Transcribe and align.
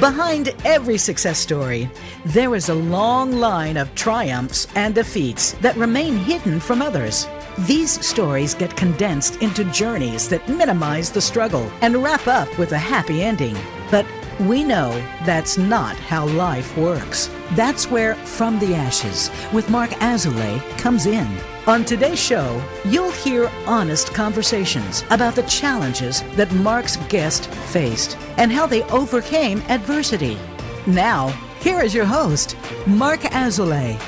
Behind 0.00 0.54
every 0.66 0.98
success 0.98 1.38
story, 1.38 1.88
there 2.26 2.54
is 2.54 2.68
a 2.68 2.74
long 2.74 3.32
line 3.32 3.78
of 3.78 3.94
triumphs 3.94 4.66
and 4.74 4.94
defeats 4.94 5.52
that 5.62 5.74
remain 5.76 6.18
hidden 6.18 6.60
from 6.60 6.82
others. 6.82 7.26
These 7.60 8.04
stories 8.06 8.52
get 8.52 8.76
condensed 8.76 9.40
into 9.40 9.64
journeys 9.72 10.28
that 10.28 10.46
minimize 10.50 11.10
the 11.10 11.22
struggle 11.22 11.70
and 11.80 12.02
wrap 12.02 12.26
up 12.26 12.58
with 12.58 12.72
a 12.72 12.78
happy 12.78 13.22
ending. 13.22 13.56
But 13.90 14.04
we 14.40 14.64
know 14.64 14.90
that's 15.24 15.56
not 15.56 15.96
how 15.96 16.26
life 16.26 16.76
works. 16.76 17.30
That's 17.52 17.90
where 17.90 18.16
From 18.16 18.58
the 18.58 18.74
Ashes 18.74 19.30
with 19.54 19.70
Marc 19.70 19.92
Azoulay 19.92 20.60
comes 20.76 21.06
in. 21.06 21.26
On 21.66 21.84
today's 21.84 22.20
show, 22.20 22.62
you'll 22.84 23.10
hear 23.10 23.50
honest 23.66 24.14
conversations 24.14 25.02
about 25.10 25.34
the 25.34 25.42
challenges 25.42 26.22
that 26.36 26.52
Marc's 26.52 26.96
guest 27.08 27.48
faced 27.48 28.16
and 28.36 28.52
how 28.52 28.68
they 28.68 28.84
overcame 28.84 29.58
adversity. 29.62 30.38
Now, 30.86 31.30
here 31.58 31.80
is 31.80 31.92
your 31.92 32.04
host, 32.04 32.56
Marc 32.86 33.22
Azoulay. 33.22 34.00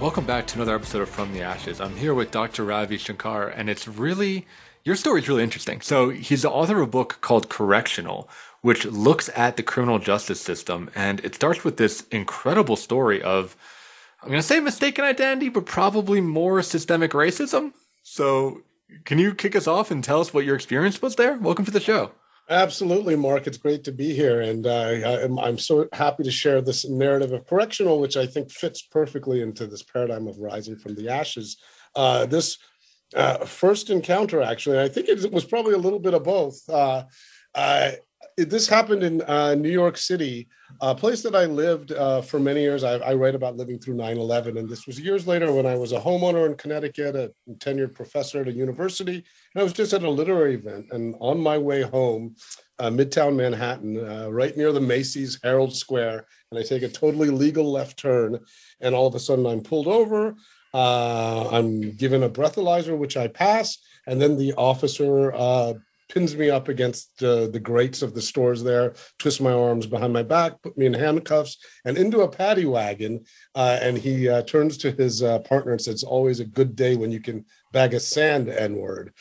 Welcome 0.00 0.26
back 0.26 0.44
to 0.48 0.56
another 0.56 0.74
episode 0.74 1.02
of 1.02 1.08
From 1.08 1.32
the 1.32 1.42
Ashes. 1.42 1.80
I'm 1.80 1.94
here 1.94 2.12
with 2.12 2.32
Dr. 2.32 2.64
Ravi 2.64 2.98
Shankar, 2.98 3.46
and 3.46 3.70
it's 3.70 3.86
really, 3.86 4.44
your 4.82 4.96
story 4.96 5.20
is 5.20 5.28
really 5.28 5.44
interesting. 5.44 5.82
So, 5.82 6.08
he's 6.08 6.42
the 6.42 6.50
author 6.50 6.78
of 6.78 6.88
a 6.88 6.90
book 6.90 7.18
called 7.20 7.48
Correctional, 7.48 8.28
which 8.60 8.84
looks 8.86 9.30
at 9.36 9.56
the 9.56 9.62
criminal 9.62 10.00
justice 10.00 10.40
system, 10.40 10.90
and 10.96 11.20
it 11.20 11.36
starts 11.36 11.62
with 11.62 11.76
this 11.76 12.08
incredible 12.10 12.74
story 12.74 13.22
of 13.22 13.56
I'm 14.24 14.30
going 14.30 14.40
to 14.40 14.46
say 14.46 14.58
mistaken 14.58 15.04
identity, 15.04 15.50
but 15.50 15.66
probably 15.66 16.22
more 16.22 16.62
systemic 16.62 17.10
racism. 17.10 17.74
So, 18.04 18.62
can 19.04 19.18
you 19.18 19.34
kick 19.34 19.54
us 19.54 19.66
off 19.66 19.90
and 19.90 20.02
tell 20.02 20.18
us 20.18 20.32
what 20.32 20.46
your 20.46 20.56
experience 20.56 21.02
was 21.02 21.16
there? 21.16 21.36
Welcome 21.36 21.66
to 21.66 21.70
the 21.70 21.78
show. 21.78 22.10
Absolutely, 22.48 23.16
Marc. 23.16 23.46
It's 23.46 23.58
great 23.58 23.84
to 23.84 23.92
be 23.92 24.14
here. 24.14 24.40
And 24.40 24.66
uh, 24.66 25.20
I'm, 25.24 25.38
I'm 25.38 25.58
so 25.58 25.88
happy 25.92 26.22
to 26.22 26.30
share 26.30 26.62
this 26.62 26.88
narrative 26.88 27.32
of 27.32 27.46
correctional, 27.46 28.00
which 28.00 28.16
I 28.16 28.26
think 28.26 28.50
fits 28.50 28.80
perfectly 28.80 29.42
into 29.42 29.66
this 29.66 29.82
paradigm 29.82 30.26
of 30.26 30.38
rising 30.38 30.76
from 30.76 30.94
the 30.94 31.10
ashes. 31.10 31.58
Uh, 31.94 32.24
this 32.24 32.56
uh, 33.14 33.44
first 33.44 33.90
encounter, 33.90 34.40
actually, 34.40 34.80
I 34.80 34.88
think 34.88 35.10
it 35.10 35.30
was 35.32 35.44
probably 35.44 35.74
a 35.74 35.78
little 35.78 36.00
bit 36.00 36.14
of 36.14 36.24
both. 36.24 36.66
Uh, 36.66 37.02
this 38.38 38.68
happened 38.68 39.02
in 39.02 39.20
uh, 39.20 39.54
New 39.54 39.70
York 39.70 39.98
City, 39.98 40.48
a 40.80 40.94
place 40.94 41.22
that 41.22 41.34
I 41.34 41.44
lived 41.44 41.92
uh, 41.92 42.22
for 42.22 42.38
many 42.38 42.62
years. 42.62 42.84
I, 42.84 42.94
I, 42.94 43.14
write 43.14 43.34
about 43.34 43.56
living 43.56 43.78
through 43.78 43.94
9 43.94 44.16
11. 44.16 44.56
And 44.56 44.68
this 44.68 44.86
was 44.86 45.00
years 45.00 45.26
later 45.26 45.52
when 45.52 45.66
I 45.66 45.76
was 45.76 45.92
a 45.92 46.00
homeowner 46.00 46.46
in 46.46 46.56
Connecticut, 46.56 47.16
a 47.16 47.32
tenured 47.58 47.94
professor 47.94 48.40
at 48.40 48.48
a 48.48 48.52
university. 48.52 49.16
And 49.16 49.60
I 49.60 49.62
was 49.62 49.72
just 49.72 49.92
at 49.92 50.02
a 50.02 50.10
literary 50.10 50.54
event. 50.54 50.86
And 50.90 51.14
on 51.20 51.40
my 51.40 51.58
way 51.58 51.82
home, 51.82 52.36
uh, 52.78 52.90
Midtown 52.90 53.36
Manhattan, 53.36 53.98
uh, 53.98 54.28
right 54.30 54.56
near 54.56 54.72
the 54.72 54.80
Macy's 54.80 55.38
Herald 55.42 55.74
Square, 55.74 56.26
and 56.50 56.58
I 56.58 56.62
take 56.62 56.82
a 56.82 56.88
totally 56.88 57.30
legal 57.30 57.70
left 57.70 57.98
turn. 57.98 58.38
And 58.80 58.94
all 58.94 59.06
of 59.06 59.14
a 59.14 59.20
sudden, 59.20 59.46
I'm 59.46 59.62
pulled 59.62 59.88
over. 59.88 60.34
Uh, 60.72 61.48
I'm 61.50 61.92
given 61.92 62.24
a 62.24 62.28
breathalyzer, 62.28 62.98
which 62.98 63.16
I 63.16 63.28
pass. 63.28 63.78
And 64.06 64.20
then 64.20 64.36
the 64.36 64.54
officer 64.54 65.32
uh, 65.32 65.74
pins 66.08 66.36
me 66.36 66.50
up 66.50 66.68
against 66.68 67.22
uh, 67.22 67.46
the 67.46 67.60
grates 67.60 68.02
of 68.02 68.14
the 68.14 68.22
stores 68.22 68.62
there, 68.62 68.94
twists 69.18 69.40
my 69.40 69.52
arms 69.52 69.86
behind 69.86 70.12
my 70.12 70.22
back, 70.22 70.60
put 70.62 70.76
me 70.76 70.86
in 70.86 70.94
handcuffs 70.94 71.56
and 71.84 71.96
into 71.96 72.20
a 72.20 72.28
paddy 72.28 72.66
wagon. 72.66 73.24
Uh, 73.54 73.78
and 73.80 73.98
he 73.98 74.28
uh, 74.28 74.42
turns 74.42 74.76
to 74.78 74.90
his 74.92 75.22
uh, 75.22 75.38
partner 75.40 75.72
and 75.72 75.80
says, 75.80 75.94
It's 75.94 76.04
always 76.04 76.40
a 76.40 76.44
good 76.44 76.76
day 76.76 76.96
when 76.96 77.10
you 77.10 77.20
can 77.20 77.44
bag 77.72 77.94
a 77.94 78.00
sand 78.00 78.48
N 78.48 78.76
word. 78.76 79.12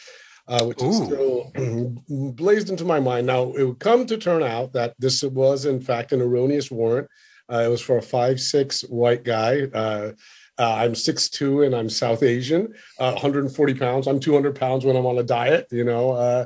Uh, 0.46 0.66
which 0.66 0.82
Ooh. 0.82 0.90
is 0.90 0.98
still 0.98 1.54
blazed 2.34 2.70
into 2.70 2.84
my 2.84 3.00
mind. 3.00 3.26
Now, 3.26 3.54
it 3.54 3.64
would 3.64 3.80
come 3.80 4.06
to 4.08 4.18
turn 4.18 4.44
out 4.44 4.74
that 4.74 4.94
this 5.00 5.24
was, 5.24 5.64
in 5.64 5.80
fact, 5.80 6.12
an 6.12 6.22
erroneous 6.22 6.70
warrant. 6.70 7.08
Uh, 7.50 7.60
it 7.60 7.70
was 7.70 7.80
for 7.80 7.98
a 7.98 8.02
five-six 8.02 8.82
white 8.82 9.24
guy. 9.24 9.62
Uh, 9.74 10.12
I'm 10.60 10.94
6'2 10.94 11.66
and 11.66 11.76
I'm 11.76 11.90
South 11.90 12.22
Asian, 12.22 12.74
uh, 13.00 13.12
140 13.12 13.74
pounds. 13.74 14.08
I'm 14.08 14.20
200 14.20 14.56
pounds 14.56 14.86
when 14.86 14.96
I'm 14.96 15.06
on 15.06 15.18
a 15.18 15.24
diet, 15.24 15.68
you 15.72 15.84
know. 15.84 16.12
Uh, 16.12 16.46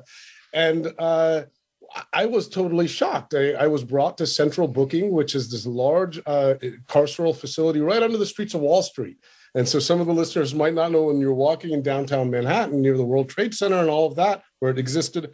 and 0.58 0.92
uh, 0.98 1.44
I 2.12 2.26
was 2.26 2.50
totally 2.50 2.88
shocked. 2.88 3.36
I, 3.36 3.52
I, 3.52 3.68
was 3.68 3.84
brought 3.84 4.18
to 4.18 4.26
Central 4.26 4.68
Booking, 4.68 5.12
which 5.12 5.36
is 5.36 5.52
this 5.52 5.68
large 5.68 6.18
uh, 6.26 6.56
carceral 6.88 7.36
facility 7.36 7.80
right 7.80 8.02
under 8.02 8.18
the 8.18 8.26
streets 8.26 8.56
of 8.56 8.62
Wall 8.62 8.82
Street. 8.82 9.18
And 9.54 9.70
so 9.70 9.78
some 9.78 10.02
of 10.02 10.08
the 10.08 10.14
listeners 10.14 10.56
might 10.56 10.74
not 10.74 10.92
know 10.92 11.04
when 11.04 11.20
you're 11.20 11.34
walking 11.34 11.74
in 11.74 11.84
downtown 11.84 12.32
Manhattan 12.32 12.82
near 12.82 12.98
the 12.98 13.06
World 13.06 13.30
Trade 13.30 13.54
Center 13.54 13.78
and 13.78 13.90
all 13.90 14.08
of 14.08 14.16
that, 14.16 14.44
where 14.60 14.72
it 14.72 14.80
existed, 14.80 15.32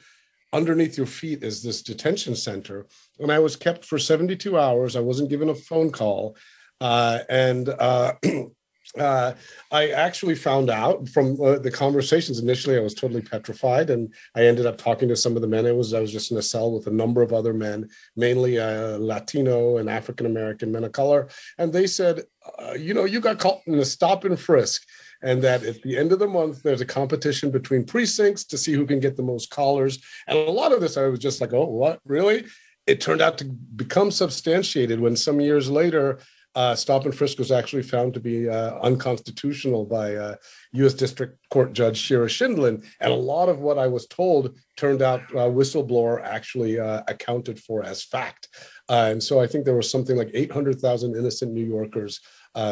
underneath 0.52 0.98
your 0.98 1.08
feet 1.08 1.42
is 1.42 1.64
this 1.64 1.82
detention 1.82 2.36
center. 2.36 2.86
And 3.20 3.32
I 3.32 3.40
was 3.40 3.56
kept 3.56 3.86
for 3.86 3.98
72 3.98 4.60
hours. 4.60 4.98
I 4.98 5.00
wasn't 5.00 5.30
given 5.30 5.50
a 5.50 5.56
phone 5.56 5.90
call. 5.90 6.36
Uh, 6.82 7.20
and 7.30 7.70
uh, 7.70 8.14
uh, 9.00 9.34
I 9.72 9.90
actually 9.90 10.36
found 10.36 10.70
out 10.70 11.10
from 11.10 11.40
uh, 11.42 11.58
the 11.58 11.72
conversations 11.72 12.40
initially, 12.40 12.78
I 12.78 12.82
was 12.82 12.94
totally 12.94 13.22
petrified, 13.22 13.90
and 13.90 14.14
I 14.36 14.46
ended 14.46 14.66
up 14.66 14.78
talking 14.78 15.10
to 15.10 15.16
some 15.16 15.36
of 15.36 15.42
the 15.42 15.48
men. 15.48 15.66
It 15.66 15.76
was 15.76 15.94
I 15.94 16.00
was 16.00 16.12
just 16.12 16.32
in 16.32 16.38
a 16.38 16.42
cell 16.44 16.72
with 16.72 16.88
a 16.88 16.92
number 16.92 17.22
of 17.22 17.34
other 17.34 17.54
men, 17.54 17.90
mainly 18.16 18.60
uh, 18.60 18.98
Latino 18.98 19.78
and 19.78 19.90
African 19.90 20.26
American 20.26 20.72
men 20.72 20.84
of 20.84 20.92
color, 20.92 21.30
and 21.58 21.74
they 21.74 21.88
said, 21.88 22.24
uh, 22.60 22.74
you 22.74 22.94
know, 22.94 23.06
you 23.06 23.20
got 23.20 23.40
caught 23.40 23.62
in 23.66 23.80
a 23.80 23.86
stop 23.86 24.26
and 24.26 24.40
frisk, 24.40 24.84
and 25.24 25.42
that 25.42 25.64
at 25.64 25.82
the 25.82 25.98
end 25.98 26.12
of 26.12 26.20
the 26.20 26.28
month 26.28 26.62
there's 26.62 26.82
a 26.82 26.86
competition 26.86 27.50
between 27.50 27.86
precincts 27.86 28.44
to 28.46 28.58
see 28.58 28.74
who 28.74 28.86
can 28.86 29.00
get 29.00 29.16
the 29.16 29.24
most 29.24 29.50
collars. 29.50 30.00
And 30.28 30.38
a 30.38 30.52
lot 30.52 30.72
of 30.72 30.82
this, 30.82 30.98
I 30.98 31.08
was 31.08 31.20
just 31.20 31.42
like, 31.42 31.54
oh, 31.54 31.66
what 31.66 32.00
really? 32.06 32.46
It 32.86 33.00
turned 33.00 33.22
out 33.22 33.38
to 33.38 33.46
become 33.46 34.12
substantiated 34.12 35.00
when 35.00 35.16
some 35.16 35.40
years 35.40 35.70
later 35.70 36.20
uh, 36.56 36.76
stop 36.76 37.06
and 37.06 37.16
frisk 37.16 37.40
was 37.40 37.52
actually 37.52 37.82
found 37.84 38.14
to 38.14 38.20
be 38.20 38.48
uh, 38.48 38.78
unconstitutional 38.82 39.86
by 39.86 40.16
uh, 40.16 40.36
U.S. 40.74 40.94
District 40.94 41.38
Court 41.50 41.74
Judge 41.74 41.98
Shira 41.98 42.28
Scheindlin, 42.28 42.86
and 43.00 43.12
a 43.12 43.16
lot 43.16 43.50
of 43.50 43.60
what 43.60 43.80
I 43.80 43.88
was 43.88 44.08
told 44.08 44.58
turned 44.78 45.02
out 45.02 45.22
uh, 45.32 45.50
whistleblower 45.50 46.24
actually 46.24 46.80
uh, 46.80 47.02
accounted 47.08 47.60
for 47.60 47.84
as 47.84 48.04
fact. 48.04 48.50
Uh, 48.90 49.10
and 49.12 49.24
so 49.24 49.40
I 49.40 49.48
think 49.48 49.66
there 49.66 49.76
was 49.76 49.90
something 49.90 50.16
like 50.16 50.30
800,000 50.34 51.16
innocent 51.16 51.54
New 51.54 51.66
Yorkers 51.66 52.20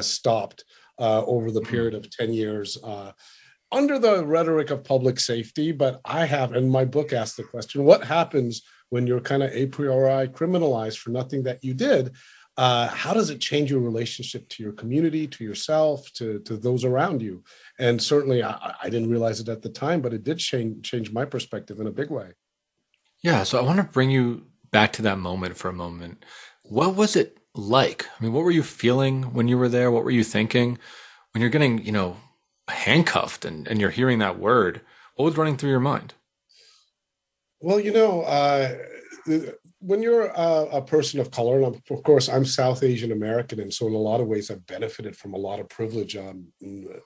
stopped 0.02 0.64
over 1.00 1.50
the 1.50 1.62
period 1.62 1.96
of 1.96 2.10
10 2.12 2.34
years. 2.34 2.78
under 3.74 3.98
the 3.98 4.26
rhetoric 4.26 4.70
of 4.70 4.84
public 4.84 5.18
safety, 5.18 5.72
but 5.72 6.02
I 6.04 6.26
have, 6.26 6.52
and 6.52 6.70
my 6.70 6.84
book 6.86 7.14
asked 7.14 7.38
the 7.38 7.44
question: 7.44 7.86
What 7.86 8.04
happens 8.04 8.62
when 8.90 9.08
you're 9.08 9.22
kind 9.22 9.42
of 9.42 9.52
a 9.54 9.68
priori 9.68 10.28
criminalized 10.28 10.98
for 10.98 11.10
nothing 11.10 11.44
that 11.44 11.64
you 11.64 11.74
did? 11.74 12.14
Uh, 12.62 12.88
how 12.90 13.12
does 13.12 13.32
it 13.32 13.40
change 13.40 13.72
your 13.72 13.80
relationship 13.80 14.48
to 14.48 14.62
your 14.62 14.72
community, 14.72 15.28
to 15.28 15.44
yourself, 15.44 16.14
to, 16.14 16.38
to 16.42 16.56
those 16.56 16.86
around 16.86 17.20
you? 17.20 17.44
And 17.80 18.00
certainly, 18.00 18.44
I, 18.44 18.76
I 18.84 18.88
didn't 18.88 19.10
realize 19.10 19.40
it 19.40 19.50
at 19.50 19.64
the 19.64 19.70
time, 19.70 20.00
but 20.00 20.14
it 20.14 20.24
did 20.24 20.38
change 20.38 20.86
change 20.88 21.12
my 21.12 21.26
perspective 21.26 21.80
in 21.80 21.88
a 21.88 21.92
big 21.92 22.12
way. 22.12 22.34
Yeah, 23.24 23.42
so 23.42 23.58
I 23.58 23.64
want 23.64 23.78
to 23.78 23.84
bring 23.84 24.12
you 24.12 24.46
back 24.70 24.94
to 24.94 25.02
that 25.02 25.18
moment 25.18 25.58
for 25.58 25.70
a 25.70 25.74
moment. 25.74 26.24
What 26.62 26.96
was 26.96 27.16
it 27.16 27.40
like? 27.56 28.06
I 28.06 28.24
mean, 28.24 28.32
what 28.32 28.44
were 28.44 28.52
you 28.52 28.62
feeling 28.62 29.34
when 29.34 29.48
you 29.48 29.58
were 29.58 29.70
there? 29.70 29.90
What 29.90 30.04
were 30.04 30.12
you 30.12 30.24
thinking 30.24 30.78
when 31.32 31.42
you're 31.42 31.50
getting, 31.50 31.84
you 31.84 31.92
know, 31.92 32.18
handcuffed 32.68 33.44
and, 33.44 33.68
and 33.68 33.82
you're 33.82 33.90
hearing 33.90 34.20
that 34.20 34.38
word? 34.38 34.82
What 35.16 35.26
was 35.26 35.36
running 35.36 35.58
through 35.58 35.72
your 35.72 35.80
mind? 35.80 36.14
Well, 37.60 37.80
you 37.80 37.92
know, 37.92 38.22
uh, 38.22 38.76
when 39.82 40.04
you're 40.04 40.28
a, 40.28 40.68
a, 40.74 40.82
person 40.82 41.20
of 41.20 41.32
color, 41.32 41.62
and 41.62 41.82
of 41.90 42.04
course 42.04 42.30
I'm 42.30 42.46
South 42.46 42.84
Asian 42.84 43.12
American, 43.12 43.60
and 43.60 43.74
so 43.74 43.88
in 43.88 43.94
a 43.94 43.98
lot 43.98 44.22
of 44.22 44.28
ways 44.28 44.52
I've 44.52 44.66
benefited 44.68 45.18
from 45.18 45.34
a 45.34 45.38
lot 45.38 45.60
of 45.60 45.70
privilege. 45.70 46.16
Um, 46.16 46.46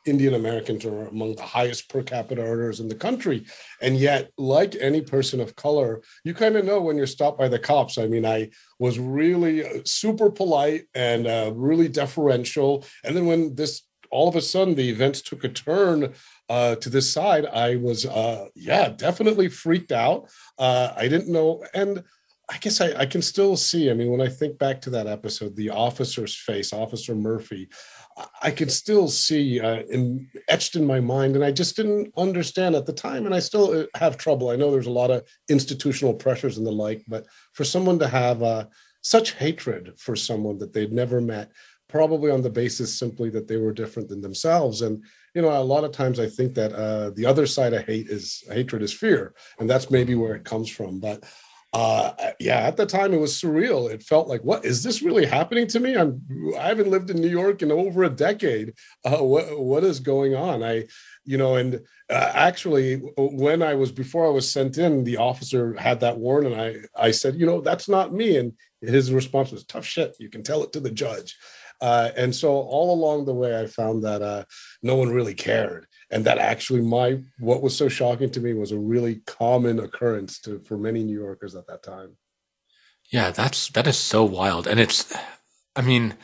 Indian 0.06 0.34
Americans 0.34 0.84
are 0.84 1.08
among 1.08 1.36
the 1.36 1.44
highest 1.44 1.90
per 1.90 2.03
capita 2.03 2.41
earners 2.41 2.81
in 2.81 2.90
the 2.90 2.96
country, 2.96 3.45
and 3.81 3.98
yet, 3.98 4.30
like 4.38 4.75
any 4.81 5.01
person 5.01 5.39
of 5.39 5.56
color, 5.56 6.01
you 6.25 6.33
kind 6.33 6.57
of 6.57 6.66
know 6.66 6.81
when 6.81 6.98
you're 6.98 7.07
stopped 7.07 7.39
by 7.39 7.48
the 7.48 7.60
cops. 7.60 7.98
I 7.98 8.07
mean, 8.07 8.25
I 8.25 8.50
was 8.78 9.00
really 9.00 9.66
uh, 9.66 9.80
super 9.86 10.30
polite 10.30 10.83
and 10.94 11.28
uh, 11.28 11.54
really 11.56 11.88
deferential, 11.88 12.83
and 13.06 13.16
then 13.16 13.25
when 13.25 13.56
this 13.56 13.83
all 14.12 14.28
of 14.28 14.36
a 14.36 14.42
sudden 14.42 14.75
the 14.75 14.89
events 14.89 15.21
took 15.21 15.44
a 15.44 15.50
turn 15.50 16.13
uh, 16.50 16.75
to 16.75 16.89
this 16.89 17.12
side, 17.12 17.45
I 17.45 17.75
was, 17.78 18.06
uh, 18.06 18.48
yeah, 18.54 18.89
definitely 18.89 19.50
freaked 19.50 19.92
out. 19.92 20.30
Uh, 20.57 20.94
I 20.95 21.07
didn't 21.07 21.31
know. 21.31 21.66
And 21.74 22.04
I 22.50 22.57
guess 22.57 22.80
I, 22.80 22.94
I, 22.94 23.06
can 23.06 23.21
still 23.21 23.57
see. 23.57 23.89
I 23.89 23.94
mean, 23.94 24.12
when 24.12 24.21
I 24.21 24.30
think 24.30 24.59
back 24.59 24.80
to 24.81 24.89
that 24.92 25.07
episode, 25.07 25.56
the 25.56 25.71
officer's 25.71 26.36
face, 26.36 26.74
Officer 26.74 27.15
Murphy, 27.15 27.69
I 28.42 28.51
can 28.51 28.69
still 28.69 29.07
see 29.07 29.59
uh, 29.59 29.81
in, 29.89 30.30
etched 30.47 30.75
in 30.75 30.86
my 30.86 31.00
mind, 31.00 31.36
and 31.36 31.44
I 31.44 31.51
just 31.51 31.75
didn't 31.75 32.13
understand 32.18 32.75
at 32.75 32.86
the 32.86 32.94
time, 32.94 33.25
and 33.25 33.33
I 33.33 33.39
still 33.39 33.81
uh, 33.81 33.97
have 33.97 34.18
trouble. 34.18 34.50
I 34.50 34.56
know 34.56 34.71
there's 34.71 34.86
a 34.86 34.92
lot 34.92 35.12
of 35.12 35.24
institutional 35.50 36.13
pressures 36.13 36.57
and 36.57 36.65
the 36.65 36.71
like, 36.71 37.03
but 37.07 37.25
for 37.53 37.63
someone 37.63 38.00
to 38.00 38.07
have 38.07 38.42
uh, 38.44 38.65
such 39.01 39.33
hatred 39.33 39.94
for 39.97 40.15
someone 40.15 40.57
that 40.59 40.71
they'd 40.71 40.94
never 40.94 41.19
met, 41.19 41.51
probably 41.89 42.31
on 42.31 42.42
the 42.42 42.50
basis 42.50 42.97
simply 42.97 43.30
that 43.31 43.47
they 43.47 43.57
were 43.57 43.74
different 43.74 44.07
than 44.07 44.21
themselves, 44.21 44.81
and 44.81 45.03
you 45.33 45.42
know, 45.42 45.50
a 45.50 45.62
lot 45.62 45.83
of 45.83 45.92
times 45.92 46.18
I 46.18 46.30
think 46.30 46.53
that 46.53 46.71
uh, 46.71 47.09
the 47.09 47.25
other 47.25 47.45
side 47.45 47.74
of 47.74 47.86
hate 47.86 48.07
is 48.07 48.44
hatred 48.50 48.81
is 48.81 48.94
fear, 48.94 49.33
and 49.59 49.69
that's 49.69 49.92
maybe 49.92 50.15
where 50.15 50.36
it 50.36 50.45
comes 50.45 50.69
from, 50.69 51.00
but 51.01 51.25
uh, 51.75 52.31
yeah, 52.39 52.60
at 52.60 52.77
the 52.77 52.86
time 52.86 53.13
it 53.13 53.19
was 53.19 53.33
surreal. 53.33 53.92
It 53.92 54.01
felt 54.01 54.30
like, 54.30 54.42
what 54.45 54.63
is 54.63 54.81
this 54.81 55.01
really 55.01 55.25
happening 55.25 55.68
to 55.68 55.80
me? 55.81 55.98
I'm 55.98 56.22
I 56.57 56.69
haven't 56.69 56.89
lived 56.89 57.10
in 57.10 57.19
New 57.19 57.27
York 57.27 57.62
in 57.62 57.69
over 57.69 58.06
a 58.06 58.10
decade. 58.10 58.75
Uh, 59.04 59.18
what 59.18 59.60
what 59.60 59.83
is 59.83 60.00
going 60.00 60.36
on? 60.36 60.63
I, 60.63 60.86
you 61.25 61.38
know, 61.38 61.57
and 61.57 61.81
uh, 62.10 62.31
actually, 62.33 63.01
when 63.18 63.62
I 63.62 63.74
was 63.74 63.92
before 63.92 64.25
I 64.25 64.30
was 64.30 64.50
sent 64.50 64.77
in, 64.77 65.04
the 65.04 65.18
officer 65.18 65.74
had 65.74 66.00
that 66.00 66.18
warrant, 66.18 66.54
and 66.54 66.62
I 66.62 66.75
I 67.07 67.12
said, 67.12 67.36
you 67.36 67.45
know, 67.45 67.60
that's 67.60 67.89
not 67.89 68.13
me, 68.13 68.38
and 68.38 68.54
his 68.80 69.12
response 69.12 69.51
was 69.51 69.66
tough 69.66 69.86
shit. 69.86 70.16
You 70.18 70.30
can 70.30 70.44
tell 70.44 70.63
it 70.63 70.71
to 70.74 70.80
the 70.80 70.92
judge. 70.92 71.36
Uh, 71.81 72.10
and 72.16 72.33
so 72.33 72.54
all 72.54 72.94
along 72.95 73.25
the 73.25 73.33
way, 73.33 73.60
I 73.60 73.66
found 73.66 74.01
that 74.04 74.21
uh, 74.21 74.45
no 74.81 74.95
one 74.95 75.10
really 75.10 75.33
cared 75.33 75.88
and 76.12 76.25
that 76.25 76.38
actually 76.38 76.81
my 76.81 77.19
what 77.40 77.62
was 77.62 77.75
so 77.75 77.90
shocking 77.90 78.30
to 78.31 78.40
me 78.40 78.54
was 78.54 78.72
a 78.72 78.78
really 78.78 79.22
common 79.25 79.80
occurrence 79.80 80.40
to 80.42 80.60
for 80.60 80.78
many 80.78 81.04
New 81.04 81.18
Yorkers 81.18 81.56
at 81.56 81.68
that 81.68 81.84
time. 81.84 82.18
Yeah, 83.12 83.31
that's 83.31 83.69
that 83.69 83.88
is 83.88 83.98
so 83.98 84.24
wild, 84.24 84.68
and 84.68 84.80
it's, 84.80 85.13
I 85.75 85.81
mean, 85.81 86.16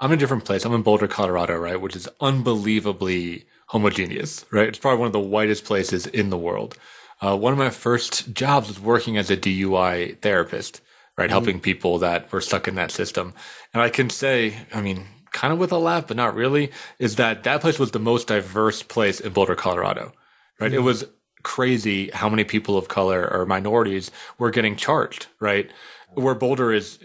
I'm 0.00 0.12
in 0.12 0.18
a 0.18 0.20
different 0.20 0.44
place. 0.44 0.64
I'm 0.64 0.74
in 0.74 0.82
Boulder, 0.82 1.08
Colorado, 1.08 1.56
right, 1.56 1.80
which 1.80 1.96
is 1.96 2.08
unbelievably 2.20 3.46
homogeneous, 3.68 4.44
right? 4.50 4.68
It's 4.68 4.78
probably 4.78 5.00
one 5.00 5.06
of 5.06 5.12
the 5.12 5.20
whitest 5.20 5.64
places 5.64 6.06
in 6.06 6.30
the 6.30 6.36
world. 6.36 6.76
Uh, 7.20 7.36
one 7.36 7.52
of 7.52 7.58
my 7.58 7.70
first 7.70 8.34
jobs 8.34 8.68
was 8.68 8.78
working 8.78 9.16
as 9.16 9.30
a 9.30 9.36
DUI 9.36 10.20
therapist, 10.20 10.82
right, 11.16 11.24
mm-hmm. 11.24 11.32
helping 11.32 11.60
people 11.60 11.98
that 11.98 12.30
were 12.30 12.42
stuck 12.42 12.68
in 12.68 12.74
that 12.74 12.90
system. 12.90 13.32
And 13.72 13.82
I 13.82 13.88
can 13.88 14.10
say, 14.10 14.54
I 14.74 14.82
mean, 14.82 15.06
kind 15.36 15.52
of 15.52 15.58
with 15.58 15.70
a 15.70 15.76
laugh, 15.78 16.06
but 16.06 16.16
not 16.16 16.34
really, 16.34 16.72
is 16.98 17.16
that 17.16 17.44
that 17.44 17.60
place 17.60 17.78
was 17.78 17.90
the 17.90 17.98
most 17.98 18.28
diverse 18.28 18.82
place 18.82 19.20
in 19.20 19.32
Boulder, 19.34 19.54
Colorado. 19.54 20.12
Right? 20.58 20.70
Mm-hmm. 20.70 20.78
It 20.78 20.82
was 20.82 21.04
crazy 21.42 22.10
how 22.10 22.30
many 22.30 22.42
people 22.42 22.78
of 22.78 22.88
color 22.88 23.28
or 23.30 23.44
minorities 23.44 24.10
were 24.38 24.50
getting 24.50 24.76
charged. 24.76 25.26
Right? 25.38 25.70
Where 26.14 26.34
Boulder 26.34 26.72
is 26.72 26.98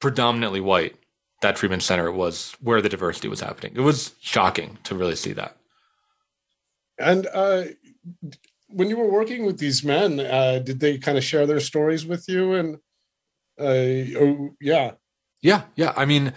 predominantly 0.00 0.60
white, 0.60 0.96
that 1.40 1.54
treatment 1.54 1.84
center 1.84 2.10
was 2.10 2.56
where 2.60 2.82
the 2.82 2.88
diversity 2.88 3.28
was 3.28 3.40
happening. 3.40 3.72
It 3.76 3.82
was 3.82 4.12
shocking 4.20 4.78
to 4.82 4.96
really 4.96 5.14
see 5.14 5.32
that. 5.34 5.56
And 6.98 7.28
uh, 7.32 7.62
when 8.66 8.88
you 8.90 8.96
were 8.96 9.08
working 9.08 9.46
with 9.46 9.58
these 9.58 9.84
men, 9.84 10.18
uh, 10.18 10.58
did 10.58 10.80
they 10.80 10.98
kind 10.98 11.16
of 11.16 11.22
share 11.22 11.46
their 11.46 11.60
stories 11.60 12.04
with 12.04 12.28
you? 12.28 12.54
And 12.54 12.74
uh, 13.56 14.18
oh, 14.18 14.56
yeah, 14.60 14.92
yeah, 15.42 15.62
yeah. 15.76 15.92
I 15.96 16.06
mean, 16.06 16.32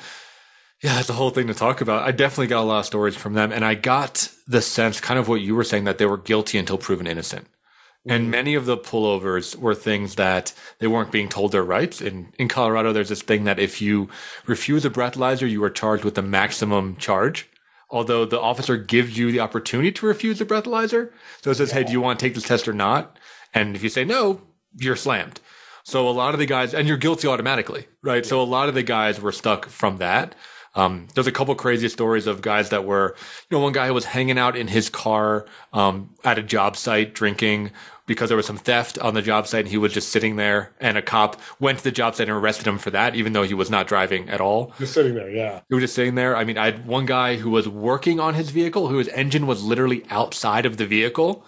yeah, 0.83 0.95
that's 0.95 1.09
a 1.09 1.13
whole 1.13 1.29
thing 1.29 1.47
to 1.47 1.53
talk 1.53 1.81
about. 1.81 2.03
I 2.03 2.11
definitely 2.11 2.47
got 2.47 2.63
a 2.63 2.65
lot 2.65 2.79
of 2.79 2.85
stories 2.85 3.15
from 3.15 3.33
them, 3.33 3.51
and 3.51 3.63
I 3.63 3.75
got 3.75 4.29
the 4.47 4.61
sense, 4.61 4.99
kind 4.99 5.19
of 5.19 5.27
what 5.27 5.41
you 5.41 5.55
were 5.55 5.63
saying, 5.63 5.83
that 5.83 5.99
they 5.99 6.07
were 6.07 6.17
guilty 6.17 6.57
until 6.57 6.77
proven 6.77 7.05
innocent. 7.05 7.45
Mm-hmm. 7.45 8.11
And 8.11 8.31
many 8.31 8.55
of 8.55 8.65
the 8.65 8.77
pullovers 8.77 9.55
were 9.55 9.75
things 9.75 10.15
that 10.15 10.53
they 10.79 10.87
weren't 10.87 11.11
being 11.11 11.29
told 11.29 11.51
their 11.51 11.63
rights. 11.63 12.01
In 12.01 12.33
in 12.39 12.47
Colorado, 12.47 12.93
there's 12.93 13.09
this 13.09 13.21
thing 13.21 13.43
that 13.43 13.59
if 13.59 13.79
you 13.79 14.09
refuse 14.47 14.83
a 14.83 14.89
breathalyzer, 14.89 15.47
you 15.47 15.63
are 15.63 15.69
charged 15.69 16.03
with 16.03 16.15
the 16.15 16.23
maximum 16.23 16.95
charge. 16.95 17.47
Although 17.91 18.25
the 18.25 18.39
officer 18.39 18.77
gives 18.77 19.17
you 19.17 19.31
the 19.31 19.41
opportunity 19.41 19.91
to 19.91 20.05
refuse 20.07 20.39
the 20.39 20.45
breathalyzer, 20.45 21.11
so 21.43 21.51
it 21.51 21.55
says, 21.55 21.69
yeah. 21.69 21.75
"Hey, 21.75 21.83
do 21.83 21.91
you 21.91 22.01
want 22.01 22.17
to 22.17 22.25
take 22.25 22.33
this 22.33 22.45
test 22.45 22.67
or 22.67 22.73
not?" 22.73 23.19
And 23.53 23.75
if 23.75 23.83
you 23.83 23.89
say 23.89 24.03
no, 24.03 24.41
you're 24.77 24.95
slammed. 24.95 25.39
So 25.83 26.07
a 26.07 26.11
lot 26.11 26.33
of 26.33 26.39
the 26.39 26.45
guys, 26.45 26.73
and 26.73 26.87
you're 26.87 26.97
guilty 26.97 27.27
automatically, 27.27 27.87
right? 28.01 28.23
Yeah. 28.23 28.29
So 28.29 28.41
a 28.41 28.43
lot 28.43 28.69
of 28.69 28.75
the 28.75 28.83
guys 28.83 29.21
were 29.21 29.31
stuck 29.31 29.67
from 29.67 29.97
that. 29.97 30.33
Um, 30.73 31.07
there's 31.15 31.27
a 31.27 31.31
couple 31.31 31.53
crazy 31.55 31.89
stories 31.89 32.27
of 32.27 32.41
guys 32.41 32.69
that 32.69 32.85
were, 32.85 33.15
you 33.49 33.57
know, 33.57 33.63
one 33.63 33.73
guy 33.73 33.87
who 33.87 33.93
was 33.93 34.05
hanging 34.05 34.37
out 34.37 34.55
in 34.55 34.67
his 34.67 34.89
car 34.89 35.45
um, 35.73 36.15
at 36.23 36.37
a 36.37 36.43
job 36.43 36.77
site 36.77 37.13
drinking 37.13 37.71
because 38.05 38.29
there 38.29 38.37
was 38.37 38.45
some 38.45 38.57
theft 38.57 38.97
on 38.99 39.13
the 39.13 39.21
job 39.21 39.47
site 39.47 39.61
and 39.61 39.69
he 39.69 39.77
was 39.77 39.93
just 39.93 40.09
sitting 40.09 40.35
there 40.35 40.73
and 40.79 40.97
a 40.97 41.01
cop 41.01 41.39
went 41.59 41.77
to 41.77 41.83
the 41.83 41.91
job 41.91 42.15
site 42.15 42.27
and 42.27 42.37
arrested 42.37 42.67
him 42.67 42.77
for 42.77 42.89
that 42.89 43.15
even 43.15 43.33
though 43.33 43.43
he 43.43 43.53
was 43.53 43.69
not 43.69 43.87
driving 43.87 44.29
at 44.29 44.41
all. 44.41 44.73
Just 44.79 44.93
sitting 44.93 45.13
there 45.13 45.29
yeah. 45.29 45.61
He 45.69 45.75
was 45.75 45.83
just 45.83 45.95
sitting 45.95 46.15
there. 46.15 46.35
I 46.35 46.43
mean 46.43 46.57
i 46.57 46.65
had 46.65 46.85
one 46.85 47.05
guy 47.05 47.35
who 47.35 47.49
was 47.49 47.67
working 47.67 48.19
on 48.19 48.33
his 48.33 48.49
vehicle 48.49 48.87
whose 48.87 49.07
engine 49.09 49.47
was 49.47 49.63
literally 49.63 50.03
outside 50.09 50.65
of 50.65 50.77
the 50.77 50.85
vehicle 50.85 51.45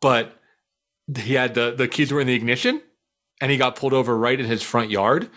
but 0.00 0.36
he 1.16 1.34
had 1.34 1.54
the 1.54 1.74
the 1.76 1.88
keys 1.88 2.12
were 2.12 2.20
in 2.20 2.26
the 2.26 2.34
ignition 2.34 2.82
and 3.40 3.50
he 3.50 3.56
got 3.56 3.76
pulled 3.76 3.92
over 3.92 4.16
right 4.16 4.38
in 4.38 4.46
his 4.46 4.62
front 4.62 4.90
yard 4.90 5.30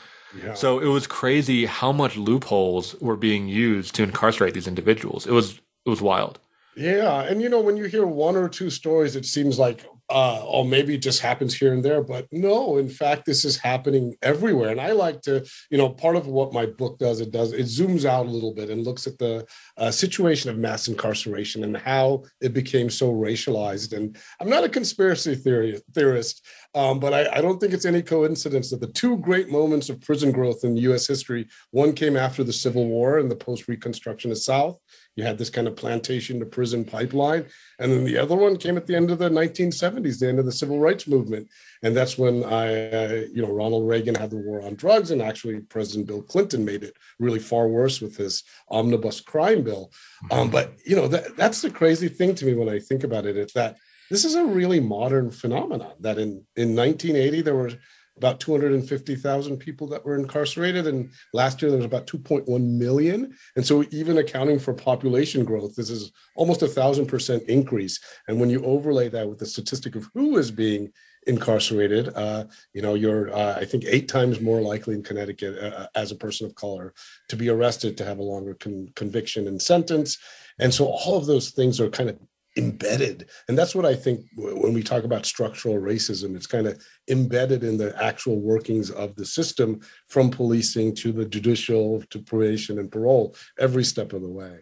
so 0.53 0.79
it 0.79 0.87
was 0.87 1.07
crazy 1.07 1.65
how 1.65 1.91
much 1.91 2.17
loopholes 2.17 2.95
were 3.01 3.15
being 3.15 3.47
used 3.47 3.95
to 3.95 4.03
incarcerate 4.03 4.53
these 4.53 4.67
individuals. 4.67 5.25
It 5.25 5.31
was 5.31 5.59
it 5.85 5.89
was 5.89 6.01
wild. 6.01 6.39
Yeah, 6.75 7.21
and 7.21 7.41
you 7.41 7.49
know 7.49 7.61
when 7.61 7.77
you 7.77 7.85
hear 7.85 8.05
one 8.05 8.35
or 8.35 8.49
two 8.49 8.69
stories, 8.69 9.15
it 9.15 9.25
seems 9.25 9.57
like 9.57 9.85
uh, 10.09 10.39
oh, 10.43 10.63
maybe 10.63 10.93
it 10.93 11.01
just 11.01 11.21
happens 11.21 11.55
here 11.55 11.73
and 11.73 11.83
there. 11.83 12.01
But 12.03 12.27
no, 12.31 12.77
in 12.77 12.89
fact, 12.89 13.25
this 13.25 13.43
is 13.43 13.57
happening 13.57 14.15
everywhere. 14.21 14.69
And 14.69 14.79
I 14.79 14.91
like 14.91 15.21
to, 15.23 15.45
you 15.71 15.77
know, 15.77 15.89
part 15.89 16.15
of 16.15 16.27
what 16.27 16.53
my 16.53 16.65
book 16.65 16.99
does, 16.99 17.21
it 17.21 17.31
does, 17.31 17.53
it 17.53 17.65
zooms 17.65 18.05
out 18.05 18.27
a 18.27 18.29
little 18.29 18.53
bit 18.53 18.69
and 18.69 18.85
looks 18.85 19.07
at 19.07 19.17
the 19.17 19.45
uh, 19.77 19.89
situation 19.89 20.49
of 20.49 20.57
mass 20.57 20.87
incarceration 20.87 21.63
and 21.63 21.75
how 21.77 22.23
it 22.39 22.53
became 22.53 22.89
so 22.89 23.11
racialized. 23.11 23.93
And 23.93 24.15
I'm 24.39 24.49
not 24.49 24.63
a 24.63 24.69
conspiracy 24.69 25.35
theory, 25.35 25.79
theorist, 25.93 26.45
um, 26.75 26.99
but 26.99 27.13
I, 27.13 27.37
I 27.37 27.41
don't 27.41 27.59
think 27.59 27.73
it's 27.73 27.85
any 27.85 28.01
coincidence 28.01 28.69
that 28.69 28.81
the 28.81 28.87
two 28.87 29.17
great 29.17 29.49
moments 29.49 29.89
of 29.89 30.01
prison 30.01 30.31
growth 30.31 30.63
in 30.63 30.77
US 30.77 31.07
history, 31.07 31.47
one 31.71 31.93
came 31.93 32.15
after 32.15 32.43
the 32.43 32.53
Civil 32.53 32.85
War 32.87 33.17
and 33.17 33.31
the 33.31 33.35
post 33.35 33.67
Reconstructionist 33.67 34.43
South, 34.43 34.77
you 35.15 35.23
had 35.23 35.37
this 35.37 35.49
kind 35.49 35.67
of 35.67 35.75
plantation 35.75 36.39
to 36.39 36.45
prison 36.45 36.83
pipeline. 36.83 37.45
And 37.79 37.91
then 37.91 38.03
the 38.03 38.17
other 38.17 38.35
one 38.35 38.57
came 38.57 38.77
at 38.77 38.85
the 38.85 38.95
end 38.95 39.11
of 39.11 39.19
the 39.19 39.29
1970s, 39.29 40.19
the 40.19 40.27
end 40.27 40.39
of 40.39 40.45
the 40.45 40.51
civil 40.51 40.79
rights 40.79 41.07
movement. 41.07 41.49
And 41.83 41.95
that's 41.95 42.17
when 42.17 42.43
I, 42.43 42.89
uh, 42.89 43.23
you 43.31 43.41
know, 43.41 43.51
Ronald 43.51 43.87
Reagan 43.87 44.15
had 44.15 44.29
the 44.29 44.37
war 44.37 44.61
on 44.61 44.75
drugs, 44.75 45.11
and 45.11 45.21
actually 45.21 45.61
President 45.61 46.07
Bill 46.07 46.21
Clinton 46.21 46.65
made 46.65 46.83
it 46.83 46.95
really 47.19 47.39
far 47.39 47.67
worse 47.67 48.01
with 48.01 48.17
his 48.17 48.43
omnibus 48.69 49.21
crime 49.21 49.63
bill. 49.63 49.91
Um, 50.31 50.49
but, 50.49 50.73
you 50.85 50.95
know, 50.95 51.07
that, 51.07 51.37
that's 51.37 51.61
the 51.61 51.69
crazy 51.69 52.09
thing 52.09 52.35
to 52.35 52.45
me 52.45 52.53
when 52.53 52.69
I 52.69 52.79
think 52.79 53.03
about 53.03 53.25
it, 53.25 53.37
is 53.37 53.53
that 53.53 53.77
this 54.09 54.25
is 54.25 54.35
a 54.35 54.45
really 54.45 54.79
modern 54.79 55.31
phenomenon 55.31 55.93
that 56.01 56.17
in, 56.17 56.43
in 56.55 56.75
1980, 56.75 57.41
there 57.41 57.55
were 57.55 57.71
about 58.17 58.39
250,000 58.39 59.57
people 59.57 59.87
that 59.87 60.05
were 60.05 60.15
incarcerated. 60.15 60.87
And 60.87 61.11
last 61.33 61.61
year 61.61 61.69
there 61.69 61.77
was 61.77 61.85
about 61.85 62.07
2.1 62.07 62.47
million. 62.47 63.35
And 63.55 63.65
so 63.65 63.83
even 63.91 64.17
accounting 64.17 64.59
for 64.59 64.73
population 64.73 65.43
growth, 65.43 65.75
this 65.75 65.89
is 65.89 66.11
almost 66.35 66.61
a 66.61 66.67
thousand 66.67 67.07
percent 67.07 67.43
increase. 67.43 67.99
And 68.27 68.39
when 68.39 68.49
you 68.49 68.63
overlay 68.63 69.09
that 69.09 69.27
with 69.27 69.39
the 69.39 69.45
statistic 69.45 69.95
of 69.95 70.09
who 70.13 70.37
is 70.37 70.49
being 70.49 70.91
incarcerated, 71.27 72.09
uh, 72.15 72.45
you 72.73 72.81
know, 72.81 72.93
you're, 72.93 73.35
uh, 73.35 73.57
I 73.57 73.65
think, 73.65 73.83
eight 73.87 74.07
times 74.07 74.39
more 74.39 74.61
likely 74.61 74.95
in 74.95 75.03
Connecticut 75.03 75.57
uh, 75.57 75.75
uh 75.75 75.87
as 75.95 76.11
a 76.11 76.15
person 76.15 76.45
of 76.45 76.55
color 76.55 76.93
to 77.29 77.35
be 77.35 77.49
arrested, 77.49 77.97
to 77.97 78.05
have 78.05 78.19
a 78.19 78.23
longer 78.23 78.53
con- 78.53 78.89
conviction 78.95 79.47
and 79.47 79.61
sentence. 79.61 80.17
And 80.59 80.73
so 80.73 80.85
all 80.85 81.17
of 81.17 81.25
those 81.25 81.49
things 81.49 81.81
are 81.81 81.89
kind 81.89 82.09
of 82.09 82.17
embedded. 82.57 83.29
And 83.47 83.57
that's 83.57 83.75
what 83.75 83.85
i 83.85 83.93
think 83.93 84.25
when 84.35 84.73
we 84.73 84.83
talk 84.83 85.03
about 85.03 85.25
structural 85.25 85.75
racism 85.75 86.35
it's 86.35 86.47
kind 86.47 86.67
of 86.67 86.81
embedded 87.09 87.63
in 87.63 87.77
the 87.77 87.95
actual 88.01 88.39
workings 88.39 88.89
of 88.91 89.15
the 89.15 89.25
system 89.25 89.81
from 90.07 90.29
policing 90.29 90.95
to 90.95 91.11
the 91.11 91.25
judicial 91.25 92.01
to 92.09 92.19
probation 92.19 92.79
and 92.79 92.91
parole 92.91 93.35
every 93.59 93.83
step 93.83 94.13
of 94.13 94.21
the 94.21 94.29
way. 94.29 94.59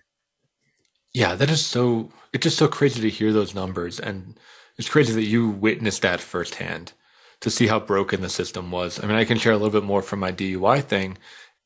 Yeah 1.13 1.35
that 1.35 1.49
is 1.49 1.65
so 1.65 2.11
it's 2.33 2.43
just 2.43 2.57
so 2.57 2.67
crazy 2.67 3.01
to 3.01 3.09
hear 3.09 3.31
those 3.31 3.53
numbers 3.53 3.99
and 3.99 4.39
it's 4.77 4.89
crazy 4.89 5.13
that 5.13 5.23
you 5.23 5.49
witnessed 5.49 6.01
that 6.01 6.19
firsthand 6.19 6.93
to 7.41 7.51
see 7.51 7.67
how 7.67 7.79
broken 7.79 8.21
the 8.21 8.29
system 8.29 8.71
was. 8.71 9.03
I 9.03 9.07
mean 9.07 9.17
i 9.17 9.25
can 9.25 9.37
share 9.37 9.53
a 9.53 9.57
little 9.57 9.79
bit 9.81 9.87
more 9.87 10.01
from 10.01 10.19
my 10.19 10.31
dui 10.31 10.83
thing 10.83 11.17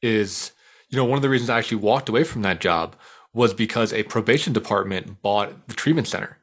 is 0.01 0.51
you 0.89 0.97
know 0.97 1.05
one 1.05 1.17
of 1.17 1.21
the 1.21 1.29
reasons 1.29 1.49
i 1.49 1.57
actually 1.57 1.77
walked 1.77 2.09
away 2.09 2.25
from 2.25 2.41
that 2.41 2.59
job 2.59 2.97
was 3.37 3.53
because 3.53 3.93
a 3.93 4.01
probation 4.01 4.51
department 4.51 5.21
bought 5.21 5.67
the 5.67 5.75
treatment 5.75 6.07
center. 6.07 6.39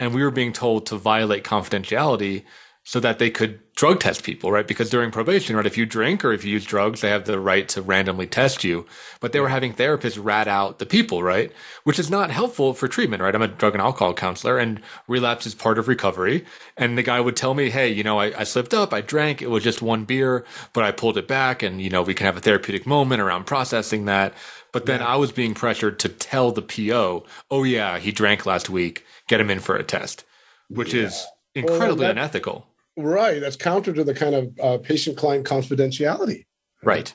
And 0.00 0.14
we 0.14 0.22
were 0.22 0.30
being 0.30 0.54
told 0.54 0.86
to 0.86 0.96
violate 0.96 1.44
confidentiality 1.44 2.44
so 2.82 2.98
that 3.00 3.18
they 3.18 3.30
could 3.30 3.60
drug 3.74 4.00
test 4.00 4.24
people, 4.24 4.50
right? 4.50 4.66
Because 4.66 4.88
during 4.88 5.10
probation, 5.10 5.54
right, 5.54 5.66
if 5.66 5.76
you 5.76 5.84
drink 5.84 6.24
or 6.24 6.32
if 6.32 6.42
you 6.42 6.52
use 6.52 6.64
drugs, 6.64 7.00
they 7.00 7.10
have 7.10 7.26
the 7.26 7.38
right 7.38 7.68
to 7.68 7.82
randomly 7.82 8.26
test 8.26 8.64
you. 8.64 8.86
But 9.20 9.32
they 9.32 9.40
were 9.40 9.48
having 9.48 9.74
therapists 9.74 10.22
rat 10.22 10.48
out 10.48 10.78
the 10.78 10.86
people, 10.86 11.22
right? 11.22 11.52
Which 11.84 11.98
is 11.98 12.10
not 12.10 12.30
helpful 12.30 12.72
for 12.72 12.88
treatment, 12.88 13.22
right? 13.22 13.34
I'm 13.34 13.42
a 13.42 13.48
drug 13.48 13.74
and 13.74 13.82
alcohol 13.82 14.14
counselor 14.14 14.58
and 14.58 14.80
relapse 15.06 15.46
is 15.46 15.54
part 15.54 15.78
of 15.78 15.88
recovery. 15.88 16.46
And 16.76 16.96
the 16.96 17.02
guy 17.02 17.20
would 17.20 17.36
tell 17.36 17.52
me, 17.52 17.68
Hey, 17.68 17.90
you 17.90 18.02
know, 18.02 18.18
I, 18.18 18.40
I 18.40 18.44
slipped 18.44 18.72
up. 18.72 18.94
I 18.94 19.02
drank. 19.02 19.42
It 19.42 19.50
was 19.50 19.62
just 19.62 19.82
one 19.82 20.04
beer, 20.04 20.44
but 20.72 20.84
I 20.84 20.90
pulled 20.90 21.18
it 21.18 21.28
back 21.28 21.62
and, 21.62 21.82
you 21.82 21.90
know, 21.90 22.02
we 22.02 22.14
can 22.14 22.26
have 22.26 22.36
a 22.36 22.40
therapeutic 22.40 22.86
moment 22.86 23.20
around 23.20 23.44
processing 23.44 24.06
that. 24.06 24.32
But 24.74 24.86
then 24.86 24.98
yeah. 24.98 25.06
I 25.06 25.14
was 25.14 25.30
being 25.30 25.54
pressured 25.54 26.00
to 26.00 26.08
tell 26.08 26.50
the 26.50 26.60
PO, 26.60 27.24
oh, 27.48 27.62
yeah, 27.62 28.00
he 28.00 28.10
drank 28.10 28.44
last 28.44 28.68
week, 28.68 29.04
get 29.28 29.40
him 29.40 29.48
in 29.48 29.60
for 29.60 29.76
a 29.76 29.84
test, 29.84 30.24
which 30.68 30.92
yeah. 30.92 31.04
is 31.04 31.24
incredibly 31.54 31.86
well, 31.86 31.96
that, 31.96 32.10
unethical. 32.10 32.66
Right. 32.96 33.40
That's 33.40 33.54
counter 33.54 33.92
to 33.92 34.02
the 34.02 34.14
kind 34.14 34.34
of 34.34 34.58
uh, 34.60 34.78
patient 34.78 35.16
client 35.16 35.46
confidentiality. 35.46 36.46
Right. 36.82 37.14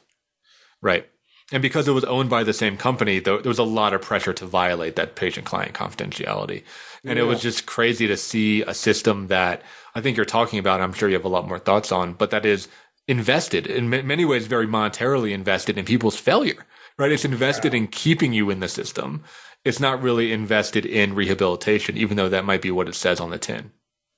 Right. 0.82 1.10
And 1.52 1.62
because 1.62 1.86
it 1.90 1.92
was 1.92 2.06
owned 2.06 2.30
by 2.30 2.46
the 2.46 2.54
same 2.54 2.78
company, 2.78 3.20
there, 3.20 3.40
was 3.40 3.60
a 3.60 3.64
lot 3.64 3.94
of 3.94 4.02
pressure 4.02 4.32
to 4.32 4.46
violate 4.46 4.96
that 4.96 5.16
patient 5.16 5.46
client 5.46 5.74
confidentiality. 5.74 6.64
And 7.04 7.18
yeah. 7.18 7.26
it 7.26 7.28
was 7.28 7.42
just 7.42 7.66
crazy 7.66 8.08
to 8.08 8.16
see 8.16 8.62
a 8.62 8.74
system 8.74 9.28
that 9.28 9.64
I 9.96 10.00
think 10.00 10.16
you're 10.16 10.26
talking 10.26 10.60
about. 10.60 10.80
I'm 10.80 10.94
sure 10.94 11.10
you 11.10 11.16
have 11.16 11.26
a 11.26 11.28
lot 11.28 11.46
more 11.46 11.60
thoughts 11.60 11.92
on, 11.92 12.14
but 12.14 12.32
that 12.32 12.46
is 12.46 12.70
invested 13.10 13.68
in 13.68 13.90
many 13.90 14.24
ways, 14.24 14.48
very 14.48 14.68
monetarily 14.68 15.32
invested 15.32 15.78
in 15.78 15.84
people's 15.84 16.16
failure, 16.16 16.66
right? 17.00 17.12
It's 17.12 17.26
invested 17.26 17.74
in 17.74 17.88
keeping 17.88 18.34
you 18.34 18.50
in 18.50 18.60
the 18.60 18.68
system. 18.68 19.24
It's 19.66 19.80
not 19.80 20.02
really 20.02 20.32
invested 20.32 20.86
in 20.86 21.16
rehabilitation, 21.16 21.98
even 21.98 22.18
though 22.18 22.30
that 22.30 22.46
might 22.46 22.62
be 22.62 22.72
what 22.72 22.90
it 22.90 22.96
says 22.96 23.20
on 23.20 23.32
the 23.32 23.40
tin. 23.40 23.72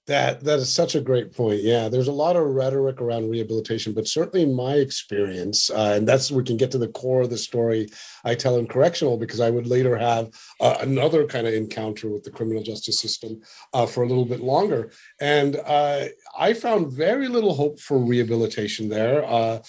That 0.07 0.43
that 0.45 0.57
is 0.57 0.73
such 0.73 0.95
a 0.95 0.99
great 0.99 1.31
point. 1.31 1.61
Yeah, 1.61 1.87
there's 1.87 2.07
a 2.07 2.11
lot 2.11 2.35
of 2.35 2.47
rhetoric 2.47 2.99
around 2.99 3.29
rehabilitation, 3.29 3.93
but 3.93 4.07
certainly 4.07 4.41
in 4.41 4.55
my 4.55 4.73
experience, 4.73 5.69
uh, 5.69 5.93
and 5.95 6.07
that's 6.07 6.31
we 6.31 6.43
can 6.43 6.57
get 6.57 6.71
to 6.71 6.79
the 6.79 6.87
core 6.87 7.21
of 7.21 7.29
the 7.29 7.37
story 7.37 7.87
I 8.25 8.33
tell 8.33 8.57
in 8.57 8.65
correctional 8.67 9.17
because 9.17 9.39
I 9.39 9.51
would 9.51 9.67
later 9.67 9.95
have 9.95 10.31
uh, 10.59 10.77
another 10.81 11.27
kind 11.27 11.45
of 11.45 11.53
encounter 11.53 12.09
with 12.09 12.23
the 12.23 12.31
criminal 12.31 12.63
justice 12.63 12.99
system 12.99 13.41
uh, 13.73 13.85
for 13.85 14.01
a 14.01 14.07
little 14.07 14.25
bit 14.25 14.41
longer, 14.41 14.91
and 15.21 15.57
uh, 15.57 16.05
I 16.37 16.53
found 16.53 16.91
very 16.91 17.27
little 17.27 17.53
hope 17.53 17.79
for 17.79 17.99
rehabilitation 17.99 18.89
there. 18.89 19.23
Uh, 19.23 19.59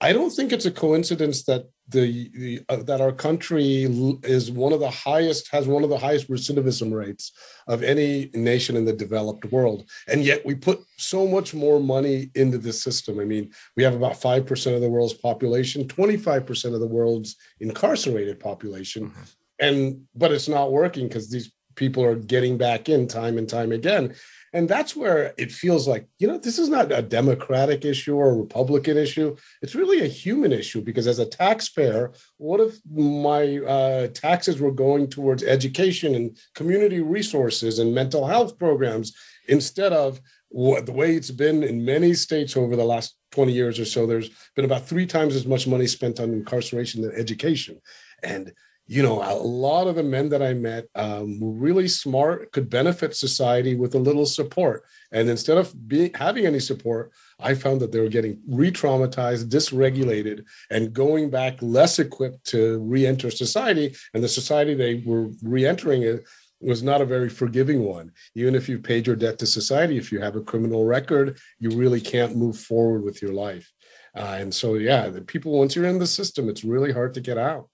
I 0.00 0.14
don't 0.14 0.30
think 0.30 0.52
it's 0.52 0.66
a 0.66 0.72
coincidence 0.72 1.44
that 1.44 1.68
the, 1.88 2.30
the 2.34 2.62
uh, 2.68 2.76
that 2.84 3.00
our 3.00 3.12
country 3.12 3.84
is 4.22 4.50
one 4.50 4.72
of 4.72 4.80
the 4.80 4.90
highest 4.90 5.48
has 5.50 5.66
one 5.66 5.84
of 5.84 5.90
the 5.90 5.98
highest 5.98 6.30
recidivism 6.30 6.92
rates 6.92 7.32
of 7.66 7.82
any 7.82 8.30
nation 8.34 8.76
in 8.76 8.84
the 8.84 8.92
developed 8.92 9.44
world. 9.46 9.88
And 10.08 10.24
yet 10.24 10.44
we 10.46 10.54
put 10.54 10.80
so 10.96 11.26
much 11.26 11.54
more 11.54 11.80
money 11.80 12.30
into 12.34 12.58
this 12.58 12.80
system. 12.80 13.18
I 13.18 13.24
mean 13.24 13.50
we 13.76 13.82
have 13.82 13.94
about 13.94 14.20
5% 14.20 14.74
of 14.74 14.80
the 14.80 14.88
world's 14.88 15.14
population 15.14 15.86
25% 15.88 16.74
of 16.74 16.80
the 16.80 16.86
world's 16.86 17.36
incarcerated 17.60 18.38
population. 18.40 19.10
Mm-hmm. 19.10 19.22
and 19.60 20.02
but 20.14 20.32
it's 20.32 20.48
not 20.48 20.72
working 20.72 21.08
because 21.08 21.30
these 21.30 21.52
people 21.74 22.04
are 22.04 22.16
getting 22.16 22.58
back 22.58 22.88
in 22.88 23.08
time 23.08 23.38
and 23.38 23.48
time 23.48 23.72
again 23.72 24.14
and 24.52 24.68
that's 24.68 24.94
where 24.94 25.32
it 25.38 25.50
feels 25.50 25.88
like, 25.88 26.06
you 26.18 26.28
know, 26.28 26.36
this 26.36 26.58
is 26.58 26.68
not 26.68 26.92
a 26.92 27.00
Democratic 27.00 27.84
issue 27.84 28.16
or 28.16 28.30
a 28.30 28.36
Republican 28.36 28.98
issue. 28.98 29.34
It's 29.62 29.74
really 29.74 30.04
a 30.04 30.08
human 30.08 30.52
issue 30.52 30.82
because 30.82 31.06
as 31.06 31.18
a 31.18 31.26
taxpayer, 31.26 32.12
what 32.36 32.60
if 32.60 32.76
my 32.90 33.58
uh, 33.58 34.08
taxes 34.08 34.60
were 34.60 34.72
going 34.72 35.08
towards 35.08 35.42
education 35.42 36.14
and 36.14 36.36
community 36.54 37.00
resources 37.00 37.78
and 37.78 37.94
mental 37.94 38.26
health 38.26 38.58
programs 38.58 39.14
instead 39.48 39.92
of 39.94 40.20
what, 40.50 40.84
the 40.84 40.92
way 40.92 41.16
it's 41.16 41.30
been 41.30 41.62
in 41.62 41.82
many 41.82 42.12
states 42.12 42.54
over 42.54 42.76
the 42.76 42.84
last 42.84 43.16
20 43.30 43.52
years 43.52 43.80
or 43.80 43.86
so? 43.86 44.06
There's 44.06 44.28
been 44.54 44.66
about 44.66 44.86
three 44.86 45.06
times 45.06 45.34
as 45.34 45.46
much 45.46 45.66
money 45.66 45.86
spent 45.86 46.20
on 46.20 46.30
incarceration 46.30 47.00
than 47.00 47.12
education. 47.12 47.80
And 48.22 48.52
you 48.92 49.02
know, 49.02 49.22
a 49.22 49.32
lot 49.32 49.86
of 49.86 49.94
the 49.94 50.02
men 50.02 50.28
that 50.28 50.42
I 50.42 50.52
met 50.52 50.84
um, 50.94 51.40
were 51.40 51.52
really 51.52 51.88
smart, 51.88 52.52
could 52.52 52.68
benefit 52.68 53.16
society 53.16 53.74
with 53.74 53.94
a 53.94 53.98
little 53.98 54.26
support. 54.26 54.84
And 55.12 55.30
instead 55.30 55.56
of 55.56 55.88
being 55.88 56.10
having 56.14 56.44
any 56.44 56.60
support, 56.60 57.10
I 57.40 57.54
found 57.54 57.80
that 57.80 57.90
they 57.90 58.00
were 58.00 58.10
getting 58.10 58.42
re-traumatized, 58.46 59.48
dysregulated, 59.48 60.44
and 60.70 60.92
going 60.92 61.30
back 61.30 61.62
less 61.62 61.98
equipped 61.98 62.44
to 62.48 62.80
re-enter 62.80 63.30
society. 63.30 63.96
And 64.12 64.22
the 64.22 64.28
society 64.28 64.74
they 64.74 65.02
were 65.06 65.30
re-entering 65.42 66.02
it 66.02 66.28
was 66.60 66.82
not 66.82 67.00
a 67.00 67.06
very 67.06 67.30
forgiving 67.30 67.84
one. 67.84 68.12
Even 68.34 68.54
if 68.54 68.68
you've 68.68 68.82
paid 68.82 69.06
your 69.06 69.16
debt 69.16 69.38
to 69.38 69.46
society, 69.46 69.96
if 69.96 70.12
you 70.12 70.20
have 70.20 70.36
a 70.36 70.42
criminal 70.42 70.84
record, 70.84 71.38
you 71.58 71.70
really 71.70 72.00
can't 72.00 72.36
move 72.36 72.58
forward 72.58 73.04
with 73.04 73.22
your 73.22 73.32
life. 73.32 73.72
Uh, 74.14 74.36
and 74.38 74.54
so, 74.54 74.74
yeah, 74.74 75.08
the 75.08 75.22
people 75.22 75.58
once 75.58 75.74
you're 75.74 75.86
in 75.86 75.98
the 75.98 76.06
system, 76.06 76.50
it's 76.50 76.62
really 76.62 76.92
hard 76.92 77.14
to 77.14 77.22
get 77.22 77.38
out. 77.38 77.70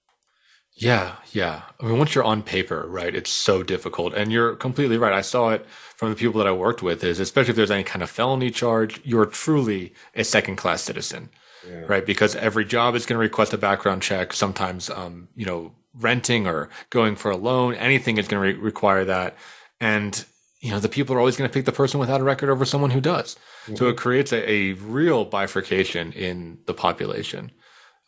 Yeah, 0.79 1.15
yeah. 1.33 1.63
I 1.79 1.85
mean, 1.85 1.97
once 1.97 2.15
you're 2.15 2.23
on 2.23 2.41
paper, 2.41 2.85
right, 2.87 3.13
it's 3.13 3.29
so 3.29 3.63
difficult. 3.63 4.13
And 4.13 4.31
you're 4.31 4.55
completely 4.55 4.97
right. 4.97 5.11
I 5.11 5.21
saw 5.21 5.49
it 5.49 5.65
from 5.97 6.09
the 6.09 6.15
people 6.15 6.37
that 6.39 6.47
I 6.47 6.53
worked 6.53 6.81
with 6.81 7.03
is 7.03 7.19
especially 7.19 7.49
if 7.49 7.57
there's 7.57 7.71
any 7.71 7.83
kind 7.83 8.01
of 8.01 8.09
felony 8.09 8.49
charge, 8.49 9.01
you're 9.03 9.25
truly 9.25 9.93
a 10.15 10.23
second 10.23 10.55
class 10.55 10.81
citizen, 10.81 11.29
yeah. 11.67 11.81
right? 11.87 12.05
Because 12.05 12.35
every 12.37 12.63
job 12.63 12.95
is 12.95 13.05
going 13.05 13.17
to 13.17 13.21
request 13.21 13.53
a 13.53 13.57
background 13.57 14.01
check. 14.01 14.31
Sometimes, 14.31 14.89
um, 14.89 15.27
you 15.35 15.45
know, 15.45 15.73
renting 15.93 16.47
or 16.47 16.69
going 16.91 17.17
for 17.17 17.29
a 17.29 17.37
loan, 17.37 17.75
anything 17.75 18.17
is 18.17 18.29
going 18.29 18.41
to 18.41 18.57
re- 18.57 18.63
require 18.63 19.03
that. 19.03 19.35
And, 19.81 20.23
you 20.61 20.71
know, 20.71 20.79
the 20.79 20.87
people 20.87 21.13
are 21.13 21.19
always 21.19 21.35
going 21.35 21.49
to 21.49 21.53
pick 21.53 21.65
the 21.65 21.73
person 21.73 21.99
without 21.99 22.21
a 22.21 22.23
record 22.23 22.49
over 22.49 22.63
someone 22.63 22.91
who 22.91 23.01
does. 23.01 23.35
Mm-hmm. 23.65 23.75
So 23.75 23.89
it 23.89 23.97
creates 23.97 24.31
a, 24.31 24.49
a, 24.49 24.73
real 24.73 25.25
bifurcation 25.25 26.13
in 26.13 26.59
the 26.67 26.73
population. 26.73 27.51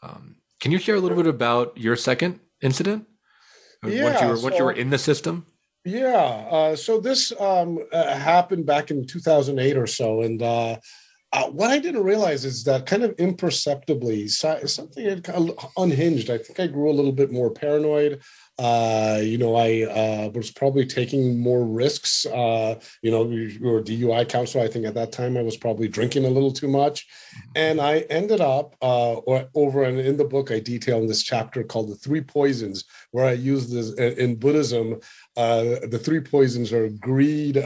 Um, 0.01 0.37
can 0.61 0.71
you 0.71 0.77
share 0.77 0.95
a 0.95 0.99
little 0.99 1.17
bit 1.17 1.27
about 1.27 1.77
your 1.77 1.97
second 1.97 2.39
incident? 2.61 3.07
Yeah, 3.85 4.03
once 4.05 4.21
you 4.21 4.27
were, 4.27 4.33
once 4.33 4.43
so, 4.43 4.57
you 4.57 4.63
were 4.65 4.71
in 4.71 4.89
the 4.89 4.97
system? 4.97 5.45
Yeah. 5.83 6.45
Uh, 6.51 6.75
so 6.75 6.99
this 6.99 7.33
um, 7.39 7.79
uh, 7.91 8.15
happened 8.15 8.65
back 8.65 8.91
in 8.91 9.05
2008 9.07 9.77
or 9.77 9.87
so. 9.87 10.21
And 10.21 10.41
uh, 10.41 10.77
uh, 11.33 11.47
what 11.47 11.71
I 11.71 11.79
didn't 11.79 12.03
realize 12.03 12.45
is 12.45 12.63
that 12.65 12.85
kind 12.85 13.03
of 13.03 13.15
imperceptibly, 13.17 14.27
something 14.27 15.05
had 15.05 15.23
kind 15.23 15.49
of 15.49 15.71
unhinged. 15.77 16.29
I 16.29 16.37
think 16.37 16.59
I 16.59 16.67
grew 16.67 16.91
a 16.91 16.93
little 16.93 17.13
bit 17.13 17.31
more 17.31 17.49
paranoid. 17.49 18.21
Uh, 18.57 19.19
you 19.23 19.37
know, 19.37 19.55
I 19.55 19.83
uh, 19.83 20.29
was 20.29 20.51
probably 20.51 20.85
taking 20.85 21.39
more 21.39 21.65
risks. 21.65 22.25
Uh, 22.25 22.79
you 23.01 23.09
know, 23.09 23.23
we 23.23 23.57
were 23.59 23.81
DUI 23.81 24.27
counsel. 24.29 24.61
I 24.61 24.67
think 24.67 24.85
at 24.85 24.93
that 24.93 25.11
time 25.11 25.37
I 25.37 25.41
was 25.41 25.57
probably 25.57 25.87
drinking 25.87 26.25
a 26.25 26.29
little 26.29 26.51
too 26.51 26.67
much, 26.67 27.07
and 27.55 27.81
I 27.81 27.99
ended 28.09 28.41
up 28.41 28.75
uh, 28.81 29.13
or 29.13 29.49
over 29.55 29.83
and 29.83 29.99
in 29.99 30.17
the 30.17 30.25
book 30.25 30.51
I 30.51 30.59
detail 30.59 30.99
in 30.99 31.07
this 31.07 31.23
chapter 31.23 31.63
called 31.63 31.89
the 31.89 31.95
three 31.95 32.21
poisons, 32.21 32.85
where 33.11 33.25
I 33.25 33.33
use 33.33 33.71
this 33.71 33.93
in 33.93 34.35
Buddhism. 34.35 34.99
Uh, 35.35 35.63
the 35.89 36.01
three 36.01 36.21
poisons 36.21 36.71
are 36.71 36.89
greed. 36.89 37.57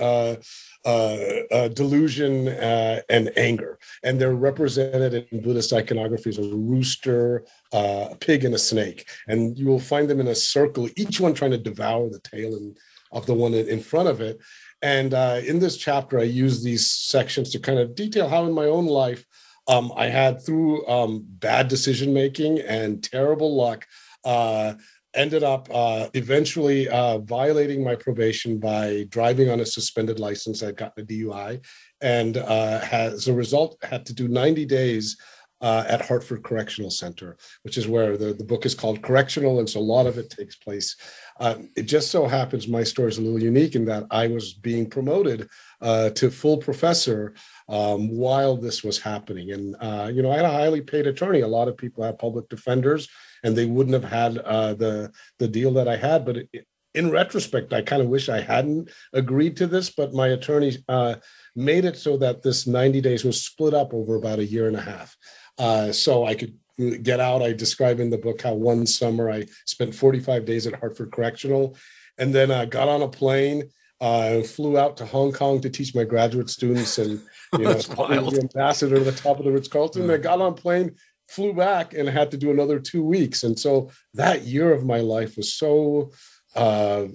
Uh, 0.86 1.42
uh, 1.50 1.68
delusion 1.70 2.48
uh, 2.48 3.02
and 3.10 3.36
anger. 3.38 3.80
And 4.04 4.22
they're 4.22 4.36
represented 4.36 5.28
in 5.32 5.42
Buddhist 5.42 5.74
iconography 5.74 6.30
as 6.30 6.38
a 6.38 6.44
rooster, 6.44 7.44
uh, 7.74 8.10
a 8.12 8.16
pig, 8.16 8.46
and 8.46 8.54
a 8.54 8.60
snake. 8.60 9.10
And 9.28 9.58
you 9.58 9.66
will 9.66 9.80
find 9.80 10.08
them 10.08 10.20
in 10.20 10.28
a 10.28 10.36
circle, 10.36 10.88
each 10.96 11.20
one 11.20 11.34
trying 11.34 11.50
to 11.52 11.58
devour 11.58 12.08
the 12.12 12.20
tail 12.20 12.56
in, 12.56 12.76
of 13.12 13.26
the 13.26 13.34
one 13.34 13.56
in 13.56 13.82
front 13.82 14.10
of 14.10 14.22
it. 14.22 14.40
And 14.84 15.16
uh, 15.16 15.42
in 15.44 15.58
this 15.58 15.78
chapter, 15.78 16.20
I 16.20 16.24
use 16.24 16.64
these 16.64 16.88
sections 16.88 17.50
to 17.52 17.60
kind 17.60 17.80
of 17.80 17.96
detail 17.96 18.30
how 18.30 18.46
in 18.46 18.54
my 18.54 18.66
own 18.66 18.86
life 18.86 19.26
um, 19.68 19.92
I 19.96 20.06
had 20.06 20.46
through 20.46 20.88
um, 20.88 21.26
bad 21.28 21.68
decision 21.68 22.14
making 22.14 22.60
and 22.60 23.04
terrible 23.04 23.56
luck 23.56 23.88
uh, 24.24 24.76
ended 25.16 25.44
up 25.44 25.68
uh, 25.74 26.08
eventually 26.14 26.88
uh, 26.90 27.20
violating 27.20 27.84
my 27.84 27.96
probation 27.96 28.60
by 28.60 29.06
driving 29.10 29.50
on 29.50 29.60
a 29.60 29.66
suspended 29.66 30.20
license. 30.20 30.62
I'd 30.62 30.78
gotten 30.78 31.04
a 31.04 31.08
DUI, 31.08 31.66
and 32.02 32.38
uh, 32.38 32.80
has, 32.80 33.14
as 33.14 33.28
a 33.28 33.34
result, 33.34 33.78
had 33.84 34.06
to 34.08 34.14
do 34.14 34.28
90 34.28 34.66
days 34.66 35.18
uh, 35.62 35.86
at 35.88 36.06
Hartford 36.06 36.44
Correctional 36.44 36.92
Center, 36.92 37.38
which 37.64 37.78
is 37.78 37.88
where 37.88 38.18
the, 38.18 38.34
the 38.34 38.44
book 38.44 38.66
is 38.66 38.76
called 38.76 39.02
Correctional, 39.02 39.60
and 39.60 39.70
so 39.70 39.80
a 39.80 39.82
lot 39.82 40.06
of 40.06 40.18
it 40.18 40.30
takes 40.30 40.56
place. 40.56 40.96
Uh, 41.40 41.56
it 41.76 41.84
just 41.84 42.12
so 42.12 42.28
happens 42.28 42.68
my 42.68 42.84
story 42.84 43.10
is 43.10 43.18
a 43.18 43.22
little 43.22 43.42
unique 43.42 43.76
in 43.76 43.86
that 43.86 44.06
I 44.12 44.28
was 44.28 44.54
being 44.54 44.90
promoted 44.90 45.50
uh, 45.82 46.10
to 46.12 46.30
full 46.30 46.58
professor 46.58 47.34
um, 47.68 48.10
while 48.10 48.58
this 48.58 48.84
was 48.84 49.00
happening. 49.00 49.52
And, 49.52 49.76
uh, 49.80 50.12
you 50.14 50.22
know, 50.22 50.32
I 50.32 50.38
had 50.38 50.46
a 50.46 50.52
highly 50.52 50.82
paid 50.82 51.08
attorney. 51.08 51.42
A 51.42 51.48
lot 51.48 51.68
of 51.68 51.78
people 51.78 52.04
have 52.04 52.20
public 52.20 52.48
defenders 52.50 53.08
and 53.46 53.56
they 53.56 53.66
wouldn't 53.66 53.94
have 53.94 54.12
had 54.12 54.40
uh, 54.40 54.74
the, 54.74 55.12
the 55.40 55.48
deal 55.48 55.72
that 55.74 55.88
I 55.88 55.96
had. 55.96 56.26
But 56.26 56.38
it, 56.38 56.68
in 56.94 57.12
retrospect, 57.12 57.74
I 57.74 57.82
kind 57.82 58.02
of 58.02 58.08
wish 58.08 58.28
I 58.28 58.42
hadn't 58.42 58.90
agreed 59.14 59.56
to 59.58 59.68
this, 59.68 59.90
but 59.90 60.14
my 60.14 60.30
attorney 60.30 60.78
uh, 60.90 61.16
made 61.56 61.86
it 61.86 61.98
so 61.98 62.18
that 62.18 62.42
this 62.42 62.68
90 62.68 63.02
days 63.02 63.24
was 63.24 63.44
split 63.44 63.74
up 63.74 63.94
over 63.94 64.16
about 64.16 64.40
a 64.40 64.46
year 64.46 64.68
and 64.68 64.76
a 64.76 64.82
half. 64.82 65.16
Uh, 65.58 65.92
so 65.92 66.26
I 66.26 66.36
could 66.36 66.58
get 67.04 67.20
out. 67.20 67.42
I 67.42 67.54
describe 67.54 68.00
in 68.00 68.10
the 68.10 68.18
book 68.18 68.42
how 68.42 68.54
one 68.54 68.86
summer 68.86 69.30
I 69.30 69.46
spent 69.66 69.96
45 69.96 70.46
days 70.46 70.68
at 70.68 70.80
Hartford 70.80 71.12
Correctional 71.12 71.78
and 72.18 72.34
then 72.34 72.52
I 72.52 72.66
got 72.66 72.88
on 72.88 73.02
a 73.02 73.08
plane 73.08 73.70
uh, 74.02 74.42
flew 74.42 74.78
out 74.78 74.98
to 74.98 75.06
Hong 75.06 75.32
Kong 75.32 75.62
to 75.62 75.70
teach 75.70 75.96
my 75.96 76.04
graduate 76.04 76.50
students 76.50 76.98
and 76.98 77.22
you 77.54 77.60
know, 77.64 77.74
the 77.74 78.40
ambassador 78.42 78.98
to 78.98 79.04
the 79.04 79.12
top 79.12 79.40
of 79.40 79.46
the 79.46 79.52
Ritz 79.52 79.68
Carlton. 79.68 80.10
I 80.10 80.18
got 80.18 80.42
on 80.42 80.52
a 80.52 80.56
plane, 80.56 80.96
flew 81.28 81.54
back, 81.54 81.94
and 81.94 82.08
had 82.08 82.32
to 82.32 82.38
do 82.38 82.52
another 82.52 82.80
two 82.80 83.04
weeks. 83.04 83.44
And 83.44 83.60
so 83.60 83.90
that 84.14 84.44
year 84.44 84.74
of 84.74 84.86
my 84.86 85.00
life 85.00 85.38
was 85.38 85.54
so 85.54 86.12
uh, 86.56 87.06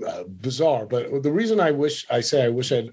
bizarre. 0.40 0.86
But 0.86 1.22
the 1.22 1.32
reason 1.32 1.60
I 1.60 1.70
wish 1.70 2.06
I 2.10 2.20
say 2.20 2.44
I 2.44 2.48
wish 2.48 2.72
I'd 2.72 2.90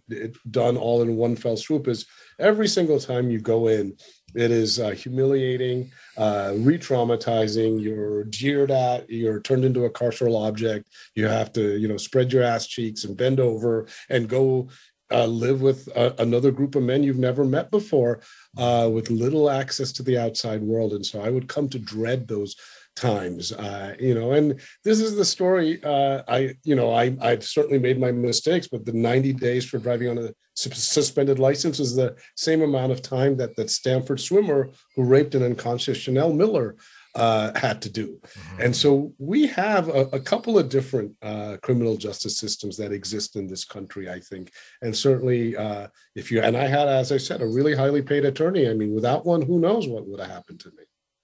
done 0.49 0.77
all 0.77 1.01
in 1.01 1.17
one 1.17 1.35
fell 1.35 1.57
swoop 1.57 1.87
is 1.87 2.05
every 2.39 2.67
single 2.67 2.99
time 2.99 3.29
you 3.29 3.39
go 3.39 3.67
in, 3.67 3.97
it 4.35 4.51
is 4.51 4.79
uh, 4.79 4.91
humiliating, 4.91 5.91
uh, 6.17 6.53
re-traumatizing. 6.57 7.81
You're 7.81 8.25
jeered 8.25 8.71
at. 8.71 9.09
You're 9.09 9.41
turned 9.41 9.65
into 9.65 9.85
a 9.85 9.89
carceral 9.89 10.47
object. 10.47 10.89
You 11.15 11.27
have 11.27 11.51
to, 11.53 11.77
you 11.77 11.87
know, 11.87 11.97
spread 11.97 12.31
your 12.31 12.43
ass 12.43 12.67
cheeks 12.67 13.03
and 13.03 13.17
bend 13.17 13.39
over 13.39 13.87
and 14.09 14.29
go 14.29 14.69
uh, 15.11 15.25
live 15.25 15.61
with 15.61 15.87
a, 15.95 16.13
another 16.21 16.51
group 16.51 16.75
of 16.75 16.83
men 16.83 17.03
you've 17.03 17.17
never 17.17 17.43
met 17.45 17.71
before, 17.71 18.21
uh, 18.57 18.89
with 18.91 19.09
little 19.09 19.49
access 19.49 19.91
to 19.93 20.03
the 20.03 20.17
outside 20.17 20.61
world. 20.61 20.93
And 20.93 21.05
so 21.05 21.21
I 21.21 21.29
would 21.29 21.47
come 21.47 21.69
to 21.69 21.79
dread 21.79 22.27
those 22.27 22.55
times 22.97 23.51
uh, 23.53 23.95
you 23.99 24.15
know 24.15 24.31
and 24.33 24.59
this 24.83 24.99
is 24.99 25.15
the 25.15 25.23
story 25.23 25.81
uh, 25.83 26.23
i 26.27 26.55
you 26.63 26.75
know 26.75 26.91
i 26.91 27.15
i've 27.21 27.43
certainly 27.43 27.77
made 27.77 27.99
my 27.99 28.11
mistakes 28.11 28.67
but 28.67 28.85
the 28.85 28.91
90 28.91 29.33
days 29.33 29.65
for 29.65 29.77
driving 29.77 30.09
on 30.09 30.17
a 30.17 30.33
suspended 30.55 31.37
license 31.37 31.79
is 31.79 31.95
the 31.95 32.15
same 32.35 32.63
amount 32.63 32.91
of 32.91 33.03
time 33.03 33.37
that 33.37 33.55
that 33.55 33.69
stanford 33.69 34.19
swimmer 34.19 34.69
who 34.95 35.03
raped 35.03 35.35
an 35.35 35.43
unconscious 35.43 35.97
chanel 35.97 36.33
miller 36.33 36.75
uh, 37.17 37.51
had 37.57 37.81
to 37.81 37.89
do. 37.89 38.19
Mm-hmm. 38.21 38.61
And 38.61 38.75
so 38.75 39.11
we 39.17 39.47
have 39.47 39.89
a, 39.89 40.01
a 40.13 40.19
couple 40.19 40.57
of 40.57 40.69
different 40.69 41.15
uh, 41.21 41.57
criminal 41.63 41.97
justice 41.97 42.37
systems 42.37 42.77
that 42.77 42.91
exist 42.91 43.35
in 43.35 43.47
this 43.47 43.65
country, 43.65 44.09
I 44.09 44.19
think. 44.19 44.51
And 44.81 44.95
certainly, 44.95 45.57
uh, 45.57 45.87
if 46.15 46.31
you, 46.31 46.41
and 46.41 46.55
I 46.55 46.67
had, 46.67 46.87
as 46.87 47.11
I 47.11 47.17
said, 47.17 47.41
a 47.41 47.47
really 47.47 47.75
highly 47.75 48.03
paid 48.03 48.23
attorney. 48.23 48.69
I 48.69 48.73
mean, 48.73 48.93
without 48.93 49.25
one, 49.25 49.41
who 49.41 49.59
knows 49.59 49.87
what 49.87 50.07
would 50.07 50.19
have 50.19 50.29
happened 50.29 50.59
to 50.61 50.69
me. 50.69 50.83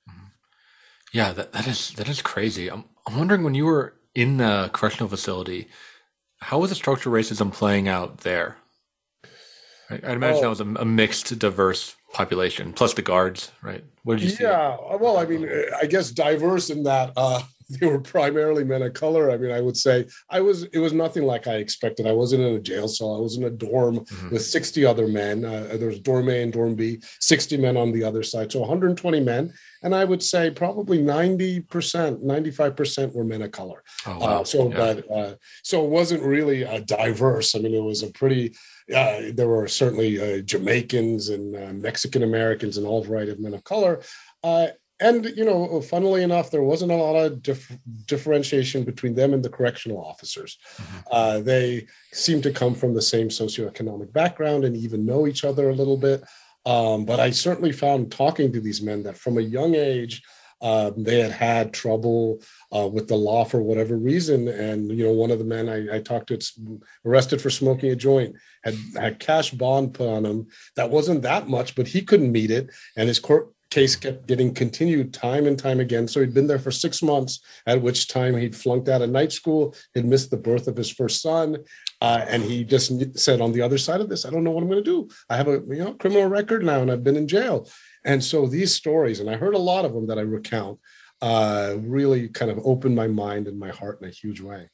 Mm-hmm. 0.09 0.27
Yeah, 1.13 1.31
that, 1.33 1.53
that 1.53 1.67
is 1.67 1.91
that 1.93 2.09
is 2.09 2.21
crazy. 2.21 2.69
I'm, 2.69 2.85
I'm 3.07 3.17
wondering 3.17 3.43
when 3.43 3.55
you 3.55 3.65
were 3.65 3.93
in 4.15 4.37
the 4.37 4.71
correctional 4.73 5.09
facility, 5.09 5.67
how 6.39 6.59
was 6.59 6.71
the 6.71 6.75
structural 6.75 7.15
racism 7.15 7.53
playing 7.53 7.87
out 7.87 8.19
there? 8.19 8.57
I, 9.89 9.93
would 9.93 10.03
imagine 10.03 10.37
oh. 10.37 10.41
that 10.41 10.49
was 10.49 10.61
a, 10.61 10.81
a 10.81 10.85
mixed, 10.85 11.37
diverse 11.37 11.95
population 12.13 12.71
plus 12.71 12.93
the 12.93 13.01
guards, 13.01 13.51
right? 13.61 13.83
What 14.03 14.19
did 14.19 14.23
you 14.23 14.29
see? 14.29 14.43
Yeah, 14.43 14.77
well, 14.99 15.17
I 15.17 15.25
mean, 15.25 15.49
I 15.81 15.85
guess 15.85 16.11
diverse 16.11 16.69
in 16.69 16.83
that 16.83 17.11
uh, 17.17 17.41
they 17.79 17.87
were 17.87 17.99
primarily 17.99 18.63
men 18.63 18.83
of 18.83 18.93
color. 18.93 19.31
I 19.31 19.37
mean, 19.37 19.51
I 19.51 19.61
would 19.61 19.75
say 19.77 20.05
I 20.29 20.41
was. 20.41 20.63
It 20.63 20.79
was 20.79 20.93
nothing 20.93 21.23
like 21.23 21.47
I 21.47 21.55
expected. 21.55 22.07
I 22.07 22.11
wasn't 22.11 22.43
in 22.43 22.55
a 22.55 22.59
jail 22.59 22.87
cell. 22.87 23.15
I 23.15 23.19
was 23.19 23.37
in 23.37 23.43
a 23.43 23.49
dorm 23.49 23.99
mm-hmm. 23.99 24.29
with 24.29 24.43
sixty 24.43 24.85
other 24.85 25.07
men. 25.07 25.43
Uh, 25.43 25.75
there 25.77 25.87
was 25.87 25.99
dorm 25.99 26.29
A 26.29 26.43
and 26.43 26.53
dorm 26.53 26.75
B, 26.75 27.01
sixty 27.19 27.57
men 27.57 27.77
on 27.77 27.91
the 27.91 28.03
other 28.03 28.23
side, 28.23 28.51
so 28.51 28.59
120 28.59 29.19
men. 29.19 29.53
And 29.81 29.93
I 29.93 30.05
would 30.05 30.23
say 30.23 30.49
probably 30.49 31.01
90 31.01 31.61
percent, 31.61 32.23
95 32.23 32.75
percent 32.75 33.15
were 33.15 33.25
men 33.25 33.41
of 33.41 33.51
color. 33.51 33.83
Oh, 34.05 34.17
wow. 34.17 34.27
uh, 34.27 34.43
so, 34.43 34.69
yeah. 34.69 34.77
but 34.77 35.11
uh, 35.11 35.35
so 35.63 35.83
it 35.83 35.89
wasn't 35.89 36.23
really 36.23 36.63
a 36.63 36.79
diverse. 36.81 37.55
I 37.55 37.59
mean, 37.59 37.73
it 37.73 37.83
was 37.83 38.03
a 38.03 38.11
pretty 38.11 38.55
uh, 38.93 39.31
there 39.33 39.47
were 39.47 39.67
certainly 39.67 40.19
uh, 40.19 40.41
Jamaicans 40.41 41.29
and 41.29 41.55
uh, 41.55 41.73
Mexican 41.73 42.23
Americans 42.23 42.77
and 42.77 42.85
all 42.85 43.03
variety 43.03 43.31
of 43.31 43.39
men 43.39 43.53
of 43.53 43.63
color. 43.63 44.01
Uh, 44.43 44.67
and 44.99 45.25
you 45.35 45.43
know, 45.43 45.81
funnily 45.81 46.23
enough, 46.23 46.51
there 46.51 46.63
wasn't 46.63 46.91
a 46.91 46.95
lot 46.95 47.15
of 47.15 47.41
dif- 47.41 47.77
differentiation 48.05 48.83
between 48.83 49.15
them 49.15 49.33
and 49.33 49.43
the 49.43 49.49
correctional 49.49 50.03
officers. 50.03 50.57
Mm-hmm. 50.77 50.99
Uh, 51.11 51.39
they 51.39 51.87
seemed 52.11 52.43
to 52.43 52.51
come 52.51 52.75
from 52.75 52.93
the 52.93 53.01
same 53.01 53.29
socioeconomic 53.29 54.13
background 54.13 54.63
and 54.63 54.77
even 54.77 55.05
know 55.05 55.27
each 55.27 55.43
other 55.43 55.69
a 55.69 55.75
little 55.75 55.97
bit. 55.97 56.23
Um, 56.65 57.05
but 57.05 57.19
I 57.19 57.31
certainly 57.31 57.73
found 57.73 58.11
talking 58.11 58.53
to 58.53 58.61
these 58.61 58.81
men 58.81 59.03
that 59.03 59.17
from 59.17 59.37
a 59.37 59.41
young 59.41 59.75
age, 59.75 60.23
um, 60.63 61.03
they 61.03 61.19
had 61.19 61.31
had 61.31 61.73
trouble 61.73 62.41
uh, 62.73 62.87
with 62.87 63.09
the 63.09 63.15
law 63.15 63.43
for 63.43 63.61
whatever 63.61 63.97
reason. 63.97 64.47
And, 64.47 64.89
you 64.89 65.05
know, 65.05 65.11
one 65.11 65.29
of 65.29 65.37
the 65.37 65.45
men 65.45 65.67
I, 65.67 65.97
I 65.97 65.99
talked 65.99 66.27
to, 66.29 66.39
arrested 67.05 67.41
for 67.41 67.49
smoking 67.49 67.91
a 67.91 67.95
joint, 67.95 68.35
had, 68.63 68.75
had 68.95 69.19
cash 69.19 69.51
bond 69.51 69.93
put 69.93 70.07
on 70.07 70.25
him. 70.25 70.47
That 70.77 70.89
wasn't 70.89 71.21
that 71.23 71.49
much, 71.49 71.75
but 71.75 71.87
he 71.87 72.01
couldn't 72.01 72.31
meet 72.31 72.49
it. 72.49 72.69
And 72.95 73.09
his 73.09 73.19
court 73.19 73.53
case 73.71 73.95
kept 73.95 74.27
getting 74.27 74.53
continued 74.53 75.13
time 75.13 75.47
and 75.47 75.59
time 75.59 75.79
again. 75.81 76.07
So 76.07 76.21
he'd 76.21 76.33
been 76.33 76.47
there 76.47 76.59
for 76.59 76.71
six 76.71 77.01
months, 77.01 77.41
at 77.65 77.81
which 77.81 78.07
time 78.07 78.37
he'd 78.37 78.55
flunked 78.55 78.87
out 78.87 79.01
of 79.01 79.09
night 79.09 79.33
school, 79.33 79.75
he'd 79.93 80.05
missed 80.05 80.31
the 80.31 80.37
birth 80.37 80.67
of 80.67 80.77
his 80.77 80.91
first 80.91 81.21
son. 81.21 81.57
Uh, 81.99 82.23
and 82.27 82.43
he 82.43 82.63
just 82.63 83.17
said, 83.19 83.41
on 83.41 83.51
the 83.51 83.61
other 83.61 83.77
side 83.77 83.99
of 83.99 84.09
this, 84.09 84.25
I 84.25 84.29
don't 84.29 84.43
know 84.43 84.51
what 84.51 84.61
I'm 84.61 84.69
going 84.69 84.83
to 84.83 84.89
do. 84.89 85.09
I 85.29 85.35
have 85.35 85.47
a 85.47 85.61
you 85.67 85.83
know 85.83 85.93
criminal 85.93 86.27
record 86.27 86.63
now, 86.63 86.81
and 86.81 86.91
I've 86.91 87.03
been 87.03 87.15
in 87.15 87.27
jail. 87.27 87.67
And 88.05 88.23
so 88.23 88.47
these 88.47 88.73
stories, 88.73 89.19
and 89.19 89.29
I 89.29 89.35
heard 89.35 89.55
a 89.55 89.59
lot 89.59 89.85
of 89.85 89.93
them 89.93 90.07
that 90.07 90.17
I 90.17 90.21
recount, 90.21 90.79
uh, 91.21 91.75
really 91.79 92.27
kind 92.27 92.51
of 92.51 92.59
opened 92.65 92.95
my 92.95 93.07
mind 93.07 93.47
and 93.47 93.57
my 93.57 93.69
heart 93.69 93.99
in 94.01 94.07
a 94.07 94.11
huge 94.11 94.41
way. 94.41 94.69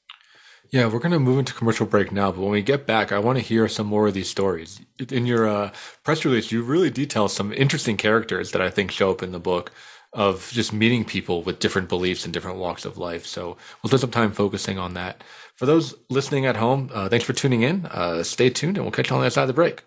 Yeah, 0.72 0.86
we're 0.86 1.00
going 1.00 1.14
to 1.14 1.20
move 1.20 1.40
into 1.40 1.54
commercial 1.54 1.88
break 1.88 2.12
now, 2.12 2.32
but 2.32 2.42
when 2.42 2.52
we 2.52 2.62
get 2.62 2.86
back, 2.86 3.12
I 3.12 3.18
want 3.18 3.40
to 3.40 3.44
hear 3.44 3.68
some 3.68 3.88
more 3.88 4.08
of 4.08 4.14
these 4.14 4.30
stories. 4.30 4.80
In 5.12 5.26
your 5.26 5.48
uh, 5.48 5.72
press 6.04 6.24
release, 6.26 6.52
you 6.52 6.62
really 6.62 6.92
detail 6.92 7.28
some 7.28 7.52
interesting 7.54 7.98
characters 7.98 8.52
that 8.52 8.62
I 8.62 8.70
think 8.70 8.92
show 8.92 9.10
up 9.10 9.24
in 9.24 9.32
the 9.32 9.40
book 9.40 9.72
of 10.14 10.50
just 10.54 10.74
meeting 10.74 11.06
people 11.06 11.44
with 11.44 11.60
different 11.60 11.90
beliefs 11.90 12.24
and 12.24 12.34
different 12.34 12.58
walks 12.58 12.86
of 12.86 12.98
life. 12.98 13.26
So 13.26 13.58
we'll 13.82 13.90
spend 13.90 14.02
some 14.02 14.12
time 14.12 14.32
focusing 14.32 14.78
on 14.78 14.94
that. 14.94 15.24
For 15.56 15.66
those 15.66 15.96
listening 16.10 16.46
at 16.46 16.58
home, 16.58 16.90
uh, 16.94 17.10
thanks 17.10 17.26
for 17.26 17.34
tuning 17.34 17.64
in. 17.64 17.86
Uh, 17.88 18.24
stay 18.24 18.50
tuned, 18.50 18.78
and 18.78 18.86
we'll 18.86 18.92
catch 18.92 19.10
you 19.10 19.16
on 19.16 19.22
the 19.22 19.26
other 19.26 19.32
side 19.32 19.44
of 19.44 19.48
the 19.48 19.54
break. 19.54 19.84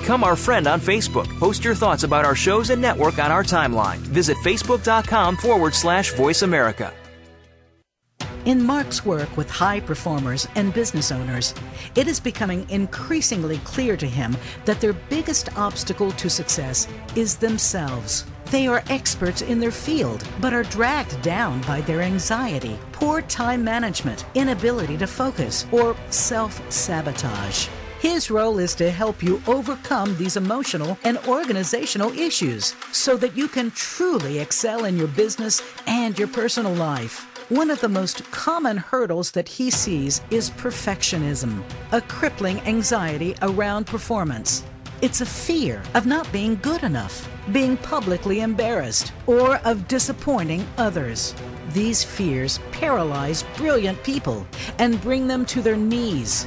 Become 0.00 0.24
our 0.24 0.36
friend 0.36 0.66
on 0.66 0.78
Facebook. 0.78 1.26
Post 1.38 1.64
your 1.64 1.74
thoughts 1.74 2.02
about 2.02 2.26
our 2.26 2.34
shows 2.34 2.68
and 2.68 2.82
network 2.82 3.18
on 3.18 3.32
our 3.32 3.42
timeline. 3.42 3.96
Visit 3.96 4.36
facebook.com 4.44 5.38
forward 5.38 5.74
slash 5.74 6.12
voice 6.12 6.42
America. 6.42 6.92
In 8.44 8.62
Marc's 8.62 9.06
work 9.06 9.34
with 9.38 9.48
high 9.48 9.80
performers 9.80 10.46
and 10.54 10.74
business 10.74 11.10
owners, 11.10 11.54
it 11.94 12.08
is 12.08 12.20
becoming 12.20 12.68
increasingly 12.68 13.56
clear 13.64 13.96
to 13.96 14.06
him 14.06 14.36
that 14.66 14.82
their 14.82 14.92
biggest 14.92 15.56
obstacle 15.56 16.12
to 16.12 16.28
success 16.28 16.86
is 17.14 17.36
themselves. 17.36 18.26
They 18.50 18.66
are 18.66 18.84
experts 18.90 19.40
in 19.40 19.58
their 19.60 19.70
field, 19.70 20.28
but 20.42 20.52
are 20.52 20.64
dragged 20.64 21.22
down 21.22 21.62
by 21.62 21.80
their 21.80 22.02
anxiety, 22.02 22.78
poor 22.92 23.22
time 23.22 23.64
management, 23.64 24.26
inability 24.34 24.98
to 24.98 25.06
focus, 25.06 25.66
or 25.72 25.96
self 26.10 26.60
sabotage. 26.70 27.68
His 28.00 28.30
role 28.30 28.58
is 28.58 28.74
to 28.74 28.90
help 28.90 29.22
you 29.22 29.42
overcome 29.46 30.16
these 30.16 30.36
emotional 30.36 30.98
and 31.04 31.16
organizational 31.26 32.12
issues 32.12 32.74
so 32.92 33.16
that 33.16 33.34
you 33.34 33.48
can 33.48 33.70
truly 33.70 34.38
excel 34.38 34.84
in 34.84 34.98
your 34.98 35.08
business 35.08 35.62
and 35.86 36.18
your 36.18 36.28
personal 36.28 36.74
life. 36.74 37.26
One 37.50 37.70
of 37.70 37.80
the 37.80 37.88
most 37.88 38.30
common 38.30 38.76
hurdles 38.76 39.30
that 39.30 39.48
he 39.48 39.70
sees 39.70 40.20
is 40.30 40.50
perfectionism, 40.50 41.62
a 41.92 42.02
crippling 42.02 42.60
anxiety 42.60 43.34
around 43.40 43.86
performance. 43.86 44.62
It's 45.00 45.22
a 45.22 45.26
fear 45.26 45.82
of 45.94 46.06
not 46.06 46.30
being 46.32 46.56
good 46.56 46.82
enough, 46.82 47.26
being 47.50 47.78
publicly 47.78 48.40
embarrassed, 48.40 49.12
or 49.26 49.56
of 49.58 49.88
disappointing 49.88 50.66
others. 50.76 51.34
These 51.72 52.04
fears 52.04 52.60
paralyze 52.72 53.44
brilliant 53.56 54.02
people 54.02 54.46
and 54.78 55.00
bring 55.00 55.26
them 55.26 55.46
to 55.46 55.62
their 55.62 55.76
knees 55.76 56.46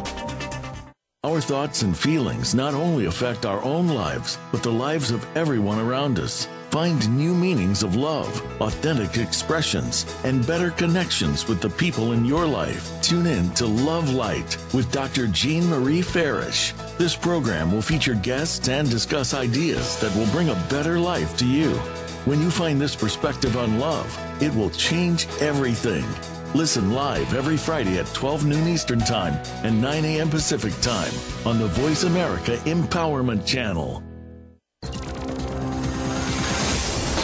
Our 1.23 1.39
thoughts 1.39 1.83
and 1.83 1.95
feelings 1.95 2.55
not 2.55 2.73
only 2.73 3.05
affect 3.05 3.45
our 3.45 3.61
own 3.63 3.89
lives, 3.89 4.39
but 4.51 4.63
the 4.63 4.71
lives 4.71 5.11
of 5.11 5.23
everyone 5.37 5.77
around 5.77 6.17
us. 6.17 6.47
Find 6.71 7.15
new 7.15 7.35
meanings 7.35 7.83
of 7.83 7.95
love, 7.95 8.41
authentic 8.59 9.17
expressions, 9.17 10.07
and 10.23 10.47
better 10.47 10.71
connections 10.71 11.47
with 11.47 11.61
the 11.61 11.69
people 11.69 12.13
in 12.13 12.25
your 12.25 12.47
life. 12.47 12.91
Tune 13.03 13.27
in 13.27 13.51
to 13.51 13.67
Love 13.67 14.11
Light 14.11 14.57
with 14.73 14.91
Dr. 14.91 15.27
Jean 15.27 15.69
Marie 15.69 16.01
Farish. 16.01 16.73
This 16.97 17.15
program 17.15 17.71
will 17.71 17.83
feature 17.83 18.15
guests 18.15 18.67
and 18.67 18.89
discuss 18.89 19.35
ideas 19.35 19.99
that 19.99 20.15
will 20.15 20.31
bring 20.31 20.49
a 20.49 20.65
better 20.71 20.97
life 20.97 21.37
to 21.37 21.45
you. 21.45 21.69
When 22.25 22.41
you 22.41 22.49
find 22.49 22.81
this 22.81 22.95
perspective 22.95 23.57
on 23.57 23.77
love, 23.77 24.09
it 24.41 24.51
will 24.55 24.71
change 24.71 25.27
everything. 25.39 26.03
Listen 26.53 26.91
live 26.91 27.33
every 27.33 27.55
Friday 27.55 27.97
at 27.97 28.13
12 28.13 28.45
noon 28.45 28.67
Eastern 28.67 28.99
Time 28.99 29.41
and 29.63 29.81
9 29.81 30.03
a.m. 30.03 30.29
Pacific 30.29 30.73
Time 30.81 31.13
on 31.45 31.57
the 31.57 31.67
Voice 31.67 32.03
America 32.03 32.57
Empowerment 32.65 33.45
Channel. 33.45 34.03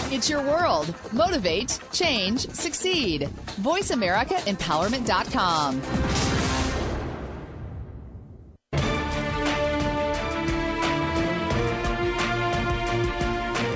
It's 0.09 0.29
your 0.29 0.41
world. 0.43 0.95
Motivate, 1.11 1.77
change, 1.91 2.49
succeed. 2.51 3.23
VoiceAmericaEmpowerment.com. 3.61 5.81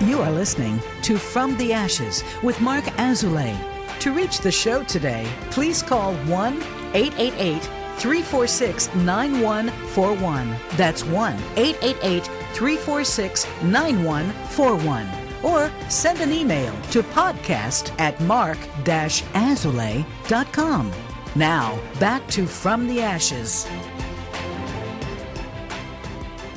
You 0.07 0.21
are 0.21 0.31
listening 0.31 0.79
to 1.03 1.17
From 1.17 1.57
the 1.57 1.73
Ashes 1.73 2.23
with 2.41 2.61
Marc 2.61 2.85
Azoulay. 2.97 3.53
To 4.01 4.11
reach 4.11 4.39
the 4.39 4.51
show 4.51 4.83
today, 4.83 5.25
please 5.51 5.81
call 5.83 6.15
1 6.25 6.57
888 6.95 7.61
346 7.97 8.95
9141. 8.95 10.55
That's 10.75 11.05
1 11.05 11.35
888 11.55 12.25
346 12.25 13.47
9141. 13.61 15.07
Or 15.43 15.71
send 15.87 16.19
an 16.19 16.31
email 16.31 16.73
to 16.89 17.03
podcast 17.03 17.93
at 17.99 18.19
marc-azoulay.com. 18.21 20.91
Now, 21.35 21.79
back 21.99 22.27
to 22.29 22.47
From 22.47 22.87
the 22.87 23.01
Ashes. 23.01 23.67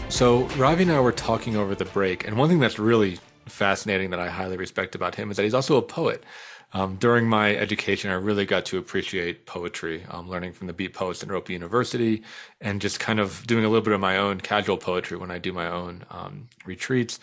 So, 0.09 0.45
Ravi 0.57 0.85
and 0.85 0.93
I 0.93 1.01
were 1.01 1.13
talking 1.13 1.57
over 1.57 1.75
the 1.75 1.85
break, 1.85 2.27
and 2.27 2.39
one 2.39 2.49
thing 2.49 2.61
that's 2.61 2.79
really 2.79 3.19
fascinating 3.45 4.09
that 4.11 4.21
I 4.21 4.29
highly 4.29 4.57
respect 4.57 4.95
about 4.95 5.15
him 5.15 5.31
is 5.31 5.37
that 5.37 5.43
he's 5.43 5.53
also 5.53 5.77
a 5.77 5.83
poet. 5.83 6.25
Um, 6.75 6.97
during 6.97 7.29
my 7.29 7.55
education, 7.55 8.11
I 8.11 8.15
really 8.15 8.45
got 8.45 8.65
to 8.67 8.79
appreciate 8.79 9.47
poetry, 9.47 10.05
um, 10.11 10.29
learning 10.29 10.55
from 10.55 10.67
the 10.67 10.73
beat 10.73 10.93
poets 10.93 11.23
at 11.23 11.29
Naropa 11.29 11.51
University, 11.51 12.25
and 12.61 12.81
just 12.81 12.99
kind 12.99 13.21
of 13.21 13.47
doing 13.47 13.65
a 13.65 13.69
little 13.69 13.85
bit 13.85 13.95
of 13.95 14.01
my 14.01 14.17
own 14.17 14.41
casual 14.41 14.77
poetry 14.77 15.17
when 15.17 15.31
I 15.31 15.39
do 15.39 15.53
my 15.53 15.69
own 15.69 16.05
um, 16.11 16.49
retreats. 16.67 17.21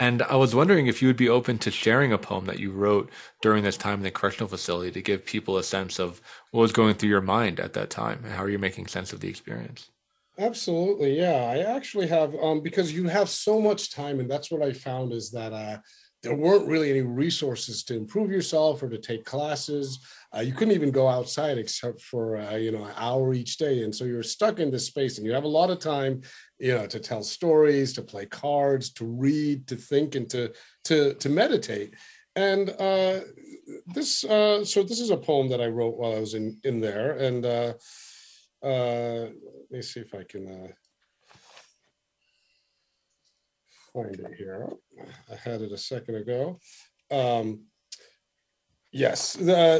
And 0.00 0.22
I 0.22 0.36
was 0.36 0.54
wondering 0.54 0.86
if 0.86 1.02
you 1.02 1.08
would 1.08 1.18
be 1.18 1.28
open 1.28 1.58
to 1.58 1.70
sharing 1.70 2.14
a 2.14 2.18
poem 2.18 2.46
that 2.46 2.58
you 2.58 2.72
wrote 2.72 3.10
during 3.42 3.62
this 3.62 3.76
time 3.76 3.98
in 3.98 4.04
the 4.04 4.10
correctional 4.10 4.48
facility 4.48 4.90
to 4.90 5.02
give 5.02 5.24
people 5.24 5.58
a 5.58 5.62
sense 5.62 6.00
of 6.00 6.22
what 6.50 6.62
was 6.62 6.72
going 6.72 6.94
through 6.94 7.10
your 7.10 7.20
mind 7.20 7.60
at 7.60 7.74
that 7.74 7.90
time 7.90 8.20
and 8.24 8.32
how 8.32 8.42
are 8.42 8.50
you 8.50 8.58
making 8.58 8.86
sense 8.86 9.12
of 9.12 9.20
the 9.20 9.28
experience. 9.28 9.90
Absolutely, 10.38 11.16
yeah. 11.16 11.44
I 11.44 11.58
actually 11.76 12.08
have 12.08 12.34
um, 12.36 12.60
because 12.60 12.92
you 12.92 13.06
have 13.06 13.28
so 13.28 13.60
much 13.60 13.92
time, 13.92 14.18
and 14.18 14.28
that's 14.28 14.50
what 14.50 14.62
I 14.62 14.72
found 14.72 15.12
is 15.12 15.30
that 15.30 15.52
uh, 15.52 15.78
there 16.24 16.34
weren't 16.34 16.66
really 16.66 16.90
any 16.90 17.02
resources 17.02 17.84
to 17.84 17.94
improve 17.94 18.30
yourself 18.30 18.82
or 18.82 18.88
to 18.88 18.98
take 18.98 19.24
classes. 19.26 19.98
Uh, 20.34 20.40
you 20.40 20.54
couldn't 20.54 20.74
even 20.74 20.90
go 20.90 21.06
outside 21.06 21.58
except 21.58 22.00
for 22.00 22.38
uh, 22.38 22.56
you 22.56 22.72
know 22.72 22.84
an 22.84 22.94
hour 22.96 23.34
each 23.34 23.58
day, 23.58 23.84
and 23.84 23.94
so 23.94 24.04
you're 24.04 24.22
stuck 24.22 24.58
in 24.58 24.70
this 24.70 24.86
space, 24.86 25.18
and 25.18 25.26
you 25.26 25.32
have 25.32 25.44
a 25.44 25.48
lot 25.60 25.70
of 25.70 25.78
time, 25.78 26.22
you 26.58 26.74
know, 26.74 26.86
to 26.86 26.98
tell 26.98 27.22
stories, 27.22 27.92
to 27.92 28.02
play 28.02 28.24
cards, 28.24 28.90
to 28.94 29.04
read, 29.04 29.68
to 29.68 29.76
think, 29.76 30.14
and 30.14 30.28
to 30.30 30.50
to 30.84 31.14
to 31.14 31.28
meditate. 31.28 31.94
And 32.36 32.70
uh, 32.70 33.20
this, 33.94 34.24
uh, 34.24 34.64
so 34.64 34.82
this 34.82 34.98
is 34.98 35.10
a 35.10 35.16
poem 35.16 35.48
that 35.50 35.60
I 35.60 35.68
wrote 35.68 35.96
while 35.96 36.16
I 36.16 36.20
was 36.20 36.34
in 36.34 36.58
in 36.64 36.80
there, 36.80 37.12
and 37.18 37.44
uh, 37.44 37.74
uh, 38.62 39.28
let 39.28 39.70
me 39.70 39.82
see 39.82 40.00
if 40.00 40.14
I 40.14 40.24
can 40.24 40.48
uh, 40.48 40.72
find 43.94 44.14
it 44.14 44.34
here. 44.36 44.68
I 45.30 45.36
had 45.36 45.62
it 45.62 45.72
a 45.72 45.78
second 45.78 46.16
ago. 46.16 46.58
Um, 47.10 47.64
yes, 48.92 49.38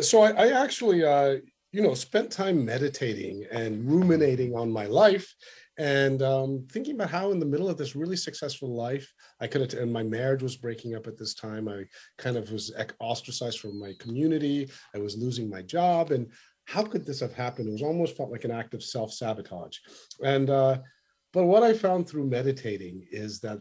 so 0.08 0.22
I, 0.22 0.30
I 0.30 0.62
actually, 0.62 1.04
uh, 1.04 1.36
you 1.72 1.82
know, 1.82 1.94
spent 1.94 2.30
time 2.30 2.64
meditating 2.64 3.46
and 3.50 3.84
ruminating 3.90 4.54
on 4.54 4.70
my 4.70 4.86
life 4.86 5.34
and 5.76 6.22
um, 6.22 6.66
thinking 6.70 6.94
about 6.94 7.10
how 7.10 7.32
in 7.32 7.40
the 7.40 7.46
middle 7.46 7.68
of 7.68 7.76
this 7.76 7.96
really 7.96 8.14
successful 8.14 8.76
life 8.76 9.12
i 9.40 9.46
could 9.48 9.74
and 9.74 9.92
my 9.92 10.04
marriage 10.04 10.40
was 10.40 10.56
breaking 10.56 10.94
up 10.94 11.08
at 11.08 11.18
this 11.18 11.34
time 11.34 11.68
i 11.68 11.82
kind 12.16 12.36
of 12.36 12.48
was 12.52 12.72
ostracized 13.00 13.58
from 13.58 13.80
my 13.80 13.92
community 13.98 14.70
i 14.94 14.98
was 14.98 15.16
losing 15.16 15.50
my 15.50 15.62
job 15.62 16.12
and 16.12 16.30
how 16.66 16.82
could 16.82 17.04
this 17.04 17.20
have 17.20 17.34
happened? 17.34 17.68
It 17.68 17.72
was 17.72 17.82
almost 17.82 18.16
felt 18.16 18.30
like 18.30 18.44
an 18.44 18.50
act 18.50 18.74
of 18.74 18.82
self 18.82 19.12
sabotage. 19.12 19.78
And, 20.22 20.50
uh, 20.50 20.78
but 21.32 21.44
what 21.44 21.62
I 21.62 21.72
found 21.72 22.08
through 22.08 22.28
meditating 22.28 23.06
is 23.10 23.40
that 23.40 23.58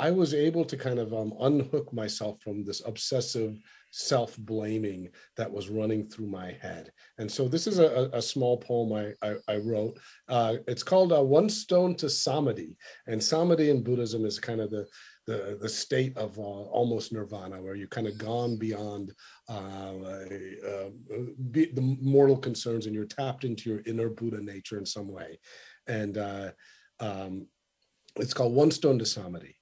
I 0.00 0.10
was 0.10 0.32
able 0.32 0.64
to 0.64 0.76
kind 0.76 0.98
of 0.98 1.12
um, 1.12 1.32
unhook 1.40 1.92
myself 1.92 2.40
from 2.40 2.64
this 2.64 2.82
obsessive 2.86 3.58
self 3.90 4.36
blaming 4.38 5.08
that 5.36 5.50
was 5.50 5.70
running 5.70 6.08
through 6.08 6.28
my 6.28 6.52
head. 6.60 6.92
And 7.18 7.30
so 7.30 7.48
this 7.48 7.66
is 7.66 7.78
a, 7.78 8.10
a 8.12 8.22
small 8.22 8.58
poem 8.58 8.92
I, 8.92 9.26
I, 9.26 9.36
I 9.48 9.56
wrote. 9.56 9.98
Uh, 10.28 10.56
it's 10.66 10.82
called 10.82 11.12
uh, 11.12 11.22
One 11.22 11.48
Stone 11.48 11.96
to 11.96 12.08
Samadhi. 12.08 12.76
And 13.06 13.22
Samadhi 13.22 13.70
in 13.70 13.82
Buddhism 13.82 14.24
is 14.24 14.38
kind 14.38 14.60
of 14.60 14.70
the, 14.70 14.86
the, 15.26 15.58
the 15.60 15.68
state 15.68 16.16
of 16.16 16.38
uh, 16.38 16.42
almost 16.42 17.12
nirvana, 17.12 17.60
where 17.60 17.74
you've 17.74 17.90
kind 17.90 18.06
of 18.06 18.18
gone 18.18 18.56
beyond 18.56 19.12
uh, 19.48 19.94
uh, 19.94 20.90
be, 21.50 21.66
the 21.72 21.96
mortal 22.00 22.36
concerns 22.36 22.86
and 22.86 22.94
you're 22.94 23.04
tapped 23.04 23.44
into 23.44 23.70
your 23.70 23.82
inner 23.86 24.10
Buddha 24.10 24.40
nature 24.40 24.78
in 24.78 24.86
some 24.86 25.10
way. 25.10 25.38
And 25.86 26.18
uh, 26.18 26.50
um, 27.00 27.46
it's 28.16 28.34
called 28.34 28.54
One 28.54 28.70
Stone 28.70 28.98
to 29.00 29.06
Samadhi. 29.06 29.57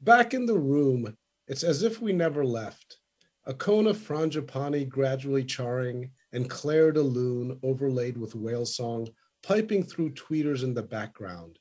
Back 0.00 0.34
in 0.34 0.46
the 0.46 0.58
room, 0.58 1.16
it's 1.48 1.62
as 1.62 1.82
if 1.82 2.00
we 2.00 2.12
never 2.12 2.44
left. 2.44 2.98
A 3.44 3.54
cone 3.54 3.86
of 3.86 3.96
frangipani 3.96 4.88
gradually 4.88 5.44
charring 5.44 6.10
and 6.32 6.50
clair 6.50 6.92
de 6.92 7.02
lune 7.02 7.58
overlaid 7.62 8.16
with 8.16 8.34
whale 8.34 8.66
song 8.66 9.08
piping 9.42 9.82
through 9.84 10.14
tweeters 10.14 10.64
in 10.64 10.74
the 10.74 10.82
background 10.82 11.58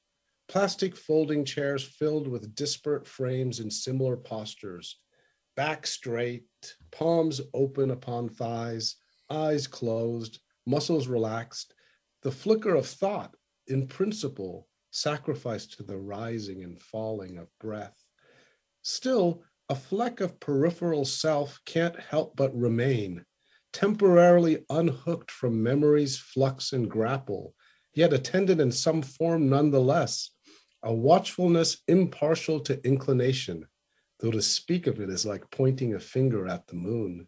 plastic 0.47 0.95
folding 0.95 1.43
chairs 1.43 1.83
filled 1.83 2.27
with 2.27 2.55
disparate 2.55 3.07
frames 3.07 3.59
in 3.59 3.69
similar 3.69 4.15
postures, 4.15 4.99
back 5.55 5.87
straight, 5.87 6.45
palms 6.91 7.41
open 7.53 7.91
upon 7.91 8.29
thighs, 8.29 8.97
eyes 9.29 9.67
closed, 9.67 10.39
muscles 10.65 11.07
relaxed, 11.07 11.73
the 12.21 12.31
flicker 12.31 12.75
of 12.75 12.85
thought, 12.85 13.35
in 13.67 13.87
principle, 13.87 14.67
sacrificed 14.91 15.73
to 15.73 15.83
the 15.83 15.97
rising 15.97 16.63
and 16.63 16.79
falling 16.79 17.37
of 17.37 17.47
breath. 17.59 18.04
Still, 18.87 19.41
a 19.67 19.73
fleck 19.73 20.21
of 20.21 20.39
peripheral 20.39 21.05
self 21.05 21.59
can't 21.65 21.99
help 21.99 22.35
but 22.35 22.55
remain, 22.55 23.25
temporarily 23.73 24.63
unhooked 24.69 25.31
from 25.31 25.63
memory's 25.63 26.19
flux 26.19 26.71
and 26.71 26.87
grapple, 26.87 27.55
yet 27.95 28.13
attended 28.13 28.59
in 28.59 28.71
some 28.71 29.01
form 29.01 29.49
nonetheless, 29.49 30.29
a 30.83 30.93
watchfulness 30.93 31.81
impartial 31.87 32.59
to 32.59 32.79
inclination, 32.85 33.65
though 34.19 34.29
to 34.29 34.39
speak 34.39 34.85
of 34.85 34.99
it 34.99 35.09
is 35.09 35.25
like 35.25 35.49
pointing 35.49 35.95
a 35.95 35.99
finger 35.99 36.47
at 36.47 36.67
the 36.67 36.75
moon. 36.75 37.27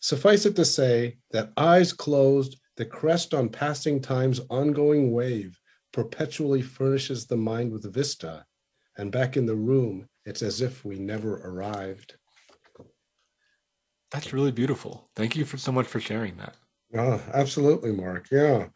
Suffice 0.00 0.46
it 0.46 0.56
to 0.56 0.64
say 0.64 1.18
that 1.32 1.52
eyes 1.58 1.92
closed, 1.92 2.58
the 2.78 2.86
crest 2.86 3.34
on 3.34 3.50
passing 3.50 4.00
time's 4.00 4.40
ongoing 4.48 5.12
wave 5.12 5.60
perpetually 5.92 6.62
furnishes 6.62 7.26
the 7.26 7.36
mind 7.36 7.70
with 7.70 7.92
vista, 7.92 8.46
and 8.96 9.12
back 9.12 9.36
in 9.36 9.44
the 9.44 9.54
room, 9.54 10.08
it's 10.24 10.42
as 10.42 10.60
if 10.60 10.84
we 10.84 10.98
never 10.98 11.36
arrived. 11.38 12.14
That's 14.10 14.32
really 14.32 14.52
beautiful. 14.52 15.10
Thank 15.16 15.36
you 15.36 15.44
for 15.44 15.56
so 15.56 15.72
much 15.72 15.86
for 15.86 16.00
sharing 16.00 16.36
that. 16.36 16.56
Oh, 16.94 17.22
absolutely, 17.32 17.92
Marc. 17.92 18.30
Yeah 18.30 18.66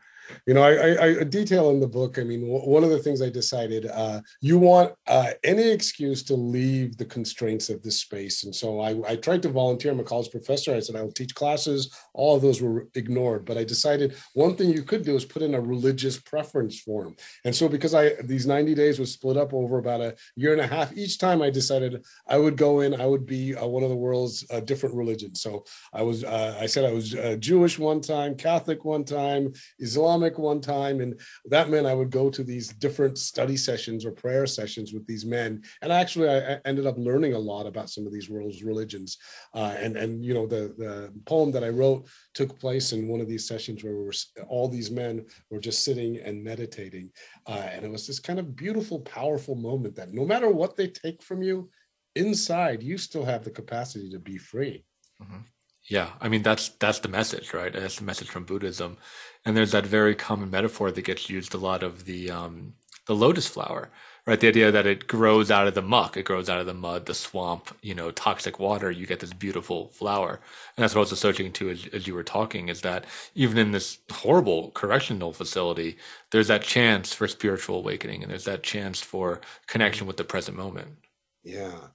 you 0.47 0.55
know, 0.55 0.63
I, 0.63 0.73
I, 0.73 1.21
I, 1.21 1.25
detail 1.25 1.71
in 1.71 1.81
the 1.81 1.87
book. 1.87 2.19
I 2.19 2.25
mean, 2.25 2.43
w- 2.43 2.69
one 2.69 2.85
of 2.85 2.91
the 2.91 2.99
things 2.99 3.23
I 3.23 3.31
decided, 3.31 3.87
uh, 3.87 4.21
you 4.41 4.59
want 4.59 4.95
uh, 5.07 5.31
any 5.45 5.69
excuse 5.71 6.23
to 6.25 6.35
leave 6.35 6.97
the 6.97 7.05
constraints 7.05 7.69
of 7.69 7.83
this 7.83 8.01
space, 8.01 8.45
and 8.45 8.55
so 8.55 8.81
I, 8.81 9.01
I 9.09 9.17
tried 9.17 9.43
to 9.43 9.49
volunteer. 9.49 9.93
I'm 9.93 10.01
a 10.01 10.05
college 10.05 10.31
professor. 10.31 10.75
I 10.75 10.81
said 10.81 10.97
I 10.97 11.03
will 11.03 11.13
teach 11.13 11.35
classes. 11.35 11.95
All 12.15 12.37
of 12.37 12.43
those 12.43 12.63
were 12.63 12.89
ignored, 12.95 13.45
but 13.45 13.59
I 13.59 13.65
decided 13.65 14.17
one 14.35 14.57
thing 14.57 14.71
you 14.71 14.83
could 14.83 15.05
do 15.05 15.17
is 15.17 15.25
put 15.25 15.43
in 15.43 15.55
a 15.55 15.61
religious 15.61 16.19
preference 16.19 16.81
form. 16.81 17.17
And 17.45 17.55
so, 17.55 17.69
because 17.69 17.95
I 17.95 18.15
these 18.23 18.47
90 18.47 18.75
days 18.75 18.99
was 18.99 19.13
split 19.13 19.37
up 19.37 19.53
over 19.53 19.79
about 19.79 20.01
a 20.01 20.17
year 20.37 20.53
and 20.53 20.61
a 20.61 20.67
half, 20.67 20.97
each 20.97 21.19
time 21.19 21.43
I 21.43 21.51
decided 21.51 22.05
I 22.29 22.39
would 22.39 22.57
go 22.57 22.81
in. 22.81 23.01
I 23.01 23.07
would 23.07 23.27
be 23.27 23.55
uh, 23.55 23.67
one 23.67 23.83
of 23.83 23.91
the 23.91 23.97
world's 23.97 24.45
uh, 24.51 24.61
different 24.61 24.95
religions. 24.95 25.41
So 25.41 25.65
I 25.93 26.03
was, 26.03 26.25
uh, 26.25 26.57
I 26.61 26.67
said 26.67 26.85
I 26.85 26.93
was 26.93 27.15
uh, 27.15 27.37
Jewish 27.39 27.79
one 27.79 28.01
time, 28.01 28.35
Catholic 28.35 28.85
one 28.85 29.05
time, 29.05 29.53
Islam 29.79 30.16
comic 30.17 30.39
one 30.39 30.61
time, 30.61 31.01
and 31.01 31.21
that 31.45 31.69
meant 31.69 31.87
I 31.87 31.95
would 31.95 32.11
go 32.11 32.31
to 32.31 32.43
these 32.43 32.69
different 32.69 33.19
study 33.19 33.57
sessions 33.57 34.07
or 34.07 34.13
prayer 34.13 34.47
sessions 34.47 34.95
with 34.95 35.07
these 35.07 35.27
men. 35.27 35.63
And 35.83 35.93
actually, 35.93 36.31
I, 36.31 36.59
ended 36.65 36.87
up 36.87 36.97
learning 36.97 37.35
a 37.35 37.39
lot 37.39 37.67
about 37.67 37.91
some 37.91 38.07
of 38.07 38.13
these 38.13 38.31
world's 38.31 38.63
religions. 38.63 39.19
Uh, 39.55 39.75
and 39.79 39.97
and 39.97 40.25
you 40.25 40.33
know, 40.33 40.47
the 40.47 40.75
the 40.79 41.13
poem 41.27 41.53
that 41.53 41.65
I 41.65 41.69
wrote 41.69 42.09
took 42.33 42.59
place 42.59 42.93
in 42.93 43.09
one 43.09 43.21
of 43.21 43.29
these 43.29 43.47
sessions 43.47 43.85
where 43.85 43.95
we 43.95 44.05
were 44.05 44.15
all 44.49 44.69
these 44.69 44.91
men 44.91 45.27
were 45.51 45.61
just 45.61 45.85
sitting 45.85 46.19
and 46.19 46.43
meditating, 46.43 47.11
uh, 47.47 47.69
and 47.73 47.85
it 47.85 47.91
was 47.91 48.07
this 48.07 48.21
kind 48.21 48.39
of 48.39 48.57
beautiful, 48.57 49.01
powerful 49.01 49.55
moment 49.55 49.95
that 49.97 50.15
no 50.15 50.25
matter 50.25 50.51
what 50.51 50.77
they 50.77 50.89
take 50.89 51.23
from 51.23 51.43
you, 51.43 51.69
inside 52.15 52.83
you 52.83 52.97
still 52.97 53.25
have 53.25 53.45
the 53.45 53.51
capacity 53.51 54.09
to 54.11 54.19
be 54.19 54.39
free. 54.39 54.85
Mm-hmm. 55.23 55.43
Yeah, 55.89 56.13
I 56.21 56.29
mean 56.29 56.43
that's 56.43 56.71
that's 56.71 56.99
the 57.01 57.09
message, 57.09 57.55
right? 57.55 57.73
That's 57.73 57.97
the 57.99 58.05
message 58.05 58.29
from 58.29 58.45
Buddhism, 58.45 58.99
and 59.45 59.57
there's 59.57 59.73
that 59.73 59.87
very 59.87 60.15
common 60.17 60.51
metaphor 60.51 60.91
that 60.91 61.03
gets 61.03 61.31
used 61.31 61.55
a 61.55 61.59
lot 61.59 61.83
of 61.83 62.05
the 62.07 62.31
um, 62.31 62.75
the 63.07 63.15
lotus 63.15 63.47
flower, 63.47 63.91
right? 64.27 64.41
The 64.41 64.49
idea 64.49 64.73
that 64.73 64.87
it 64.87 65.07
grows 65.07 65.49
out 65.51 65.69
of 65.69 65.75
the 65.75 65.83
muck, 65.83 66.17
it 66.17 66.25
grows 66.25 66.49
out 66.49 66.59
of 66.59 66.67
the 66.67 66.75
mud, 66.75 67.07
the 67.07 67.15
swamp, 67.15 67.77
you 67.83 67.95
know, 67.95 68.11
toxic 68.11 68.59
water. 68.59 68.91
You 68.91 69.07
get 69.07 69.21
this 69.21 69.33
beautiful 69.33 69.89
flower, 69.91 70.41
and 70.77 70.83
that's 70.83 70.95
what 70.95 71.01
I 71.01 71.03
was 71.03 71.13
associating 71.13 71.53
to 71.55 71.71
as, 71.71 71.87
as 71.93 72.07
you 72.09 72.15
were 72.15 72.25
talking. 72.25 72.69
Is 72.69 72.81
that 72.81 73.05
even 73.37 73.57
in 73.57 73.71
this 73.71 73.99
horrible 74.11 74.73
correctional 74.73 75.33
facility, 75.33 75.97
there's 76.33 76.49
that 76.49 76.63
chance 76.63 77.13
for 77.15 77.29
spiritual 77.29 77.79
awakening, 77.79 78.23
and 78.23 78.31
there's 78.33 78.45
that 78.47 78.65
chance 78.65 79.01
for 79.01 79.41
connection 79.69 80.07
with 80.09 80.17
the 80.17 80.25
present 80.25 80.57
moment. 80.57 80.97
Yeah, 81.45 81.89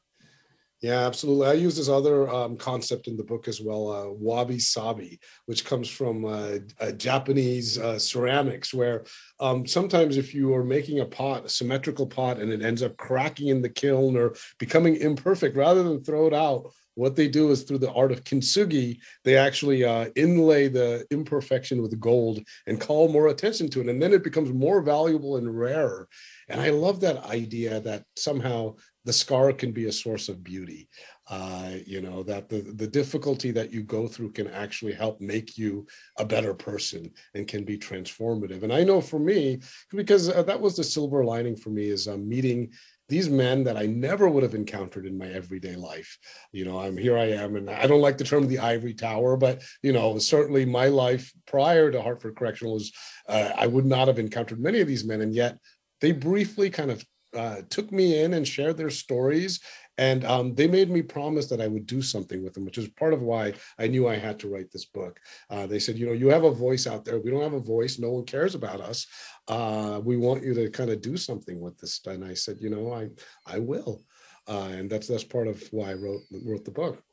yeah, 0.81 1.05
absolutely. 1.05 1.47
I 1.47 1.53
use 1.53 1.75
this 1.77 1.89
other 1.89 2.27
um, 2.29 2.57
concept 2.57 3.07
in 3.07 3.15
the 3.15 3.23
book 3.23 3.47
as 3.47 3.61
well, 3.61 3.91
uh, 3.91 4.09
wabi 4.09 4.57
sabi, 4.57 5.19
which 5.45 5.63
comes 5.63 5.87
from 5.87 6.25
uh, 6.25 6.57
uh, 6.79 6.91
Japanese 6.91 7.79
ceramics, 7.97 8.73
where 8.73 9.05
um, 9.39 9.67
sometimes 9.67 10.17
if 10.17 10.33
you 10.33 10.53
are 10.55 10.63
making 10.63 10.99
a 10.99 11.05
pot, 11.05 11.45
a 11.45 11.49
symmetrical 11.49 12.07
pot, 12.07 12.39
and 12.39 12.51
it 12.51 12.63
ends 12.63 12.81
up 12.81 12.97
cracking 12.97 13.49
in 13.49 13.61
the 13.61 13.69
kiln 13.69 14.17
or 14.17 14.33
becoming 14.57 14.95
imperfect, 14.95 15.55
rather 15.55 15.83
than 15.83 16.03
throw 16.03 16.25
it 16.25 16.33
out, 16.33 16.71
what 16.95 17.15
they 17.15 17.27
do 17.27 17.51
is 17.51 17.63
through 17.63 17.77
the 17.77 17.91
art 17.93 18.11
of 18.11 18.23
kintsugi, 18.23 18.99
they 19.23 19.37
actually 19.37 19.83
uh, 19.83 20.09
inlay 20.15 20.67
the 20.67 21.05
imperfection 21.09 21.81
with 21.81 21.99
gold 21.99 22.39
and 22.67 22.81
call 22.81 23.07
more 23.07 23.27
attention 23.27 23.69
to 23.69 23.81
it. 23.81 23.87
And 23.87 24.01
then 24.01 24.13
it 24.13 24.23
becomes 24.23 24.51
more 24.51 24.81
valuable 24.81 25.37
and 25.37 25.57
rarer. 25.57 26.07
And 26.49 26.59
I 26.59 26.69
love 26.69 26.99
that 27.01 27.25
idea 27.25 27.79
that 27.81 28.03
somehow 28.17 28.75
the 29.05 29.13
scar 29.13 29.51
can 29.53 29.71
be 29.71 29.85
a 29.85 29.91
source 29.91 30.29
of 30.29 30.43
beauty. 30.43 30.87
Uh, 31.29 31.71
you 31.85 32.01
know, 32.01 32.23
that 32.23 32.49
the, 32.49 32.61
the 32.61 32.87
difficulty 32.87 33.51
that 33.51 33.71
you 33.71 33.83
go 33.83 34.07
through 34.07 34.31
can 34.31 34.47
actually 34.49 34.91
help 34.91 35.21
make 35.21 35.57
you 35.57 35.87
a 36.17 36.25
better 36.25 36.53
person 36.53 37.09
and 37.35 37.47
can 37.47 37.63
be 37.63 37.77
transformative. 37.77 38.63
And 38.63 38.73
I 38.73 38.83
know 38.83 38.99
for 38.99 39.19
me, 39.19 39.61
because 39.91 40.29
uh, 40.29 40.43
that 40.43 40.59
was 40.59 40.75
the 40.75 40.83
silver 40.83 41.23
lining 41.23 41.55
for 41.55 41.69
me 41.69 41.85
is 41.87 42.07
um, 42.07 42.27
meeting 42.27 42.71
these 43.11 43.29
men 43.29 43.63
that 43.65 43.75
I 43.75 43.85
never 43.85 44.29
would 44.29 44.43
have 44.43 44.55
encountered 44.55 45.05
in 45.05 45.17
my 45.17 45.27
everyday 45.27 45.75
life. 45.75 46.17
You 46.53 46.63
know, 46.63 46.79
I'm 46.79 46.95
here 46.95 47.17
I 47.17 47.25
am, 47.25 47.57
and 47.57 47.69
I 47.69 47.85
don't 47.85 48.01
like 48.01 48.17
the 48.17 48.23
term 48.23 48.47
the 48.47 48.59
ivory 48.59 48.93
tower, 48.93 49.35
but 49.35 49.61
you 49.83 49.91
know, 49.91 50.17
certainly 50.17 50.65
my 50.65 50.87
life 50.87 51.31
prior 51.45 51.91
to 51.91 52.01
Hartford 52.01 52.37
Correctional 52.37 52.75
was 52.75 52.91
uh, 53.27 53.51
I 53.57 53.67
would 53.67 53.85
not 53.85 54.07
have 54.07 54.17
encountered 54.17 54.61
many 54.61 54.79
of 54.79 54.87
these 54.87 55.03
men, 55.03 55.19
and 55.19 55.35
yet 55.35 55.57
they 55.99 56.13
briefly 56.13 56.69
kind 56.69 56.89
of 56.89 57.05
uh, 57.35 57.61
took 57.69 57.91
me 57.91 58.21
in 58.21 58.33
and 58.33 58.47
shared 58.47 58.77
their 58.77 58.89
stories. 58.89 59.59
And 59.97 60.25
um, 60.25 60.55
they 60.55 60.67
made 60.67 60.89
me 60.89 61.01
promise 61.01 61.47
that 61.47 61.61
I 61.61 61.67
would 61.67 61.85
do 61.85 62.01
something 62.01 62.43
with 62.43 62.53
them, 62.53 62.65
which 62.65 62.77
is 62.77 62.87
part 62.89 63.13
of 63.13 63.21
why 63.21 63.53
I 63.77 63.87
knew 63.87 64.07
I 64.07 64.15
had 64.15 64.39
to 64.39 64.49
write 64.49 64.71
this 64.71 64.85
book. 64.85 65.19
Uh, 65.49 65.67
they 65.67 65.79
said, 65.79 65.97
you 65.97 66.07
know, 66.07 66.13
you 66.13 66.29
have 66.29 66.43
a 66.43 66.51
voice 66.51 66.87
out 66.87 67.05
there. 67.05 67.19
We 67.19 67.29
don't 67.29 67.43
have 67.43 67.53
a 67.53 67.59
voice. 67.59 67.99
No 67.99 68.11
one 68.11 68.25
cares 68.25 68.55
about 68.55 68.81
us. 68.81 69.05
Uh, 69.47 70.01
we 70.03 70.17
want 70.17 70.43
you 70.43 70.53
to 70.55 70.69
kind 70.69 70.89
of 70.89 71.01
do 71.01 71.17
something 71.17 71.59
with 71.59 71.77
this. 71.77 71.99
And 72.07 72.25
I 72.25 72.33
said, 72.33 72.57
you 72.59 72.69
know, 72.69 72.93
I 72.93 73.09
I 73.45 73.59
will. 73.59 74.01
Uh, 74.47 74.69
and 74.71 74.89
that's 74.89 75.07
that's 75.07 75.23
part 75.23 75.47
of 75.47 75.61
why 75.71 75.91
I 75.91 75.93
wrote 75.93 76.21
wrote 76.45 76.65
the 76.65 76.71
book. 76.71 77.03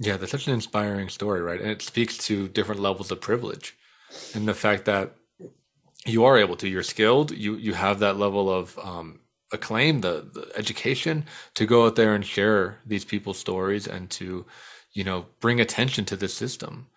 Yeah, 0.00 0.16
that's 0.16 0.32
such 0.32 0.48
an 0.48 0.54
inspiring 0.54 1.08
story, 1.08 1.40
right? 1.40 1.60
And 1.60 1.70
it 1.70 1.82
speaks 1.82 2.18
to 2.26 2.48
different 2.48 2.80
levels 2.80 3.10
of 3.10 3.20
privilege, 3.20 3.76
and 4.34 4.46
the 4.46 4.54
fact 4.54 4.84
that 4.86 5.14
you 6.04 6.24
are 6.24 6.36
able 6.36 6.56
to, 6.56 6.68
you're 6.68 6.82
skilled, 6.82 7.30
you 7.30 7.56
you 7.56 7.74
have 7.74 8.00
that 8.00 8.18
level 8.18 8.50
of 8.50 8.78
um, 8.78 9.20
acclaim, 9.52 10.00
the, 10.00 10.28
the 10.32 10.50
education 10.56 11.24
to 11.54 11.66
go 11.66 11.86
out 11.86 11.96
there 11.96 12.14
and 12.14 12.24
share 12.24 12.78
these 12.86 13.04
people's 13.04 13.38
stories 13.38 13.86
and 13.86 14.10
to, 14.10 14.46
you 14.92 15.04
know, 15.04 15.26
bring 15.40 15.60
attention 15.60 16.04
to 16.06 16.16
the 16.16 16.28
system. 16.28 16.88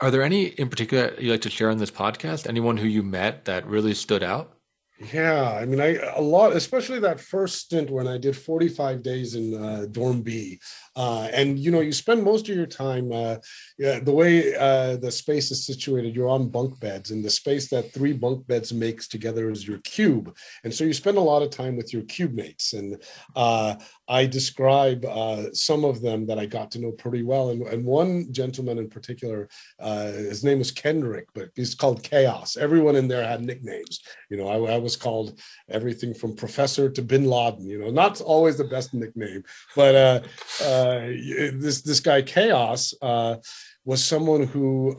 Are 0.00 0.10
there 0.10 0.22
any 0.22 0.46
in 0.46 0.68
particular 0.68 1.14
you 1.18 1.32
like 1.32 1.40
to 1.42 1.50
share 1.50 1.70
on 1.70 1.78
this 1.78 1.90
podcast? 1.90 2.46
Anyone 2.46 2.76
who 2.76 2.86
you 2.86 3.02
met 3.02 3.46
that 3.46 3.66
really 3.66 3.94
stood 3.94 4.22
out? 4.22 4.57
Yeah, 5.00 5.52
I 5.52 5.64
mean, 5.64 5.80
I 5.80 5.94
a 6.16 6.20
lot, 6.20 6.56
especially 6.56 6.98
that 7.00 7.20
first 7.20 7.58
stint 7.58 7.88
when 7.88 8.08
I 8.08 8.18
did 8.18 8.36
45 8.36 9.00
days 9.00 9.36
in 9.36 9.54
uh, 9.54 9.86
Dorm 9.92 10.22
B, 10.22 10.58
uh, 10.96 11.28
and 11.32 11.56
you 11.56 11.70
know, 11.70 11.78
you 11.78 11.92
spend 11.92 12.24
most 12.24 12.48
of 12.48 12.56
your 12.56 12.66
time. 12.66 13.12
Uh, 13.12 13.36
yeah, 13.78 14.00
the 14.00 14.10
way 14.10 14.56
uh, 14.56 14.96
the 14.96 15.12
space 15.12 15.52
is 15.52 15.64
situated, 15.64 16.16
you're 16.16 16.28
on 16.28 16.48
bunk 16.48 16.80
beds, 16.80 17.12
and 17.12 17.24
the 17.24 17.30
space 17.30 17.68
that 17.70 17.94
three 17.94 18.12
bunk 18.12 18.44
beds 18.48 18.72
makes 18.72 19.06
together 19.06 19.50
is 19.50 19.68
your 19.68 19.78
cube, 19.84 20.34
and 20.64 20.74
so 20.74 20.82
you 20.82 20.92
spend 20.92 21.16
a 21.16 21.20
lot 21.20 21.42
of 21.42 21.50
time 21.50 21.76
with 21.76 21.92
your 21.92 22.02
cube 22.02 22.34
mates. 22.34 22.72
And 22.72 23.00
uh, 23.36 23.76
I 24.08 24.26
describe 24.26 25.04
uh, 25.04 25.52
some 25.52 25.84
of 25.84 26.00
them 26.02 26.26
that 26.26 26.40
I 26.40 26.46
got 26.46 26.72
to 26.72 26.80
know 26.80 26.90
pretty 26.90 27.22
well, 27.22 27.50
and, 27.50 27.62
and 27.68 27.84
one 27.84 28.32
gentleman 28.32 28.78
in 28.78 28.88
particular, 28.90 29.48
his 29.80 30.42
name 30.42 30.58
was 30.58 30.72
Kendrick, 30.72 31.28
but 31.34 31.50
he's 31.54 31.76
called 31.76 32.02
Chaos. 32.02 32.56
Everyone 32.56 32.96
in 32.96 33.06
there 33.06 33.24
had 33.24 33.42
nicknames. 33.42 34.00
You 34.28 34.38
know, 34.38 34.48
I, 34.48 34.74
I 34.74 34.78
was 34.78 34.87
called 34.96 35.38
everything 35.68 36.14
from 36.14 36.36
Professor 36.36 36.88
to 36.90 37.02
Bin 37.02 37.24
Laden. 37.26 37.66
You 37.66 37.80
know, 37.80 37.90
not 37.90 38.20
always 38.20 38.56
the 38.56 38.64
best 38.64 38.94
nickname, 38.94 39.44
but 39.76 39.94
uh, 39.94 40.20
uh, 40.64 41.00
this 41.54 41.82
this 41.82 42.00
guy 42.00 42.22
Chaos 42.22 42.94
uh, 43.02 43.36
was 43.84 44.04
someone 44.04 44.46
who 44.46 44.96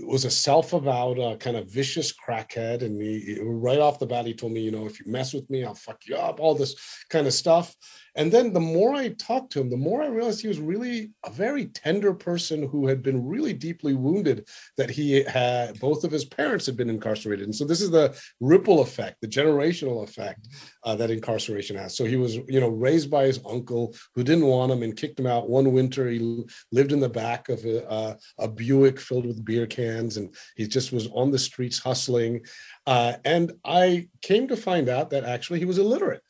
uh, 0.00 0.06
was 0.06 0.24
a 0.24 0.30
self-avowed 0.30 1.18
uh, 1.18 1.36
kind 1.36 1.56
of 1.56 1.70
vicious 1.70 2.12
crackhead, 2.12 2.82
and 2.82 3.00
he, 3.00 3.38
right 3.42 3.78
off 3.78 3.98
the 3.98 4.06
bat 4.06 4.26
he 4.26 4.34
told 4.34 4.52
me, 4.52 4.60
you 4.60 4.70
know, 4.70 4.86
if 4.86 5.00
you 5.00 5.10
mess 5.10 5.32
with 5.32 5.48
me, 5.50 5.64
I'll 5.64 5.74
fuck 5.74 6.02
you 6.06 6.16
up, 6.16 6.40
all 6.40 6.54
this 6.54 6.74
kind 7.10 7.26
of 7.26 7.32
stuff. 7.32 7.74
And 8.16 8.30
then 8.30 8.52
the 8.52 8.60
more 8.60 8.94
I 8.94 9.08
talked 9.08 9.50
to 9.52 9.60
him, 9.60 9.70
the 9.70 9.76
more 9.76 10.02
I 10.02 10.06
realized 10.06 10.40
he 10.40 10.48
was 10.48 10.60
really 10.60 11.10
a 11.24 11.30
very 11.30 11.66
tender 11.66 12.14
person 12.14 12.62
who 12.68 12.86
had 12.86 13.02
been 13.02 13.26
really 13.26 13.52
deeply 13.52 13.94
wounded 13.94 14.46
that 14.76 14.88
he 14.88 15.24
had 15.24 15.80
both 15.80 16.04
of 16.04 16.12
his 16.12 16.24
parents 16.24 16.66
had 16.66 16.76
been 16.76 16.90
incarcerated. 16.90 17.46
And 17.46 17.54
so 17.54 17.64
this 17.64 17.80
is 17.80 17.90
the 17.90 18.16
ripple 18.40 18.82
effect, 18.82 19.20
the 19.20 19.26
generational 19.26 20.04
effect 20.04 20.46
uh, 20.84 20.94
that 20.94 21.10
incarceration 21.10 21.76
has. 21.76 21.96
So 21.96 22.04
he 22.04 22.14
was, 22.14 22.36
you 22.36 22.60
know, 22.60 22.68
raised 22.68 23.10
by 23.10 23.24
his 23.24 23.40
uncle 23.44 23.94
who 24.14 24.22
didn't 24.22 24.46
want 24.46 24.70
him 24.70 24.84
and 24.84 24.96
kicked 24.96 25.18
him 25.18 25.26
out. 25.26 25.50
One 25.50 25.72
winter, 25.72 26.08
he 26.08 26.44
lived 26.70 26.92
in 26.92 27.00
the 27.00 27.08
back 27.08 27.48
of 27.48 27.64
a, 27.64 27.88
uh, 27.90 28.14
a 28.38 28.46
Buick 28.46 29.00
filled 29.00 29.26
with 29.26 29.44
beer 29.44 29.66
cans, 29.66 29.83
and 29.84 30.34
he 30.56 30.66
just 30.66 30.92
was 30.92 31.08
on 31.08 31.30
the 31.30 31.38
streets 31.38 31.78
hustling. 31.78 32.44
Uh, 32.86 33.14
and 33.24 33.52
I 33.64 34.08
came 34.22 34.48
to 34.48 34.56
find 34.56 34.88
out 34.88 35.10
that 35.10 35.24
actually 35.24 35.58
he 35.58 35.64
was 35.64 35.78
illiterate 35.78 36.22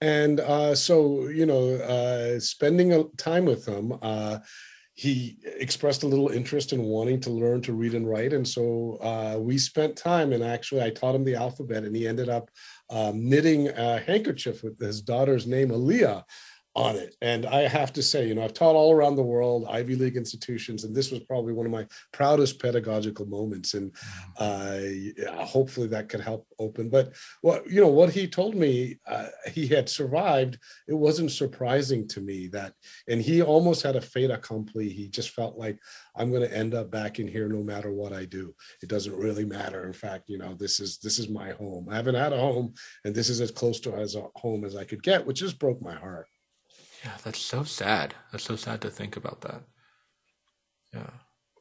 and 0.00 0.40
uh, 0.40 0.74
so 0.74 1.28
you 1.28 1.46
know 1.46 1.74
uh, 1.76 2.38
spending 2.38 2.92
a 2.92 3.04
time 3.16 3.44
with 3.44 3.66
him 3.66 3.94
uh, 4.02 4.38
he 4.94 5.36
expressed 5.58 6.02
a 6.04 6.06
little 6.06 6.30
interest 6.30 6.72
in 6.72 6.82
wanting 6.82 7.20
to 7.20 7.30
learn 7.30 7.60
to 7.62 7.74
read 7.74 7.94
and 7.94 8.08
write 8.08 8.32
and 8.32 8.46
so 8.46 8.98
uh, 9.02 9.38
we 9.38 9.56
spent 9.56 9.96
time 9.96 10.32
and 10.32 10.42
actually 10.42 10.82
i 10.82 10.90
taught 10.90 11.14
him 11.14 11.24
the 11.24 11.34
alphabet 11.34 11.84
and 11.84 11.96
he 11.96 12.06
ended 12.06 12.28
up 12.28 12.50
um, 12.90 13.28
knitting 13.28 13.68
a 13.68 13.98
handkerchief 14.00 14.62
with 14.62 14.78
his 14.78 15.00
daughter's 15.00 15.46
name 15.46 15.68
Aaliyah 15.68 16.22
on 16.76 16.94
it. 16.94 17.16
And 17.22 17.46
I 17.46 17.66
have 17.66 17.90
to 17.94 18.02
say, 18.02 18.28
you 18.28 18.34
know, 18.34 18.44
I've 18.44 18.52
taught 18.52 18.74
all 18.74 18.92
around 18.92 19.16
the 19.16 19.22
world, 19.22 19.66
Ivy 19.66 19.96
League 19.96 20.16
institutions, 20.16 20.84
and 20.84 20.94
this 20.94 21.10
was 21.10 21.20
probably 21.20 21.54
one 21.54 21.64
of 21.64 21.72
my 21.72 21.86
proudest 22.12 22.60
pedagogical 22.60 23.24
moments. 23.24 23.72
And 23.72 23.92
mm-hmm. 24.38 25.40
uh, 25.40 25.44
hopefully 25.44 25.86
that 25.88 26.10
could 26.10 26.20
help 26.20 26.46
open. 26.58 26.90
But 26.90 27.14
what 27.40 27.68
you 27.68 27.80
know, 27.80 27.88
what 27.88 28.10
he 28.10 28.28
told 28.28 28.54
me 28.54 28.98
uh, 29.06 29.28
he 29.50 29.66
had 29.66 29.88
survived. 29.88 30.58
It 30.86 30.94
wasn't 30.94 31.30
surprising 31.30 32.06
to 32.08 32.20
me 32.20 32.48
that, 32.48 32.74
and 33.08 33.22
he 33.22 33.40
almost 33.40 33.82
had 33.82 33.96
a 33.96 34.00
fait 34.00 34.30
accompli. 34.30 34.90
He 34.90 35.08
just 35.08 35.30
felt 35.30 35.56
like 35.56 35.78
I'm 36.14 36.30
going 36.30 36.42
to 36.42 36.56
end 36.56 36.74
up 36.74 36.90
back 36.90 37.18
in 37.18 37.26
here 37.26 37.48
no 37.48 37.62
matter 37.62 37.90
what 37.90 38.12
I 38.12 38.26
do. 38.26 38.54
It 38.82 38.90
doesn't 38.90 39.16
really 39.16 39.46
matter. 39.46 39.86
In 39.86 39.94
fact, 39.94 40.28
you 40.28 40.36
know, 40.36 40.54
this 40.54 40.78
is 40.78 40.98
this 40.98 41.18
is 41.18 41.30
my 41.30 41.52
home. 41.52 41.88
I 41.90 41.96
haven't 41.96 42.16
had 42.16 42.34
a 42.34 42.38
home, 42.38 42.74
and 43.06 43.14
this 43.14 43.30
is 43.30 43.40
as 43.40 43.50
close 43.50 43.80
to 43.80 43.94
as 43.94 44.14
a 44.14 44.26
home 44.34 44.66
as 44.66 44.76
I 44.76 44.84
could 44.84 45.02
get, 45.02 45.24
which 45.24 45.40
just 45.40 45.58
broke 45.58 45.80
my 45.80 45.94
heart. 45.94 46.26
Yeah, 47.04 47.16
that's 47.24 47.40
so 47.40 47.62
sad. 47.64 48.14
That's 48.32 48.44
so 48.44 48.56
sad 48.56 48.80
to 48.82 48.90
think 48.90 49.16
about 49.16 49.40
that. 49.42 49.62
Yeah. 50.92 51.10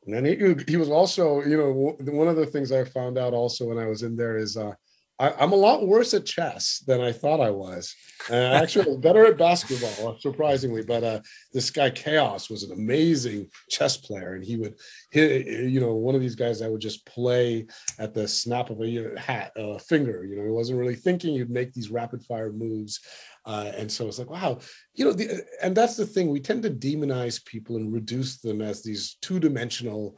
And 0.08 0.26
he, 0.26 0.56
he 0.68 0.78
was 0.78 0.90
also, 0.90 1.44
you 1.44 1.58
know, 1.58 1.96
one 2.12 2.28
of 2.28 2.36
the 2.36 2.46
things 2.46 2.72
I 2.72 2.84
found 2.84 3.18
out 3.18 3.34
also 3.34 3.66
when 3.66 3.80
I 3.80 3.88
was 3.88 4.04
in 4.04 4.16
there 4.16 4.38
is 4.38 4.56
uh, 4.56 4.74
I, 5.18 5.44
am 5.44 5.54
a 5.54 5.56
lot 5.56 5.88
worse 5.88 6.14
at 6.14 6.26
chess 6.26 6.84
than 6.86 7.00
I 7.00 7.12
thought 7.12 7.40
I 7.40 7.50
was. 7.50 7.96
Uh, 8.30 8.34
actually, 8.62 8.98
better 8.98 9.26
at 9.26 9.38
basketball, 9.38 10.18
surprisingly. 10.20 10.84
But 10.84 11.04
uh, 11.04 11.20
this 11.54 11.70
guy 11.70 11.90
Chaos 11.90 12.50
was 12.50 12.64
an 12.64 12.74
amazing 12.74 13.48
chess 13.70 13.96
player, 13.96 14.34
and 14.34 14.44
he 14.44 14.58
would, 14.58 14.76
hit, 15.12 15.48
you 15.48 15.80
know, 15.80 15.94
one 15.94 16.16
of 16.16 16.22
these 16.22 16.36
guys 16.36 16.60
that 16.60 16.70
would 16.70 16.82
just 16.82 17.06
play 17.06 17.66
at 17.98 18.14
the 18.14 18.28
snap 18.28 18.70
of 18.70 18.82
a 18.82 19.18
hat, 19.18 19.54
a 19.56 19.80
finger. 19.80 20.26
You 20.26 20.36
know, 20.36 20.44
he 20.44 20.50
wasn't 20.50 20.80
really 20.80 20.96
thinking. 20.96 21.36
He'd 21.36 21.50
make 21.50 21.74
these 21.74 21.90
rapid 21.90 22.22
fire 22.24 22.52
moves. 22.52 23.00
Uh, 23.46 23.72
and 23.78 23.92
so 23.92 24.08
it's 24.08 24.18
like, 24.18 24.30
wow, 24.30 24.58
you 24.96 25.06
know, 25.06 25.14
the, 25.14 25.46
and 25.62 25.76
that's 25.78 25.96
the 25.96 26.06
thing. 26.06 26.30
We 26.30 26.40
tend 26.40 26.64
to 26.64 26.70
demonize 26.70 27.46
people 27.46 27.76
and 27.76 27.94
reduce 27.94 28.40
them 28.40 28.62
as 28.62 28.82
these 28.82 29.18
two 29.22 29.40
dimensional 29.40 30.18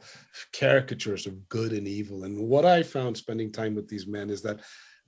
caricatures 0.52 1.26
of 1.26 1.48
good 1.48 1.72
and 1.72 1.86
evil. 1.86 2.24
And 2.24 2.48
what 2.48 2.64
I 2.64 2.82
found 2.82 3.16
spending 3.16 3.52
time 3.52 3.74
with 3.74 3.88
these 3.88 4.06
men 4.06 4.30
is 4.30 4.40
that 4.42 4.60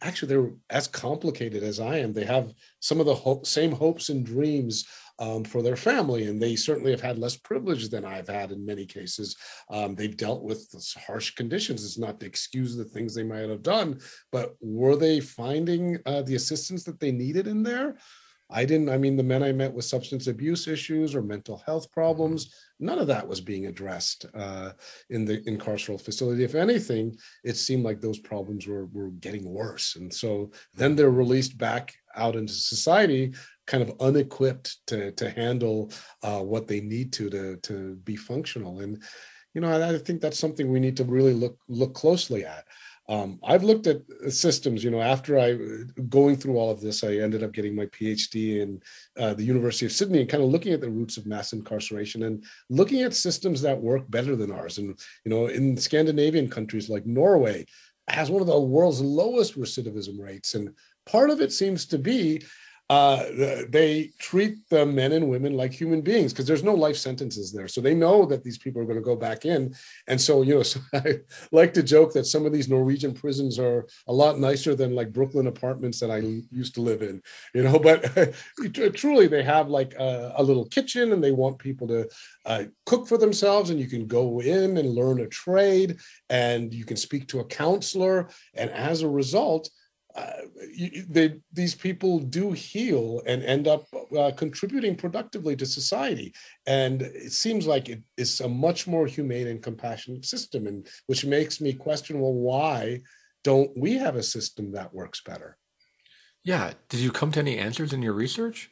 actually 0.03 0.29
they're 0.29 0.53
as 0.71 0.87
complicated 0.89 1.63
as 1.63 1.81
I 1.81 1.99
am. 1.99 2.13
They 2.13 2.25
have 2.25 2.53
some 2.81 3.01
of 3.01 3.07
the 3.07 3.41
same 3.45 3.73
hopes 3.73 4.09
and 4.09 4.25
dreams 4.25 4.87
um, 5.19 5.45
for 5.45 5.63
their 5.63 5.77
family, 5.77 6.27
and 6.27 6.41
they 6.41 6.57
certainly 6.57 6.91
have 6.91 7.03
had 7.03 7.19
less 7.19 7.37
privilege 7.37 7.91
than 7.91 8.07
I've 8.07 8.29
had 8.29 8.53
in 8.53 8.65
many 8.65 8.87
cases. 8.87 9.37
Um, 9.71 9.95
they've 9.95 10.17
dealt 10.17 10.43
with 10.43 10.67
harsh 11.07 11.35
conditions. 11.35 11.85
It's 11.85 11.99
not 11.99 12.19
to 12.21 12.27
excuse 12.27 12.75
the 12.75 12.87
things 12.87 13.15
they 13.15 13.23
might 13.23 13.49
have 13.51 13.63
done, 13.63 14.01
but 14.33 14.55
were 14.63 14.97
they 14.97 15.21
finding 15.21 15.99
uh, 16.07 16.23
the 16.23 16.37
assistance 16.37 16.85
that 16.85 16.99
they 17.01 17.13
needed 17.13 17.47
in 17.47 17.63
there? 17.63 17.99
I 18.53 18.65
didn't, 18.65 18.89
I 18.89 18.99
mean, 18.99 19.17
the 19.17 19.23
men 19.23 19.43
I 19.43 19.53
met 19.53 19.73
with 19.73 19.85
substance 19.85 20.27
abuse 20.27 20.67
issues 20.67 21.15
or 21.15 21.23
mental 21.23 21.63
health 21.65 21.91
problems, 21.93 22.53
none 22.81 22.99
of 22.99 23.07
that 23.07 23.27
was 23.27 23.41
being 23.41 23.67
addressed 23.67 24.27
uh, 24.35 24.73
in 25.11 25.25
the 25.25 25.41
incarceral 25.43 26.01
facility. 26.01 26.43
If 26.43 26.55
anything, 26.55 27.17
it 27.45 27.57
seemed 27.57 27.85
like 27.85 28.01
those 28.01 28.19
problems 28.19 28.67
were, 28.67 28.87
were 28.87 29.11
getting 29.11 29.53
worse. 29.53 29.97
And 29.97 30.13
so 30.13 30.51
then 30.75 30.97
they're 30.97 31.11
released 31.11 31.59
back 31.59 31.95
out 32.17 32.37
into 32.37 32.53
society, 32.53 33.35
kind 33.67 33.83
of 33.83 33.95
unequipped 34.01 34.79
to, 34.89 35.13
to 35.13 35.31
handle 35.31 35.93
uh, 36.23 36.41
what 36.41 36.67
they 36.67 36.81
need 36.81 37.13
to, 37.15 37.31
to, 37.31 37.57
to 37.59 37.97
be 38.05 38.17
functional. 38.17 38.81
And, 38.81 39.01
you 39.55 39.61
know, 39.61 39.71
I, 39.71 39.95
I 39.95 39.99
think 39.99 40.21
that's 40.21 40.39
something 40.39 40.71
we 40.71 40.81
need 40.81 40.97
to 40.97 41.05
really 41.05 41.35
look, 41.35 41.57
look 41.69 41.95
closely 41.95 42.45
at. 42.45 42.65
Um, 43.11 43.41
I've 43.43 43.65
looked 43.65 43.89
at 43.89 44.03
systems, 44.29 44.85
you 44.85 44.91
know, 44.93 45.01
after 45.01 45.37
I 45.37 45.59
going 46.09 46.37
through 46.37 46.57
all 46.57 46.71
of 46.71 46.81
this, 46.81 47.03
I 47.03 47.17
ended 47.17 47.43
up 47.43 47.51
getting 47.51 47.75
my 47.75 47.87
PhD 47.87 48.61
in 48.61 48.81
uh, 49.19 49.35
the 49.35 49.43
University 49.43 49.85
of 49.85 49.91
Sydney 49.91 50.21
and 50.21 50.31
kind 50.31 50.45
of 50.45 50.49
looking 50.49 50.73
at 50.73 50.81
the 50.81 50.89
roots 50.89 51.17
of 51.17 51.27
mass 51.27 51.53
incarceration 51.53 52.23
and 52.23 52.45
looking 52.69 53.03
at 53.03 53.13
systems 53.13 53.61
that 53.63 53.83
work 53.83 54.09
better 54.09 54.37
than 54.37 54.53
ours. 54.53 54.79
And, 54.79 54.97
you 55.25 55.31
know, 55.31 55.49
in 55.49 55.77
Scandinavian 55.77 56.49
countries 56.49 56.89
like 56.89 57.05
Norway 57.05 57.67
has 58.07 58.31
one 58.31 58.43
of 58.43 58.47
the 58.47 58.61
world's 58.61 59.01
lowest 59.01 59.59
recidivism 59.59 60.17
rates. 60.21 60.55
And 60.55 60.73
part 61.05 61.31
of 61.31 61.41
it 61.41 61.53
seems 61.53 61.87
to 61.87 61.99
be 61.99 62.43
uh, 62.91 63.25
they 63.69 64.11
treat 64.19 64.59
the 64.69 64.85
men 64.85 65.13
and 65.13 65.29
women 65.29 65.57
like 65.57 65.73
human 65.73 66.01
beings 66.01 66.33
because 66.33 66.45
there's 66.45 66.65
no 66.65 66.75
life 66.75 66.97
sentences 66.97 67.53
there. 67.53 67.69
So 67.69 67.81
they 67.81 67.95
know 67.95 68.27
that 68.27 68.43
these 68.43 68.59
people 68.59 68.83
are 68.83 68.85
going 68.85 68.99
to 68.99 69.01
go 69.01 69.15
back 69.15 69.45
in. 69.45 69.73
And 70.09 70.21
so, 70.21 70.43
you 70.43 70.57
know, 70.57 70.63
so 70.65 70.81
I 70.93 71.21
like 71.53 71.73
to 71.75 71.85
joke 71.85 72.13
that 72.15 72.27
some 72.27 72.45
of 72.45 72.53
these 72.53 72.69
Norwegian 72.69 73.15
prisons 73.15 73.61
are 73.61 73.87
a 74.09 74.13
lot 74.13 74.41
nicer 74.41 74.75
than 74.75 74.97
like 74.97 75.13
Brooklyn 75.13 75.47
apartments 75.47 76.01
that 76.01 76.11
I 76.11 76.17
used 76.51 76.75
to 76.75 76.81
live 76.81 77.03
in, 77.03 77.23
you 77.55 77.63
know, 77.63 77.79
but 77.79 78.35
truly 78.95 79.29
they 79.29 79.45
have 79.45 79.69
like 79.69 79.95
a, 79.95 80.33
a, 80.37 80.43
little 80.43 80.65
kitchen 80.65 81.13
and 81.13 81.23
they 81.23 81.31
want 81.31 81.61
people 81.61 81.87
to 81.87 82.09
uh, 82.45 82.65
cook 82.87 83.07
for 83.07 83.19
themselves 83.19 83.71
and 83.71 83.79
you 83.79 83.87
can 83.87 84.09
go 84.09 84.41
in 84.41 84.79
and 84.79 84.97
learn 84.97 85.21
a 85.21 85.29
trade 85.29 85.97
and 86.29 86.75
you 86.75 86.85
can 86.85 86.97
speak 86.97 87.29
to 87.29 87.39
a 87.39 87.45
counselor. 87.45 88.29
And 88.55 88.69
as 88.71 89.03
a 89.03 89.09
result, 89.09 89.71
uh, 90.17 90.43
they, 91.09 91.35
these 91.53 91.75
people 91.75 92.19
do 92.19 92.53
heal 92.53 93.23
and 93.27 93.43
end 93.45 93.69
up 93.69 93.87
uh, 94.19 94.31
contributing 94.37 94.97
productively 94.97 95.55
to 95.57 95.67
society. 95.67 96.33
And 96.67 97.03
it 97.03 97.33
seems 97.33 97.67
like 97.67 97.89
it 97.89 98.03
is 98.17 98.41
a 98.41 98.49
much 98.49 98.87
more 98.87 99.07
humane 99.07 99.47
and 99.47 99.63
compassionate 99.63 100.25
system, 100.25 100.67
and 100.67 100.87
which 101.07 101.25
makes 101.25 101.61
me 101.61 101.73
question: 101.73 102.21
Well, 102.21 102.35
why 102.35 103.01
don't 103.45 103.71
we 103.77 103.95
have 103.95 104.17
a 104.17 104.23
system 104.23 104.73
that 104.73 104.93
works 104.93 105.23
better? 105.25 105.57
Yeah. 106.45 106.73
Did 106.89 107.01
you 107.01 107.11
come 107.11 107.33
to 107.33 107.41
any 107.41 107.59
answers 107.59 107.93
in 107.93 108.03
your 108.03 108.15
research 108.15 108.71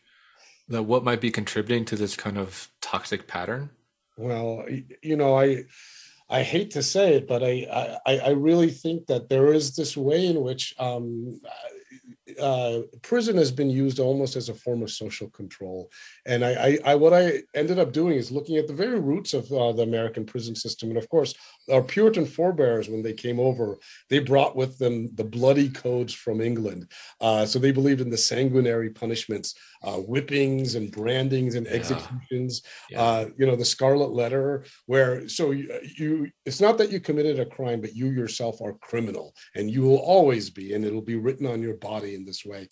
that 0.69 0.85
what 0.85 1.05
might 1.05 1.21
be 1.21 1.31
contributing 1.31 1.85
to 1.87 1.97
this 1.97 2.17
kind 2.17 2.39
of 2.39 2.69
toxic 2.81 3.27
pattern? 3.27 3.71
Well, 4.17 4.65
you 5.03 5.17
know, 5.17 5.39
I 5.39 5.65
I 6.31 6.43
hate 6.43 6.71
to 6.73 6.83
say 6.83 7.15
it, 7.15 7.27
but 7.27 7.43
I, 7.43 7.99
I, 8.07 8.19
I 8.19 8.31
really 8.31 8.71
think 8.71 9.07
that 9.07 9.29
there 9.29 9.53
is 9.53 9.75
this 9.75 9.97
way 9.97 10.27
in 10.27 10.43
which 10.43 10.75
um, 10.79 11.41
uh, 12.41 12.81
prison 13.03 13.37
has 13.37 13.51
been 13.51 13.71
used 13.71 13.99
almost 13.99 14.37
as 14.37 14.49
a 14.49 14.55
form 14.55 14.83
of 14.83 14.91
social 14.91 15.29
control. 15.31 15.91
And 16.27 16.45
I, 16.45 16.53
I, 16.53 16.79
I, 16.93 16.95
what 16.95 17.13
I 17.13 17.43
ended 17.55 17.79
up 17.79 17.93
doing 17.93 18.17
is 18.17 18.31
looking 18.31 18.57
at 18.57 18.67
the 18.67 18.75
very 18.75 19.01
roots 19.01 19.35
of 19.35 19.51
uh, 19.53 19.73
the 19.73 19.83
American 19.83 20.25
prison 20.25 20.55
system. 20.55 20.91
And 20.91 20.99
of 20.99 21.09
course, 21.09 21.35
our 21.71 21.83
Puritan 21.83 22.27
forebears, 22.27 22.89
when 22.89 23.03
they 23.03 23.13
came 23.13 23.41
over, 23.41 23.79
they 24.11 24.19
brought 24.19 24.57
with 24.57 24.79
them 24.79 25.15
the 25.15 25.25
bloody 25.25 25.69
codes 25.69 26.13
from 26.13 26.41
England. 26.41 26.91
Uh, 27.21 27.47
so 27.47 27.59
they 27.59 27.73
believed 27.73 28.01
in 28.01 28.11
the 28.11 28.17
sanguinary 28.17 28.91
punishments, 28.91 29.55
uh, 29.83 29.97
whippings 29.97 30.75
and 30.75 30.91
brandings 30.91 31.55
and 31.55 31.67
executions. 31.67 32.63
Yeah. 32.91 33.03
Uh, 33.03 33.29
you 33.37 33.47
know, 33.47 33.57
the 33.57 33.65
Scarlet 33.65 34.11
Letter, 34.11 34.65
where 34.87 35.29
so 35.29 35.53
you, 35.53 35.71
you, 35.97 36.31
it's 36.45 36.61
not 36.61 36.79
that 36.79 36.91
you 36.91 37.01
committed 37.01 37.39
a 37.39 37.47
crime, 37.47 37.81
but 37.81 37.95
you 37.95 38.09
yourself 38.09 38.61
are 38.61 38.75
criminal, 38.75 39.35
and 39.55 39.71
you 39.71 39.83
will 39.83 39.99
always 39.99 40.51
be, 40.51 40.75
and 40.75 40.85
it'll 40.85 41.01
be 41.01 41.17
written 41.17 41.47
on 41.47 41.63
your 41.63 41.75
body 41.75 42.18
in 42.19 42.25
this 42.25 42.45
way. 42.45 42.69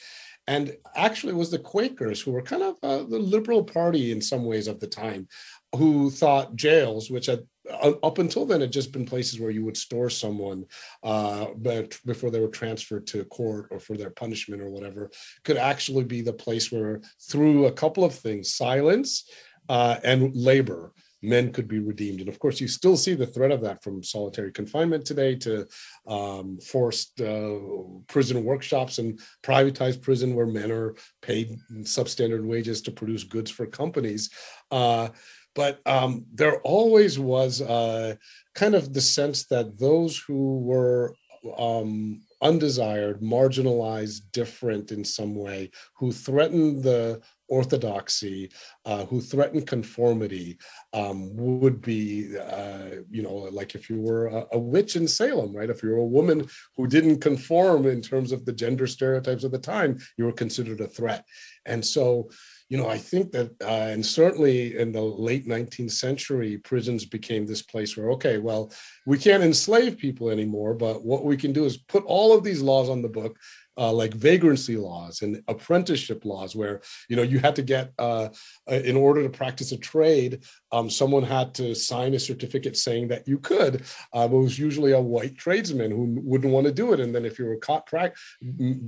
And 0.47 0.77
actually, 0.95 1.33
it 1.33 1.37
was 1.37 1.51
the 1.51 1.59
Quakers 1.59 2.21
who 2.21 2.33
were 2.33 2.43
kind 2.43 2.63
of 2.63 2.77
uh, 2.83 3.05
the 3.05 3.19
liberal 3.19 3.65
party 3.65 4.13
in 4.13 4.21
some 4.21 4.45
ways 4.45 4.69
of 4.69 4.81
the 4.81 4.87
time, 4.87 5.29
who 5.75 6.11
thought 6.11 6.57
jails, 6.57 7.11
which 7.11 7.27
had 7.27 7.45
uh, 7.71 7.93
up 8.03 8.19
until 8.19 8.47
then 8.47 8.61
had 8.61 8.73
just 8.73 8.93
been 8.93 9.07
places 9.07 9.41
where 9.41 9.51
you 9.51 9.65
would 9.65 9.77
store 9.77 10.09
someone 10.09 10.65
uh, 11.03 11.47
but 11.57 11.99
before 12.07 12.31
they 12.31 12.39
were 12.39 12.49
transferred 12.49 13.07
to 13.07 13.25
court 13.25 13.67
or 13.71 13.81
for 13.81 13.97
their 13.97 14.11
punishment 14.11 14.63
or 14.63 14.71
whatever 14.71 15.11
could 15.45 15.57
actually 15.57 16.05
be 16.05 16.21
the 16.21 16.33
place 16.33 16.71
where 16.71 17.01
through 17.29 17.67
a 17.67 17.73
couple 17.73 18.05
of 18.05 18.15
things 18.15 18.55
silence 18.55 19.29
uh, 19.69 19.97
and 20.05 20.35
labor 20.37 20.93
men 21.27 21.53
could 21.53 21.67
be 21.67 21.81
redeemed. 21.81 22.21
And 22.21 22.29
of 22.29 22.39
course, 22.39 22.61
you 22.61 22.69
still 22.69 22.97
see 22.97 23.15
the 23.15 23.27
threat 23.27 23.51
of 23.51 23.61
that 23.63 23.83
from 23.83 24.03
solitary 24.03 24.53
confinement 24.53 25.05
today 25.05 25.35
to 25.37 25.67
um, 26.07 26.59
forced 26.61 27.21
uh, 27.21 27.59
prison 28.07 28.45
workshops 28.45 28.99
and 28.99 29.19
privatized 29.43 30.03
prison 30.03 30.35
where 30.35 30.47
men 30.47 30.71
are 30.71 30.95
paid 31.23 31.59
substandard 31.81 32.45
wages 32.45 32.81
to 32.83 32.93
produce 32.93 33.25
goods 33.25 33.51
for 33.51 33.67
companies. 33.67 34.31
Uh, 34.71 35.09
but 35.55 35.81
um, 35.87 36.27
there 36.33 36.61
always 36.61 37.19
was 37.19 37.63
uh, 37.63 38.15
kind 38.55 38.75
of 38.75 38.93
the 38.93 39.01
sense 39.01 39.47
that 39.47 39.79
those 39.79 40.19
who 40.19 40.61
were 40.61 41.15
um, 41.59 42.21
undesired, 42.43 43.21
marginalized, 43.21 44.21
different 44.33 44.93
in 44.93 45.05
some 45.05 45.35
way, 45.35 45.71
who 45.97 46.13
threatened 46.13 46.83
the 46.83 47.21
orthodoxy, 47.49 48.51
uh, 48.85 49.05
who 49.07 49.21
threaten 49.21 49.63
conformity, 49.63 50.59
um, 50.93 51.35
would 51.37 51.81
be, 51.81 52.37
uh, 52.39 53.03
you 53.11 53.23
know, 53.23 53.35
like 53.35 53.75
if 53.75 53.89
you 53.89 54.01
were 54.01 54.27
a, 54.27 54.47
a, 54.53 54.59
witch 54.59 54.97
in 54.97 55.07
Salem, 55.07 55.55
right? 55.55 55.71
If 55.71 55.83
you're 55.83 55.99
a 55.99 56.05
woman 56.05 56.47
who 56.77 56.87
didn't 56.87 57.21
conform 57.21 57.87
in 57.87 58.03
terms 58.03 58.33
of 58.33 58.45
the 58.45 58.53
gender 58.53 58.87
stereotypes 58.87 59.45
of 59.45 59.53
the 59.53 59.59
time, 59.59 59.99
you 60.17 60.25
were 60.25 60.33
considered 60.33 60.81
a 60.81 60.87
threat. 60.87 61.25
And 61.67 61.85
so, 61.85 62.31
you 62.69 62.77
know, 62.77 62.89
I 62.89 62.99
think 62.99 63.31
that, 63.33 63.51
uh, 63.63 63.93
and 63.93 64.05
certainly 64.05 64.77
in 64.77 64.91
the 64.91 65.01
late 65.01 65.47
19th 65.47 65.93
century, 65.93 66.59
prisons 66.59 67.05
became 67.05 67.47
this 67.47 67.63
place 67.63 67.97
where, 67.97 68.11
okay, 68.13 68.39
well, 68.39 68.73
we 69.07 69.19
can't 69.19 69.45
enslave 69.45 69.99
people 69.99 70.31
anymore, 70.31 70.75
but 70.75 71.05
what 71.05 71.25
we 71.25 71.37
can 71.37 71.53
do 71.53 71.65
is 71.65 71.77
put 71.77 72.05
all 72.05 72.37
of 72.37 72.43
these 72.43 72.63
laws 72.63 72.89
on 72.89 73.03
the 73.03 73.09
book 73.09 73.39
uh, 73.77 73.93
like 73.93 74.15
vagrancy 74.15 74.77
laws 74.77 75.23
and 75.23 75.43
apprenticeship 75.49 76.25
laws, 76.25 76.57
where 76.57 76.81
you 77.09 77.17
know 77.17 77.23
you 77.23 77.39
had 77.39 77.57
to 77.57 77.63
get 77.63 77.93
uh, 77.99 78.29
uh, 78.71 78.75
in 78.75 78.97
order 78.97 79.23
to 79.23 79.29
practice 79.29 79.73
a 79.73 79.79
trade, 79.79 80.43
um, 80.73 80.89
someone 80.91 81.23
had 81.23 81.55
to 81.55 81.75
sign 81.75 82.15
a 82.15 82.19
certificate 82.19 82.77
saying 82.77 83.09
that 83.09 83.27
you 83.29 83.39
could. 83.39 83.85
Um, 84.13 84.33
it 84.33 84.39
was 84.39 84.59
usually 84.59 84.93
a 84.93 85.01
white 85.01 85.37
tradesman 85.37 85.91
who 85.91 86.21
wouldn't 86.23 86.53
want 86.53 86.67
to 86.67 86.73
do 86.73 86.93
it, 86.93 87.01
and 87.01 87.15
then 87.15 87.25
if 87.25 87.39
you 87.39 87.47
were 87.47 87.57
caught 87.57 87.87
pra- 87.87 88.13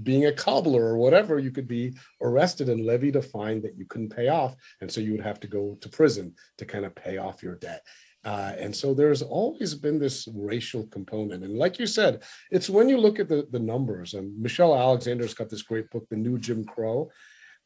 being 0.03 0.27
a 0.27 0.33
cobbler 0.33 0.85
or 0.85 0.99
whatever, 0.99 1.39
you 1.39 1.51
could 1.51 1.69
be 1.69 1.95
arrested 2.23 2.69
and 2.69 2.85
levied 2.85 3.17
a 3.17 3.23
fine 3.23 3.61
that 3.63 3.77
you 3.77 3.85
couldn't 3.87 4.15
pay 4.15 4.29
off, 4.29 4.57
and 4.81 4.91
so 4.91 5.01
you 5.01 5.13
would 5.13 5.25
have 5.25 5.41
to 5.41 5.47
go 5.47 5.77
to 5.81 5.89
prison 5.89 6.35
to 6.57 6.65
kind 6.65 6.85
of 6.85 6.95
pay 6.95 7.19
off 7.19 7.43
your 7.43 7.57
debt. 7.57 7.83
Uh, 8.29 8.53
and 8.59 8.77
so 8.77 8.93
there's 8.93 9.23
always 9.23 9.75
been 9.75 9.99
this 9.99 10.29
racial 10.35 10.87
component. 10.89 11.43
And 11.45 11.57
like 11.57 11.79
you 11.79 11.87
said, 11.87 12.23
it's 12.51 12.69
when 12.69 12.87
you 12.87 12.99
look 12.99 13.19
at 13.19 13.27
the, 13.27 13.49
the 13.51 13.59
numbers, 13.59 14.13
and 14.13 14.39
Michelle 14.39 14.77
Alexander's 14.77 15.33
got 15.33 15.49
this 15.49 15.63
great 15.63 15.89
book, 15.89 16.07
The 16.11 16.17
New 16.17 16.39
Jim 16.39 16.63
Crow. 16.67 17.11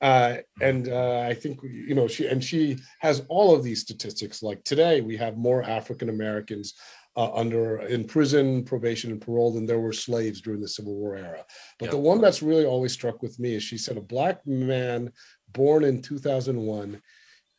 Uh, 0.01 0.37
and 0.61 0.89
uh, 0.89 1.19
I 1.19 1.35
think 1.35 1.59
you 1.65 1.97
know 1.97 2.07
she 2.07 2.29
and 2.29 2.43
she 2.43 2.79
has 3.01 3.25
all 3.29 3.53
of 3.55 3.65
these 3.65 3.81
statistics. 3.81 4.41
Like 4.41 4.63
today, 4.63 5.01
we 5.01 5.17
have 5.17 5.37
more 5.37 5.65
African 5.65 6.09
Americans 6.11 6.75
uh, 7.17 7.33
under 7.35 7.81
in 7.81 8.05
prison, 8.05 8.65
probation, 8.65 9.11
and 9.11 9.21
parole 9.21 9.53
than 9.53 9.67
there 9.67 9.81
were 9.81 9.93
slaves 9.93 10.41
during 10.41 10.61
the 10.61 10.69
Civil 10.69 10.95
War 10.95 11.17
era. 11.17 11.45
But 11.81 11.87
Yep. 11.87 11.93
the 11.93 12.09
one 12.11 12.21
that's 12.21 12.43
really 12.43 12.67
always 12.67 12.93
struck 12.93 13.21
with 13.21 13.37
me 13.41 13.55
is 13.55 13.65
she 13.65 13.79
said 13.79 13.97
a 13.97 14.01
black 14.15 14.47
man 14.47 15.11
born 15.53 15.83
in 15.83 16.03
2001 16.03 17.03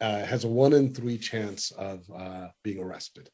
uh, 0.03 0.25
has 0.25 0.43
a 0.43 0.47
one 0.47 0.73
in 0.73 0.93
three 0.93 1.17
chance 1.17 1.71
of 1.71 2.03
uh, 2.15 2.47
being 2.63 2.79
arrested. 2.83 3.29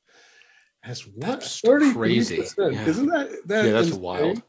Has 0.84 1.02
what? 1.08 1.42
That's 1.42 1.62
33%. 1.62 1.94
crazy. 1.94 2.44
Yeah. 2.58 2.86
Isn't 2.86 3.08
that 3.08 3.30
that 3.48 3.66
Yeah, 3.66 3.72
that's 3.72 3.88
insane? 3.88 4.02
wild. 4.02 4.44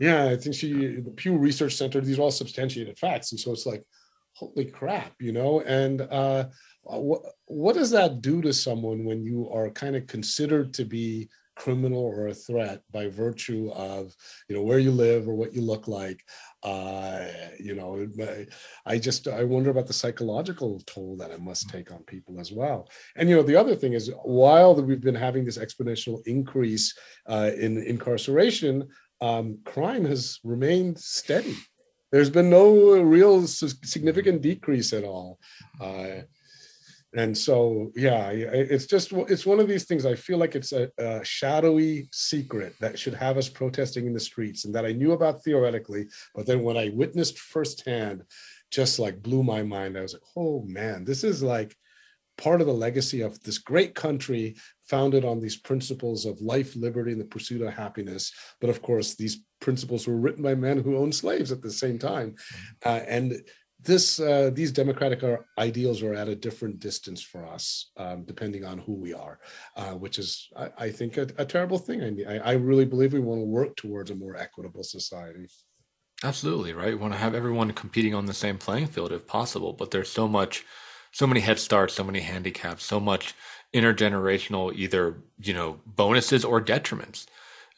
Yeah, 0.00 0.24
I 0.24 0.36
think 0.36 0.56
she, 0.56 0.72
the 0.72 1.12
Pew 1.14 1.36
Research 1.36 1.74
Center, 1.74 2.00
these 2.00 2.18
are 2.18 2.22
all 2.22 2.30
substantiated 2.30 2.98
facts. 2.98 3.32
And 3.32 3.38
so 3.38 3.52
it's 3.52 3.66
like, 3.66 3.84
holy 4.32 4.64
crap, 4.64 5.12
you 5.20 5.32
know? 5.32 5.60
And 5.60 6.00
uh, 6.00 6.46
what, 6.84 7.20
what 7.44 7.74
does 7.74 7.90
that 7.90 8.22
do 8.22 8.40
to 8.40 8.52
someone 8.54 9.04
when 9.04 9.22
you 9.22 9.50
are 9.50 9.68
kind 9.68 9.96
of 9.96 10.06
considered 10.06 10.72
to 10.74 10.86
be 10.86 11.28
criminal 11.64 12.04
or 12.16 12.28
a 12.28 12.40
threat 12.46 12.78
by 12.96 13.04
virtue 13.26 13.64
of, 13.90 14.02
you 14.48 14.54
know, 14.54 14.64
where 14.68 14.82
you 14.86 14.92
live 15.06 15.22
or 15.28 15.34
what 15.40 15.54
you 15.56 15.62
look 15.72 15.86
like? 16.00 16.20
Uh, 16.62 17.26
you 17.66 17.74
know, 17.78 17.90
I- 18.86 18.98
just, 19.08 19.22
I 19.28 19.42
wonder 19.54 19.70
about 19.70 19.88
the 19.88 20.00
psychological 20.02 20.72
toll 20.90 21.12
that 21.18 21.34
it 21.36 21.42
must 21.50 21.68
take 21.74 21.88
on 21.94 22.02
people 22.14 22.34
as 22.44 22.50
well. 22.60 22.80
And, 23.16 23.28
you 23.28 23.36
know, 23.36 23.46
the 23.50 23.60
other 23.62 23.76
thing 23.80 23.92
is 23.92 24.10
while 24.40 24.72
we've 24.74 25.06
been 25.10 25.24
having 25.28 25.44
this 25.44 25.60
exponential 25.64 26.16
increase 26.26 26.86
uh, 27.34 27.50
in 27.64 27.72
incarceration, 27.94 28.74
um, 29.28 29.46
crime 29.74 30.04
has 30.12 30.22
remained 30.54 30.96
steady. 30.98 31.56
There's 32.12 32.32
been 32.38 32.50
no 32.50 32.68
real 33.18 33.46
significant 33.94 34.38
decrease 34.50 34.90
at 34.98 35.04
all. 35.12 35.38
Uh, 35.86 36.22
and 37.14 37.36
so, 37.36 37.90
yeah, 37.96 38.28
it's 38.30 38.86
just 38.86 39.12
it's 39.12 39.44
one 39.44 39.58
of 39.58 39.66
these 39.66 39.84
things. 39.84 40.06
I 40.06 40.14
feel 40.14 40.38
like 40.38 40.54
it's 40.54 40.72
a, 40.72 40.90
a 40.98 41.24
shadowy 41.24 42.08
secret 42.12 42.74
that 42.80 42.98
should 42.98 43.14
have 43.14 43.36
us 43.36 43.48
protesting 43.48 44.06
in 44.06 44.14
the 44.14 44.20
streets, 44.20 44.64
and 44.64 44.74
that 44.74 44.86
I 44.86 44.92
knew 44.92 45.12
about 45.12 45.42
theoretically, 45.42 46.06
but 46.34 46.46
then 46.46 46.62
when 46.62 46.76
I 46.76 46.90
witnessed 46.94 47.38
firsthand, 47.38 48.22
just 48.70 48.98
like 48.98 49.22
blew 49.22 49.42
my 49.42 49.62
mind. 49.62 49.98
I 49.98 50.02
was 50.02 50.12
like, 50.12 50.22
oh 50.36 50.62
man, 50.66 51.04
this 51.04 51.24
is 51.24 51.42
like 51.42 51.76
part 52.38 52.60
of 52.60 52.66
the 52.66 52.72
legacy 52.72 53.20
of 53.20 53.40
this 53.42 53.58
great 53.58 53.94
country 53.94 54.56
founded 54.88 55.24
on 55.24 55.40
these 55.40 55.56
principles 55.56 56.24
of 56.24 56.40
life, 56.40 56.74
liberty, 56.74 57.12
and 57.12 57.20
the 57.20 57.24
pursuit 57.24 57.60
of 57.60 57.72
happiness. 57.72 58.32
But 58.60 58.70
of 58.70 58.82
course, 58.82 59.14
these 59.14 59.44
principles 59.60 60.06
were 60.06 60.16
written 60.16 60.42
by 60.42 60.54
men 60.54 60.78
who 60.78 60.96
owned 60.96 61.14
slaves 61.14 61.52
at 61.52 61.60
the 61.60 61.70
same 61.70 61.98
time, 61.98 62.36
uh, 62.84 63.00
and 63.06 63.42
this 63.82 64.20
uh, 64.20 64.50
these 64.52 64.72
democratic 64.72 65.22
ideals 65.58 66.02
are 66.02 66.14
at 66.14 66.28
a 66.28 66.34
different 66.34 66.80
distance 66.80 67.22
for 67.22 67.46
us, 67.46 67.90
um, 67.96 68.24
depending 68.24 68.64
on 68.64 68.78
who 68.78 68.94
we 68.94 69.14
are, 69.14 69.38
uh, 69.76 69.92
which 69.92 70.18
is, 70.18 70.48
I, 70.56 70.70
I 70.78 70.90
think, 70.90 71.16
a, 71.16 71.28
a 71.38 71.44
terrible 71.44 71.78
thing. 71.78 72.24
I, 72.28 72.38
I 72.38 72.52
really 72.52 72.84
believe 72.84 73.12
we 73.12 73.20
want 73.20 73.40
to 73.40 73.46
work 73.46 73.76
towards 73.76 74.10
a 74.10 74.14
more 74.14 74.36
equitable 74.36 74.82
society. 74.82 75.46
Absolutely, 76.22 76.74
right? 76.74 76.88
We 76.88 76.96
want 76.96 77.14
to 77.14 77.18
have 77.18 77.34
everyone 77.34 77.72
competing 77.72 78.14
on 78.14 78.26
the 78.26 78.34
same 78.34 78.58
playing 78.58 78.88
field 78.88 79.12
if 79.12 79.26
possible, 79.26 79.72
but 79.72 79.90
there's 79.90 80.10
so 80.10 80.28
much 80.28 80.64
so 81.12 81.26
many 81.26 81.40
head 81.40 81.58
starts, 81.58 81.94
so 81.94 82.04
many 82.04 82.20
handicaps, 82.20 82.84
so 82.84 83.00
much 83.00 83.34
intergenerational 83.74 84.74
either, 84.74 85.22
you 85.38 85.54
know, 85.54 85.80
bonuses 85.86 86.44
or 86.44 86.60
detriments. 86.60 87.26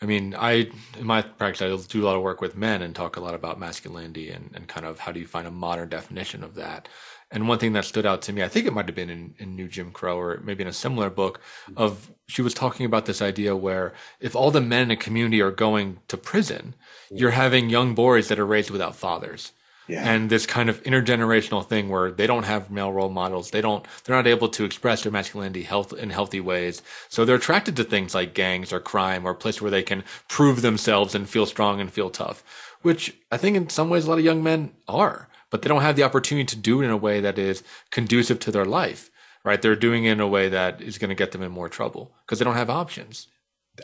I 0.03 0.05
mean, 0.05 0.35
I 0.37 0.69
in 0.99 1.07
my 1.07 1.23
practice 1.23 1.63
I 1.63 1.69
do 1.87 2.03
a 2.03 2.07
lot 2.07 2.17
of 2.17 2.23
work 2.23 2.41
with 2.41 2.57
men 2.57 2.83
and 2.83 2.93
talk 2.93 3.17
a 3.17 3.21
lot 3.21 3.35
about 3.35 3.61
masculinity 3.61 4.31
and, 4.31 4.51
and 4.53 4.67
kind 4.67 4.85
of 4.85 4.99
how 4.99 5.13
do 5.13 5.21
you 5.21 5.29
find 5.29 5.47
a 5.47 5.51
modern 5.53 5.89
definition 5.89 6.43
of 6.43 6.57
that. 6.57 6.89
And 7.31 7.49
one 7.49 7.59
thing 7.59 7.73
that 7.75 7.85
stood 7.85 8.05
out 8.05 8.21
to 8.23 8.33
me, 8.33 8.43
I 8.43 8.49
think 8.49 8.67
it 8.67 8.75
might 8.75 8.87
have 8.87 8.97
been 8.97 9.09
in, 9.09 9.35
in 9.39 9.55
New 9.55 9.69
Jim 9.69 9.93
Crow 9.93 10.19
or 10.19 10.41
maybe 10.45 10.63
in 10.63 10.69
a 10.69 10.73
similar 10.73 11.09
book, 11.09 11.41
of 11.77 12.11
she 12.27 12.43
was 12.43 12.53
talking 12.53 12.85
about 12.85 13.07
this 13.07 13.23
idea 13.23 13.55
where 13.57 13.95
if 14.21 14.35
all 14.35 14.51
the 14.51 14.61
men 14.61 14.83
in 14.83 14.91
a 14.91 14.97
community 14.97 15.41
are 15.41 15.53
going 15.53 16.01
to 16.09 16.17
prison, 16.17 16.75
you're 17.11 17.31
having 17.31 17.71
young 17.71 17.95
boys 17.95 18.27
that 18.29 18.41
are 18.41 18.45
raised 18.45 18.71
without 18.71 18.97
fathers. 18.97 19.53
And 19.89 20.31
this 20.31 20.47
kind 20.47 20.71
of 20.71 20.83
intergenerational 20.85 21.67
thing 21.67 21.89
where 21.89 22.11
they 22.11 22.27
don't 22.27 22.45
have 22.45 22.71
male 22.71 22.93
role 22.93 23.09
models, 23.09 23.51
they 23.51 23.61
don't, 23.61 23.85
they're 24.05 24.17
not 24.17 24.27
able 24.27 24.49
to 24.51 24.65
express 24.65 25.03
their 25.03 25.13
masculinity 25.13 25.63
health 25.63 25.93
in 25.93 26.11
healthy 26.11 26.41
ways. 26.41 26.83
So 27.09 27.25
they're 27.25 27.37
attracted 27.37 27.77
to 27.77 27.85
things 27.85 28.15
like 28.15 28.35
gangs 28.35 28.73
or 28.73 28.81
crime 28.81 29.27
or 29.27 29.35
places 29.35 29.61
where 29.61 29.71
they 29.71 29.83
can 29.83 30.05
prove 30.29 30.63
themselves 30.63 31.15
and 31.15 31.29
feel 31.29 31.47
strong 31.47 31.81
and 31.81 31.93
feel 31.93 32.11
tough, 32.11 32.43
which 32.83 33.17
I 33.31 33.37
think 33.37 33.57
in 33.57 33.69
some 33.69 33.91
ways 33.91 34.07
a 34.07 34.11
lot 34.11 34.19
of 34.19 34.25
young 34.25 34.43
men 34.43 34.73
are, 34.89 35.29
but 35.51 35.63
they 35.63 35.69
don't 35.69 35.83
have 35.83 35.97
the 35.97 36.05
opportunity 36.05 36.47
to 36.47 36.57
do 36.57 36.81
it 36.81 36.87
in 36.87 36.91
a 36.91 36.97
way 36.97 37.21
that 37.21 37.39
is 37.39 37.63
conducive 37.91 38.39
to 38.41 38.51
their 38.51 38.65
life, 38.65 39.11
right? 39.45 39.61
They're 39.61 39.77
doing 39.77 40.05
it 40.05 40.13
in 40.13 40.21
a 40.21 40.29
way 40.29 40.49
that 40.49 40.81
is 40.81 40.97
going 40.97 41.11
to 41.11 41.15
get 41.15 41.33
them 41.33 41.43
in 41.43 41.51
more 41.51 41.69
trouble 41.69 42.15
because 42.25 42.39
they 42.39 42.45
don't 42.45 42.55
have 42.55 42.71
options. 42.71 43.29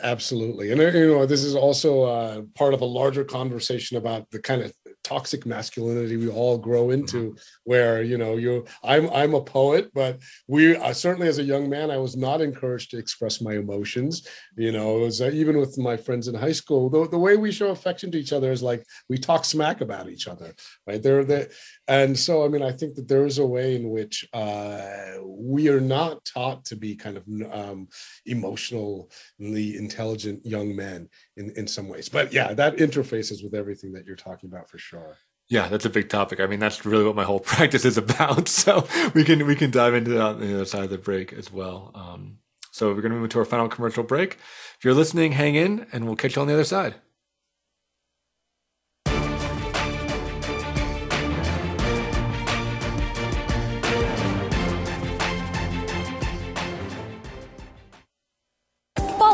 Absolutely. 0.02 0.70
And, 0.70 0.80
you 0.80 1.14
know, 1.14 1.26
this 1.26 1.42
is 1.42 1.54
also 1.54 2.02
uh, 2.04 2.42
part 2.54 2.74
of 2.74 2.82
a 2.82 2.86
larger 2.86 3.24
conversation 3.24 3.96
about 3.96 4.30
the 4.30 4.40
kind 4.40 4.62
of 4.62 4.72
toxic 5.08 5.46
masculinity 5.46 6.16
we 6.18 6.28
all 6.28 6.58
grow 6.58 6.90
into 6.90 7.34
where, 7.64 8.02
you 8.02 8.18
know, 8.18 8.36
you 8.36 8.66
I'm, 8.84 9.08
I'm 9.10 9.34
a 9.34 9.40
poet, 9.40 9.90
but 9.94 10.20
we 10.46 10.76
uh, 10.76 10.92
certainly 10.92 11.28
as 11.28 11.38
a 11.38 11.50
young 11.52 11.68
man, 11.70 11.90
I 11.90 11.96
was 11.96 12.14
not 12.16 12.42
encouraged 12.42 12.90
to 12.90 12.98
express 12.98 13.40
my 13.40 13.54
emotions. 13.54 14.28
You 14.56 14.72
know, 14.72 14.98
it 14.98 15.00
was 15.00 15.20
uh, 15.22 15.30
even 15.32 15.56
with 15.58 15.78
my 15.78 15.96
friends 15.96 16.28
in 16.28 16.34
high 16.34 16.52
school, 16.52 16.90
the, 16.90 17.08
the 17.08 17.18
way 17.26 17.36
we 17.36 17.52
show 17.52 17.70
affection 17.70 18.10
to 18.12 18.18
each 18.18 18.34
other 18.34 18.52
is 18.52 18.62
like 18.62 18.84
we 19.08 19.16
talk 19.16 19.44
smack 19.44 19.80
about 19.80 20.10
each 20.10 20.28
other, 20.28 20.54
right? 20.86 21.02
There, 21.02 21.24
the, 21.24 21.50
and 21.88 22.18
so, 22.18 22.44
I 22.44 22.48
mean, 22.48 22.62
I 22.62 22.70
think 22.70 22.94
that 22.96 23.08
there 23.08 23.24
is 23.24 23.38
a 23.38 23.46
way 23.46 23.74
in 23.74 23.88
which 23.88 24.28
uh, 24.34 25.14
we 25.24 25.70
are 25.70 25.80
not 25.80 26.22
taught 26.26 26.66
to 26.66 26.76
be 26.76 26.94
kind 26.94 27.16
of 27.16 27.24
um, 27.50 27.88
emotionally 28.26 29.08
intelligent 29.38 30.44
young 30.44 30.76
men 30.76 31.08
in, 31.38 31.50
in 31.56 31.66
some 31.66 31.88
ways. 31.88 32.10
But 32.10 32.32
yeah, 32.32 32.52
that 32.52 32.76
interfaces 32.76 33.42
with 33.42 33.54
everything 33.54 33.92
that 33.94 34.04
you're 34.04 34.16
talking 34.16 34.50
about 34.50 34.68
for 34.68 34.76
sure. 34.76 35.16
Yeah, 35.48 35.68
that's 35.68 35.86
a 35.86 35.90
big 35.90 36.10
topic. 36.10 36.40
I 36.40 36.46
mean, 36.46 36.60
that's 36.60 36.84
really 36.84 37.04
what 37.04 37.16
my 37.16 37.24
whole 37.24 37.40
practice 37.54 37.86
is 37.86 37.96
about. 37.96 38.48
So 38.58 38.86
we 39.14 39.24
can 39.24 39.46
we 39.46 39.56
can 39.56 39.70
dive 39.70 39.94
into 39.94 40.10
that 40.10 40.20
on 40.20 40.40
the 40.40 40.54
other 40.54 40.64
side 40.66 40.84
of 40.84 40.90
the 40.90 40.98
break 40.98 41.32
as 41.32 41.50
well. 41.50 41.92
Um, 41.94 42.38
so 42.70 42.88
we're 42.92 43.00
going 43.00 43.12
to 43.12 43.18
move 43.18 43.30
to 43.30 43.38
our 43.38 43.44
final 43.44 43.68
commercial 43.68 44.02
break. 44.02 44.34
If 44.34 44.84
you're 44.84 44.94
listening, 44.94 45.32
hang 45.32 45.54
in, 45.54 45.86
and 45.92 46.06
we'll 46.06 46.16
catch 46.16 46.36
you 46.36 46.42
on 46.42 46.48
the 46.48 46.54
other 46.54 46.64
side. 46.64 46.96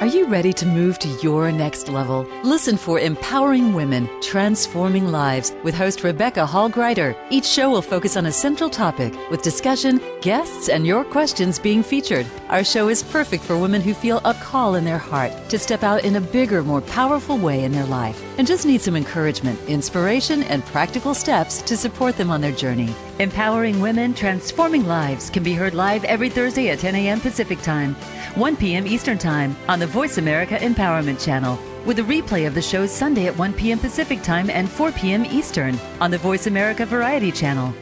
Are 0.00 0.06
you 0.06 0.26
ready 0.26 0.52
to 0.52 0.64
move 0.64 1.00
to 1.00 1.08
your 1.24 1.50
next 1.50 1.88
level? 1.88 2.24
Listen 2.44 2.76
for 2.76 3.00
Empowering 3.00 3.74
Women, 3.74 4.08
Transforming 4.22 5.10
Lives 5.10 5.52
with 5.64 5.74
host 5.74 6.04
Rebecca 6.04 6.46
Hall 6.46 6.70
Gruyter. 6.70 7.16
Each 7.30 7.44
show 7.44 7.68
will 7.68 7.82
focus 7.82 8.16
on 8.16 8.26
a 8.26 8.30
central 8.30 8.70
topic 8.70 9.12
with 9.28 9.42
discussion, 9.42 10.00
guests, 10.20 10.68
and 10.68 10.86
your 10.86 11.04
questions 11.04 11.58
being 11.58 11.82
featured. 11.82 12.28
Our 12.48 12.62
show 12.62 12.88
is 12.88 13.02
perfect 13.02 13.42
for 13.42 13.58
women 13.58 13.80
who 13.80 13.92
feel 13.92 14.20
a 14.24 14.34
call 14.34 14.76
in 14.76 14.84
their 14.84 14.98
heart 14.98 15.32
to 15.48 15.58
step 15.58 15.82
out 15.82 16.04
in 16.04 16.14
a 16.14 16.20
bigger, 16.20 16.62
more 16.62 16.80
powerful 16.80 17.36
way 17.36 17.64
in 17.64 17.72
their 17.72 17.86
life 17.86 18.22
and 18.38 18.46
just 18.46 18.66
need 18.66 18.80
some 18.80 18.94
encouragement, 18.94 19.60
inspiration, 19.68 20.44
and 20.44 20.64
practical 20.66 21.12
steps 21.12 21.60
to 21.62 21.76
support 21.76 22.16
them 22.16 22.30
on 22.30 22.40
their 22.40 22.52
journey. 22.52 22.94
Empowering 23.18 23.80
Women, 23.80 24.14
Transforming 24.14 24.86
Lives 24.86 25.28
can 25.28 25.42
be 25.42 25.54
heard 25.54 25.74
live 25.74 26.04
every 26.04 26.28
Thursday 26.28 26.70
at 26.70 26.78
10 26.78 26.94
a.m. 26.94 27.20
Pacific 27.20 27.60
Time, 27.62 27.96
1 28.36 28.56
p.m. 28.56 28.86
Eastern 28.86 29.18
Time 29.18 29.56
on 29.68 29.80
the 29.80 29.87
Voice 29.88 30.18
America 30.18 30.56
Empowerment 30.56 31.24
Channel, 31.24 31.58
with 31.84 31.98
a 31.98 32.02
replay 32.02 32.46
of 32.46 32.54
the 32.54 32.62
show 32.62 32.86
Sunday 32.86 33.26
at 33.26 33.36
1 33.36 33.52
p.m. 33.54 33.78
Pacific 33.78 34.22
Time 34.22 34.50
and 34.50 34.70
4 34.70 34.92
p.m. 34.92 35.24
Eastern 35.24 35.78
on 36.00 36.10
the 36.10 36.18
Voice 36.18 36.46
America 36.46 36.86
Variety 36.86 37.32
Channel. 37.32 37.74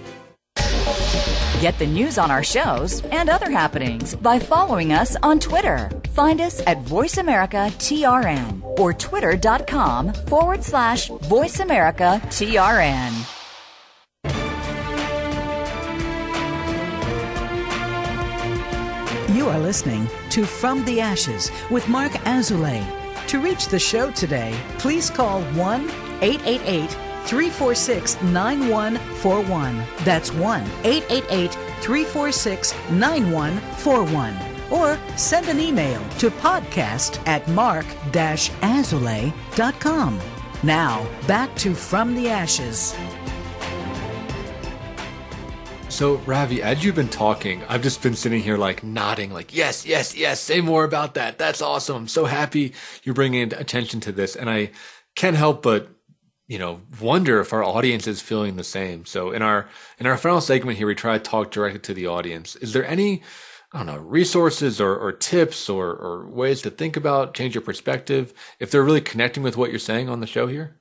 Get 1.61 1.79
the 1.79 1.87
news 1.87 2.19
on 2.19 2.31
our 2.31 2.43
shows 2.43 3.03
and 3.07 3.31
other 3.31 3.51
happenings 3.51 4.15
by 4.15 4.39
following 4.39 4.93
us 4.93 5.17
on 5.23 5.41
Twitter. 5.41 5.91
Find 6.13 6.39
us 6.41 6.61
at 6.67 6.85
VoiceAmericaTRN 6.85 8.79
or 8.79 8.93
twitter.com 8.93 10.13
forward 10.13 10.63
slash 10.63 11.09
VoiceAmericaTRN. 11.09 13.16
You 19.47 19.53
are 19.53 19.61
listening 19.61 20.09
to 20.31 20.45
From 20.45 20.85
the 20.87 21.01
Ashes 21.01 21.53
with 21.71 21.87
Marc 21.87 22.11
Azoulay. 22.25 22.85
To 23.29 23.39
reach 23.39 23.69
the 23.69 23.79
show 23.79 24.11
today, 24.11 24.59
please 24.79 25.09
call 25.09 25.41
1 25.53 25.83
888 26.21 26.91
346 27.27 28.21
9141. 28.23 29.85
That's 29.99 30.33
1 30.33 30.63
888 30.83 31.53
346 31.81 32.75
9141. 32.91 34.37
Or 34.73 34.99
send 35.17 35.47
an 35.47 35.61
email 35.61 36.01
to 36.19 36.29
podcast 36.29 37.25
at 37.29 37.47
marc-azoulay.com. 37.47 40.21
Now, 40.65 41.07
back 41.29 41.55
to 41.55 41.73
From 41.73 42.17
the 42.17 42.31
Ashes. 42.31 42.97
So, 45.97 46.17
Ravi, 46.27 46.63
as 46.63 46.85
you've 46.85 46.95
been 46.95 47.09
talking, 47.09 47.65
I've 47.71 47.81
just 47.81 48.03
been 48.03 48.15
sitting 48.15 48.43
here 48.43 48.59
like 48.59 48.85
nodding, 48.85 49.33
like, 49.33 49.57
yes, 49.57 49.87
yes, 49.87 50.15
yes, 50.15 50.41
say 50.41 50.61
more 50.61 50.85
about 50.85 51.15
that. 51.15 51.39
That's 51.39 51.63
awesome. 51.63 51.97
I'm 51.97 52.07
so 52.07 52.27
happy 52.27 52.75
you're 53.03 53.15
bringing 53.15 53.55
attention 53.55 54.01
to 54.01 54.13
this. 54.13 54.37
And 54.37 54.51
I 54.51 54.73
can't 55.15 55.39
help 55.39 55.63
but, 55.63 55.89
you 56.49 56.59
know, 56.59 56.83
wonder 57.01 57.41
if 57.41 57.55
our 57.55 57.65
audience 57.65 58.07
is 58.07 58.21
feeling 58.21 58.57
the 58.57 58.63
same. 58.63 59.07
So 59.07 59.31
in 59.31 59.41
our, 59.41 59.71
in 59.99 60.07
our 60.07 60.19
final 60.19 60.43
segment 60.43 60.77
here, 60.77 60.87
we 60.87 60.95
try 60.95 61.17
to 61.17 61.25
talk 61.25 61.51
directly 61.51 61.81
to 61.81 61.95
the 61.95 62.09
audience. 62.09 62.57
Is 62.57 62.75
there 62.75 62.85
any, 62.85 63.23
I 63.73 63.79
don't 63.79 63.87
know, 63.87 63.97
resources 63.97 64.83
or, 64.83 64.95
or 64.95 65.13
tips 65.13 65.71
or, 65.71 65.93
or 65.93 66.29
ways 66.29 66.61
to 66.61 66.71
think 66.71 66.99
about, 66.99 67.33
change 67.33 67.55
your 67.55 67.63
perspective 67.63 68.35
if 68.61 68.71
they're 68.71 68.85
really 68.85 69.01
connecting 69.01 69.43
with 69.43 69.57
what 69.57 69.71
you're 69.71 69.79
saying 69.79 70.11
on 70.11 70.21
the 70.21 70.27
show 70.27 70.47
here? 70.47 70.77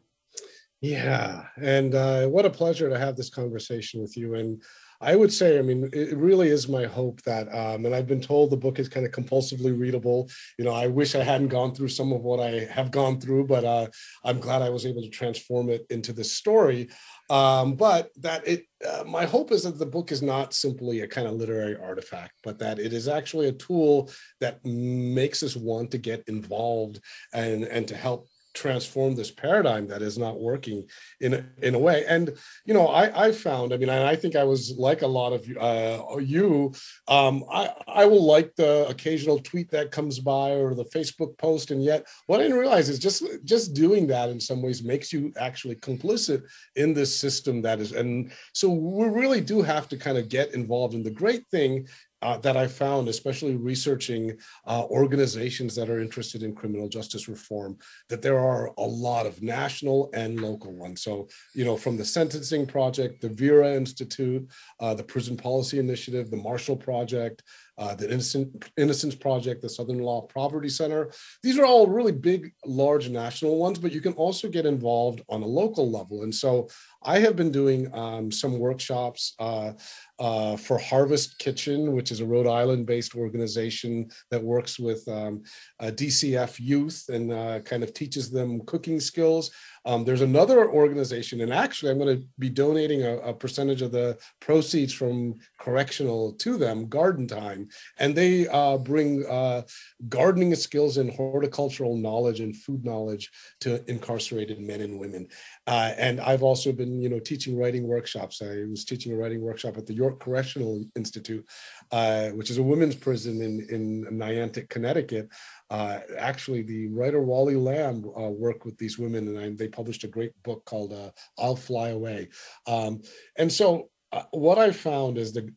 Yeah. 0.82 1.46
And 1.56 1.96
uh, 1.96 2.28
what 2.28 2.46
a 2.46 2.50
pleasure 2.50 2.90
to 2.90 3.00
have 3.00 3.16
this 3.16 3.30
conversation 3.30 4.02
with 4.02 4.18
you. 4.18 4.36
And 4.36 4.62
I 5.02 5.16
would 5.16 5.32
say, 5.32 5.60
I 5.60 5.62
mean, 5.62 5.90
it 5.94 6.16
really 6.18 6.50
is 6.50 6.68
my 6.68 6.86
hope 6.86 7.22
that, 7.24 7.48
um, 7.54 7.86
and 7.86 7.94
I've 7.94 8.08
been 8.08 8.22
told 8.22 8.50
the 8.50 8.58
book 8.58 8.80
is 8.80 8.90
kind 8.90 9.06
of 9.06 9.12
compulsively 9.12 9.78
readable. 9.78 10.30
You 10.58 10.66
know, 10.66 10.74
I 10.74 10.88
wish 10.88 11.16
I 11.16 11.24
hadn't 11.24 11.50
gone 11.50 11.76
through 11.76 11.90
some 11.90 12.12
of 12.12 12.22
what 12.22 12.40
I 12.40 12.66
have 12.66 12.92
gone 12.92 13.20
through, 13.20 13.48
but 13.48 13.64
uh, 13.64 13.88
I'm 14.24 14.40
glad 14.40 14.62
I 14.62 14.70
was 14.70 14.86
able 14.86 15.02
to 15.02 15.10
transform 15.10 15.70
it 15.70 15.86
into 15.90 16.14
this 16.14 16.32
story. 16.32 16.90
Um, 17.30 17.76
but 17.76 18.10
that 18.18 18.48
it, 18.48 18.66
uh, 18.88 19.04
my 19.06 19.26
hope 19.26 19.52
is 19.52 19.64
that 19.64 19.80
the 19.80 19.86
book 19.86 20.12
is 20.12 20.22
not 20.22 20.54
simply 20.54 21.02
a 21.02 21.08
kind 21.08 21.28
of 21.28 21.34
literary 21.34 21.76
artifact, 21.76 22.34
but 22.44 22.60
that 22.60 22.78
it 22.78 22.94
is 22.94 23.08
actually 23.08 23.48
a 23.48 23.54
tool 23.54 24.12
that 24.42 24.64
makes 24.64 25.42
us 25.42 25.56
want 25.56 25.92
to 25.92 25.98
get 25.98 26.24
involved 26.28 27.00
and 27.34 27.64
and 27.64 27.88
to 27.88 27.96
help 27.96 28.28
transform 28.56 29.14
this 29.16 29.30
paradigm 29.30 29.88
that 29.88 30.02
is 30.02 30.18
not 30.18 30.40
working 30.40 30.88
in 31.20 31.46
in 31.62 31.76
a 31.76 31.80
way. 31.80 32.06
And 32.08 32.32
you 32.66 32.74
know 32.74 32.88
i 32.88 33.28
i 33.28 33.32
found 33.32 33.74
i 33.74 33.78
mean 33.78 33.90
and 33.90 34.08
i 34.08 34.16
think 34.16 34.36
i 34.36 34.44
was 34.44 34.74
like 34.78 35.02
a 35.02 35.08
lot 35.08 35.34
of 35.34 35.42
uh, 35.60 36.18
you 36.18 36.74
um, 37.08 37.44
i 37.52 37.72
i 37.88 38.06
will 38.06 38.26
like 38.26 38.56
the 38.56 38.88
occasional 38.88 39.40
tweet 39.40 39.70
that 39.72 39.92
comes 39.92 40.20
by 40.20 40.52
or 40.52 40.74
the 40.74 40.86
facebook 40.86 41.38
post. 41.38 41.72
And 41.72 41.84
yet 41.84 42.08
what 42.28 42.40
i 42.40 42.44
didn't 42.44 42.58
realize 42.58 42.90
is 42.90 43.00
just 43.00 43.24
just 43.44 43.74
doing 43.74 44.08
that 44.08 44.30
in 44.30 44.40
some 44.40 44.62
ways 44.62 44.84
makes 44.84 45.12
you 45.12 45.34
actually 45.38 45.76
complicit 45.76 46.44
in 46.76 46.94
this 46.94 47.14
system 47.14 47.62
that 47.62 47.80
is 47.80 47.92
and 47.92 48.32
so 48.54 48.70
we 48.70 49.08
really 49.08 49.42
do 49.42 49.62
have 49.62 49.88
to 49.90 49.98
kind 49.98 50.18
of 50.18 50.30
get 50.30 50.54
involved 50.54 50.94
and 50.94 51.06
the 51.06 51.12
great 51.12 51.46
thing 51.48 51.88
uh, 52.22 52.38
that 52.40 52.58
I 52.58 52.68
found, 52.68 53.08
especially 53.08 53.56
researching 53.56 54.38
uh, 54.66 54.84
organizations 54.86 55.76
that 55.76 55.90
are 55.90 56.00
interested 56.00 56.44
in 56.44 56.56
criminal 56.56 56.88
justice 56.88 57.28
reform, 57.28 57.78
that 58.10 58.22
there 58.22 58.40
are 58.40 58.72
a 58.78 58.84
lot 58.84 59.26
of 59.26 59.42
national 59.42 60.10
and 60.14 60.40
local 60.40 60.74
ones. 60.74 61.02
So, 61.02 61.28
you 61.54 61.66
know, 61.66 61.78
from 61.78 61.98
the 61.98 62.06
Sentencing 62.06 62.66
Project, 62.66 63.22
the 63.22 63.30
Vera 63.30 63.74
Institute, 63.74 64.50
uh, 64.80 64.94
the 64.94 65.04
Prison 65.04 65.38
Policy 65.38 65.80
Initiative, 65.80 66.32
the 66.32 66.38
Marshall 66.38 66.78
Project, 66.78 67.44
uh, 67.78 67.96
the 67.96 68.10
Innocent, 68.10 68.70
Innocence 68.78 69.16
Project, 69.16 69.62
the 69.62 69.70
Southern 69.70 70.00
Law 70.00 70.22
Poverty 70.22 70.70
Center. 70.70 71.12
These 71.44 71.60
are 71.60 71.66
all 71.66 71.88
really 71.88 72.12
big, 72.12 72.52
large 72.66 73.10
national 73.10 73.58
ones, 73.58 73.80
but 73.80 73.92
you 73.92 74.02
can 74.02 74.14
also 74.14 74.48
get 74.48 74.66
involved 74.66 75.22
on 75.30 75.42
a 75.42 75.48
local 75.48 75.90
level. 75.90 76.24
And 76.24 76.34
so 76.34 76.70
I 77.04 77.20
have 77.20 77.36
been 77.36 77.52
doing 77.52 77.94
um, 77.94 78.32
some 78.32 78.58
workshops 78.58 79.36
uh, 79.40 79.74
uh, 80.20 80.56
for 80.56 80.78
Harvest 80.78 81.38
Kitchen, 81.38 81.94
which 81.94 82.12
is 82.12 82.22
a 82.22 82.26
Rhode 82.26 82.48
Island 82.48 82.86
based 82.86 83.16
organization 83.16 84.10
that 84.32 84.44
works 84.44 84.80
with 84.80 85.08
um, 85.08 85.44
DCF 85.82 86.60
youth 86.60 87.06
and 87.10 87.32
uh, 87.32 87.60
kind 87.60 87.84
of 87.84 87.94
teaches 87.94 88.32
them 88.32 88.62
cooking 88.66 89.00
skills. 89.00 89.52
Um, 89.86 90.04
there's 90.04 90.22
another 90.22 90.68
organization, 90.68 91.42
and 91.42 91.54
actually, 91.54 91.92
I'm 91.92 92.00
going 92.00 92.18
to 92.18 92.28
be 92.40 92.50
donating 92.50 93.04
a, 93.04 93.18
a, 93.18 93.34
percentage 93.34 93.84
of 93.84 93.92
the 93.92 94.18
proceeds 94.40 94.92
from 94.92 95.36
correctional 95.60 96.34
to 96.34 96.58
them, 96.58 96.90
Garden 96.90 97.28
Time, 97.28 97.65
and 98.00 98.16
they 98.16 98.48
uh, 98.48 98.78
bring 98.78 99.26
uh, 99.26 99.64
gardening 100.10 100.54
skills 100.56 100.98
and 100.98 101.12
horticultural 101.12 101.96
knowledge 101.98 102.40
and 102.40 102.56
food 102.56 102.84
knowledge 102.84 103.32
to 103.62 103.84
incarcerated 103.90 104.60
men 104.60 104.82
and 104.82 105.00
women. 105.00 105.28
Uh, 105.68 105.94
and 105.98 106.20
I've 106.20 106.44
also 106.44 106.72
been, 106.72 107.02
you 107.02 107.10
know, 107.10 107.20
teaching 107.20 107.58
writing 107.58 107.88
workshops. 107.88 108.42
I 108.42 108.66
was 108.70 108.86
teaching 108.86 109.14
a 109.14 109.16
writing 109.16 109.42
workshop 109.42 109.78
at 109.78 109.86
the 109.86 109.94
York 109.94 110.20
Correctional 110.20 110.84
Institute, 110.96 111.46
uh, 111.92 112.30
which 112.30 112.50
is 112.50 112.58
a 112.58 112.64
women's 112.64 112.96
prison 112.96 113.42
in 113.42 113.66
in 113.70 114.06
Niantic, 114.12 114.70
Connecticut. 114.70 115.30
Uh, 115.70 116.00
actually, 116.18 116.62
the 116.62 116.88
writer 116.90 117.22
Wally 117.22 117.56
Lamb 117.56 118.06
uh, 118.18 118.30
worked 118.30 118.66
with 118.66 118.78
these 118.78 119.00
women, 119.00 119.28
and 119.28 119.40
I, 119.40 119.50
they 119.50 119.68
published 119.68 120.04
a 120.04 120.08
great 120.08 120.32
book 120.44 120.64
called 120.66 120.94
"I'll 121.38 121.56
Fly 121.56 121.90
Away." 121.90 122.30
Um, 122.68 123.02
and 123.38 123.52
so, 123.52 123.90
what 124.32 124.58
I 124.58 124.72
found 124.72 125.18
is 125.18 125.34
the 125.34 125.52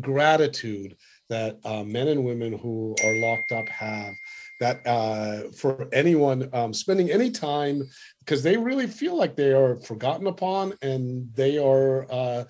gratitude 0.00 0.96
that 1.32 1.58
uh, 1.64 1.84
men 1.84 2.08
and 2.08 2.24
women 2.24 2.58
who 2.58 2.96
are 3.04 3.16
locked 3.16 3.52
up 3.52 3.68
have 3.70 4.16
that 4.62 4.86
uh, 4.86 5.50
for 5.60 5.88
anyone 5.92 6.48
um, 6.52 6.72
spending 6.72 7.10
any 7.10 7.30
time 7.30 7.82
because 8.20 8.42
they 8.44 8.56
really 8.56 8.86
feel 8.86 9.16
like 9.16 9.34
they 9.34 9.52
are 9.52 9.80
forgotten 9.80 10.28
upon 10.28 10.72
and 10.82 11.28
they 11.34 11.58
are 11.58 12.06
uh, 12.10 12.44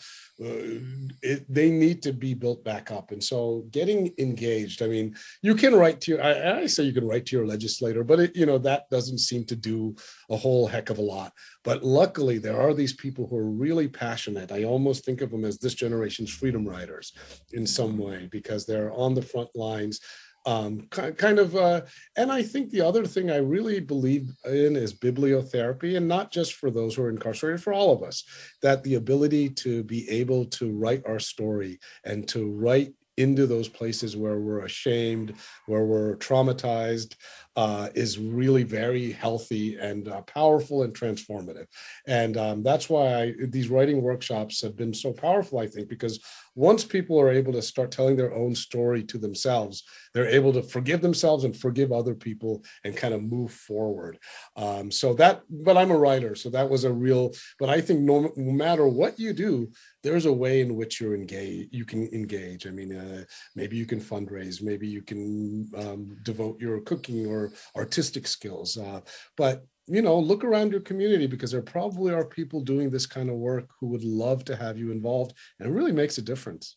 uh, 0.45 0.77
it, 1.23 1.47
they 1.49 1.71
need 1.71 2.03
to 2.03 2.13
be 2.13 2.35
built 2.35 2.63
back 2.63 2.91
up. 2.91 3.11
And 3.13 3.25
so 3.25 3.65
getting 3.71 4.13
engaged 4.19 4.83
i 4.83 4.87
mean 4.87 5.15
you 5.43 5.55
can 5.55 5.75
write 5.75 6.01
to 6.03 6.13
your 6.13 6.23
i, 6.23 6.63
I 6.63 6.67
say 6.67 6.83
you 6.85 6.93
can 6.93 7.09
write 7.09 7.27
to 7.27 7.37
your 7.37 7.47
legislator 7.47 8.05
but 8.05 8.21
it, 8.21 8.37
you 8.37 8.47
know 8.47 8.59
that 8.59 8.91
doesn't 8.91 9.19
seem 9.19 9.45
to 9.47 9.57
do 9.57 9.95
a 10.31 10.37
whole 10.37 10.67
heck 10.67 10.91
of 10.91 10.99
a 10.99 11.03
lot. 11.03 11.33
But 11.63 11.83
luckily 11.83 12.39
there 12.39 12.61
are 12.61 12.75
these 12.75 12.95
people 12.95 13.27
who 13.27 13.37
are 13.37 13.51
really 13.67 13.89
passionate. 13.89 14.51
I 14.53 14.65
almost 14.65 15.05
think 15.05 15.21
of 15.21 15.31
them 15.31 15.45
as 15.45 15.59
this 15.59 15.75
generation's 15.75 16.31
freedom 16.31 16.67
riders 16.67 17.13
in 17.53 17.67
some 17.67 17.99
way 17.99 18.29
because 18.31 18.67
they're 18.67 18.93
on 18.93 19.15
the 19.15 19.23
front 19.23 19.51
lines 19.55 20.01
um, 20.45 20.83
kind 20.91 21.39
of 21.39 21.55
uh, 21.57 21.83
and 22.17 22.33
i 22.33 22.43
think 22.43 22.71
the 22.71 22.81
other 22.81 23.05
thing 23.05 23.31
i 23.31 23.37
really 23.37 23.81
believe 23.81 24.31
in 24.47 24.77
is 24.77 24.93
bibliotherapy 24.93 25.97
and 25.97 26.07
not 26.07 26.31
just 26.31 26.55
for 26.55 26.71
those 26.71 26.95
who 26.95 27.03
are 27.03 27.11
incarcerated 27.11 27.63
for 27.63 27.73
all 27.73 27.93
of 27.93 28.03
us 28.03 28.25
that 28.61 28.83
the 28.83 28.97
ability 28.97 29.49
to 29.49 29.83
be 29.85 30.09
able 30.11 30.45
to 30.45 30.73
write 30.73 31.03
our 31.07 31.19
story 31.19 31.79
and 32.05 32.27
to 32.29 32.51
write 32.51 32.93
into 33.19 33.47
those 33.47 33.69
places 33.69 34.17
where 34.17 34.39
we're 34.39 34.65
ashamed 34.65 35.35
where 35.67 35.85
we're 35.85 36.17
traumatized 36.17 37.15
uh, 37.57 37.89
is 37.95 38.19
really 38.19 38.63
very 38.63 39.13
healthy 39.13 39.77
and 39.77 40.09
uh, 40.09 40.23
powerful 40.23 40.85
and 40.85 40.95
transformative. 40.95 41.67
And 42.07 42.37
um, 42.37 42.63
that's 42.63 42.89
why 42.89 43.15
I, 43.15 43.35
these 43.49 43.69
writing 43.69 44.01
workshops 44.01 44.63
have 44.63 44.77
been 44.77 44.95
so 44.95 45.13
powerful, 45.13 45.59
I 45.59 45.67
think, 45.67 45.89
because 45.89 46.21
once 46.55 46.85
people 46.85 47.19
are 47.21 47.31
able 47.31 47.53
to 47.53 47.63
start 47.63 47.91
telling 47.91 48.17
their 48.17 48.35
own 48.35 48.55
story 48.55 49.03
to 49.05 49.19
themselves, 49.19 49.85
they're 50.13 50.27
able 50.29 50.53
to 50.53 50.63
forgive 50.63 51.01
themselves 51.01 51.45
and 51.45 51.57
forgive 51.57 51.93
other 51.93 52.15
people 52.15 52.63
and 52.85 52.97
kind 52.97 53.15
of 53.15 53.23
move 53.23 53.51
forward. 53.53 54.19
Um, 54.57 54.91
so 54.91 55.15
that, 55.15 55.43
but 55.49 55.77
I'm 55.77 55.91
a 55.91 55.97
writer, 55.97 56.35
so 56.35 56.51
that 56.51 56.69
was 56.69 56.85
a 56.85 56.93
real. 56.93 57.33
But 57.59 57.71
I 57.71 57.81
think 57.81 58.01
no, 58.01 58.33
no 58.37 58.53
matter 58.53 58.87
what 58.87 59.19
you 59.19 59.33
do, 59.33 59.71
there's 60.03 60.27
a 60.27 60.33
way 60.33 60.61
in 60.61 60.77
which 60.77 61.01
you're 61.01 61.15
engaged. 61.15 61.69
You 61.73 61.85
can 61.85 62.09
engage. 62.13 62.67
I 62.67 62.71
mean, 62.71 62.95
uh, 62.97 63.25
maybe 63.57 63.77
you 63.77 63.87
can 63.87 64.01
fundraise, 64.01 64.63
maybe 64.63 64.89
you 64.89 65.03
can 65.03 65.69
um, 65.77 66.17
devote 66.23 66.61
your 66.61 66.81
cooking 66.81 67.27
or 67.27 67.53
artistic 67.77 68.27
skills. 68.27 68.77
Uh, 68.77 69.01
but 69.37 69.65
you 69.87 70.03
know, 70.03 70.19
look 70.19 70.45
around 70.45 70.73
your 70.73 70.81
community 70.81 71.27
because 71.27 71.51
there 71.51 71.63
probably 71.63 72.13
are 72.13 72.25
people 72.25 72.61
doing 72.61 72.91
this 72.91 73.07
kind 73.07 73.29
of 73.29 73.37
work 73.37 73.69
who 73.81 73.89
would 73.89 74.05
love 74.05 74.45
to 74.47 74.57
have 74.57 74.79
you 74.79 74.93
involved, 74.93 75.35
and 75.59 75.69
it 75.69 75.73
really 75.73 75.93
makes 75.93 76.19
a 76.19 76.23
difference. 76.23 76.77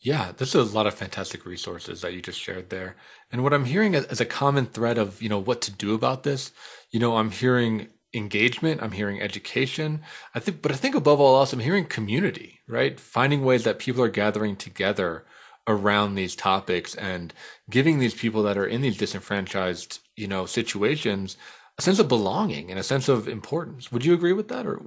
Yeah, 0.00 0.32
there's 0.36 0.56
a 0.56 0.64
lot 0.64 0.88
of 0.88 0.94
fantastic 0.94 1.46
resources 1.46 2.00
that 2.00 2.12
you 2.12 2.20
just 2.20 2.40
shared 2.40 2.70
there. 2.70 2.96
And 3.30 3.44
what 3.44 3.54
I'm 3.54 3.66
hearing 3.66 3.94
as 3.94 4.20
a 4.20 4.24
common 4.24 4.66
thread 4.66 4.98
of, 4.98 5.22
you 5.22 5.28
know, 5.28 5.38
what 5.38 5.60
to 5.62 5.70
do 5.70 5.94
about 5.94 6.24
this, 6.24 6.50
you 6.90 6.98
know, 6.98 7.16
I'm 7.16 7.30
hearing 7.30 7.86
engagement, 8.12 8.82
I'm 8.82 8.90
hearing 8.90 9.22
education. 9.22 10.02
I 10.34 10.40
think 10.40 10.60
but 10.60 10.72
I 10.72 10.74
think 10.74 10.96
above 10.96 11.20
all 11.20 11.38
else 11.38 11.52
I'm 11.52 11.60
hearing 11.60 11.84
community, 11.84 12.60
right? 12.66 12.98
Finding 12.98 13.44
ways 13.44 13.62
that 13.62 13.78
people 13.78 14.02
are 14.02 14.08
gathering 14.08 14.56
together 14.56 15.24
around 15.68 16.16
these 16.16 16.34
topics 16.34 16.96
and 16.96 17.32
giving 17.70 18.00
these 18.00 18.14
people 18.14 18.42
that 18.42 18.58
are 18.58 18.66
in 18.66 18.80
these 18.80 18.96
disenfranchised, 18.96 20.00
you 20.16 20.26
know, 20.26 20.46
situations 20.46 21.36
a 21.82 21.84
sense 21.84 21.98
of 21.98 22.06
belonging 22.06 22.70
and 22.70 22.78
a 22.78 22.82
sense 22.84 23.08
of 23.08 23.26
importance. 23.26 23.90
Would 23.90 24.04
you 24.04 24.14
agree 24.14 24.32
with 24.32 24.48
that 24.48 24.66
or 24.66 24.80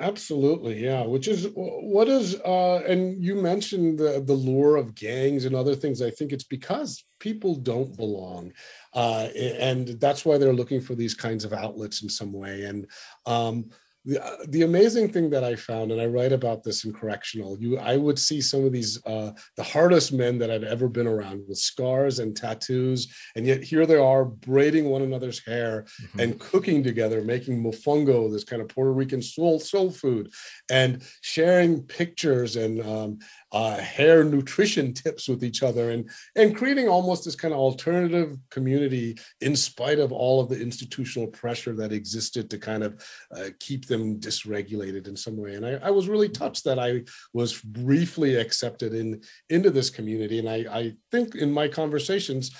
Absolutely, 0.00 0.82
yeah. 0.82 1.04
Which 1.04 1.28
is 1.28 1.48
what 1.54 2.08
is, 2.08 2.40
uh, 2.40 2.82
and 2.88 3.22
you 3.22 3.36
mentioned 3.36 3.98
the 3.98 4.20
the 4.26 4.32
lure 4.32 4.76
of 4.76 4.96
gangs 4.96 5.44
and 5.44 5.54
other 5.54 5.76
things. 5.76 6.02
I 6.02 6.10
think 6.10 6.32
it's 6.32 6.48
because 6.56 7.04
people 7.20 7.54
don't 7.54 7.96
belong, 7.96 8.52
uh, 8.94 9.28
and 9.36 9.88
that's 10.00 10.24
why 10.24 10.38
they're 10.38 10.54
looking 10.54 10.80
for 10.80 10.96
these 10.96 11.14
kinds 11.14 11.44
of 11.44 11.52
outlets 11.52 12.02
in 12.02 12.08
some 12.08 12.32
way. 12.32 12.64
And 12.64 12.86
um, 13.26 13.70
the, 14.04 14.24
uh, 14.24 14.36
the 14.48 14.62
amazing 14.62 15.12
thing 15.12 15.30
that 15.30 15.44
I 15.44 15.54
found, 15.54 15.92
and 15.92 16.00
I 16.00 16.06
write 16.06 16.32
about 16.32 16.64
this 16.64 16.84
in 16.84 16.92
correctional, 16.92 17.56
you 17.58 17.78
I 17.78 17.96
would 17.96 18.18
see 18.18 18.40
some 18.40 18.64
of 18.64 18.72
these 18.72 19.04
uh, 19.06 19.32
the 19.56 19.62
hardest 19.62 20.12
men 20.12 20.38
that 20.38 20.50
I've 20.50 20.64
ever 20.64 20.88
been 20.88 21.06
around 21.06 21.44
with 21.48 21.58
scars 21.58 22.18
and 22.18 22.36
tattoos, 22.36 23.14
and 23.36 23.46
yet 23.46 23.62
here 23.62 23.86
they 23.86 23.96
are 23.96 24.24
braiding 24.24 24.86
one 24.86 25.02
another's 25.02 25.44
hair 25.44 25.86
mm-hmm. 26.02 26.20
and 26.20 26.40
cooking 26.40 26.82
together, 26.82 27.22
making 27.22 27.62
mofongo, 27.62 28.30
this 28.30 28.44
kind 28.44 28.60
of 28.60 28.68
Puerto 28.68 28.92
Rican 28.92 29.22
soul 29.22 29.60
soul 29.60 29.90
food, 29.90 30.32
and 30.70 31.02
sharing 31.20 31.82
pictures 31.82 32.56
and 32.56 32.80
um, 32.82 33.18
uh, 33.52 33.76
hair 33.76 34.24
nutrition 34.24 34.94
tips 34.94 35.28
with 35.28 35.44
each 35.44 35.62
other 35.62 35.90
and 35.90 36.08
and 36.36 36.56
creating 36.56 36.88
almost 36.88 37.24
this 37.24 37.36
kind 37.36 37.52
of 37.52 37.60
alternative 37.60 38.36
community 38.50 39.16
in 39.40 39.54
spite 39.54 39.98
of 39.98 40.10
all 40.10 40.40
of 40.40 40.48
the 40.48 40.60
institutional 40.60 41.28
pressure 41.28 41.74
that 41.74 41.92
existed 41.92 42.48
to 42.48 42.58
kind 42.58 42.82
of 42.82 43.04
uh, 43.36 43.48
keep 43.60 43.86
them 43.86 44.18
dysregulated 44.18 45.06
in 45.06 45.16
some 45.16 45.36
way. 45.36 45.54
And 45.54 45.66
I, 45.66 45.72
I, 45.82 45.90
was 45.90 46.08
really 46.08 46.28
touched 46.28 46.64
that 46.64 46.78
i 46.78 47.02
was 47.32 47.60
briefly 47.60 48.36
accepted 48.36 48.94
in 48.94 49.22
into 49.50 49.70
this 49.70 49.90
community. 49.90 50.38
And 50.38 50.48
i, 50.48 50.64
I 50.70 50.92
think 51.10 51.34
in 51.34 51.52
my 51.52 51.68
conversations 51.68 52.50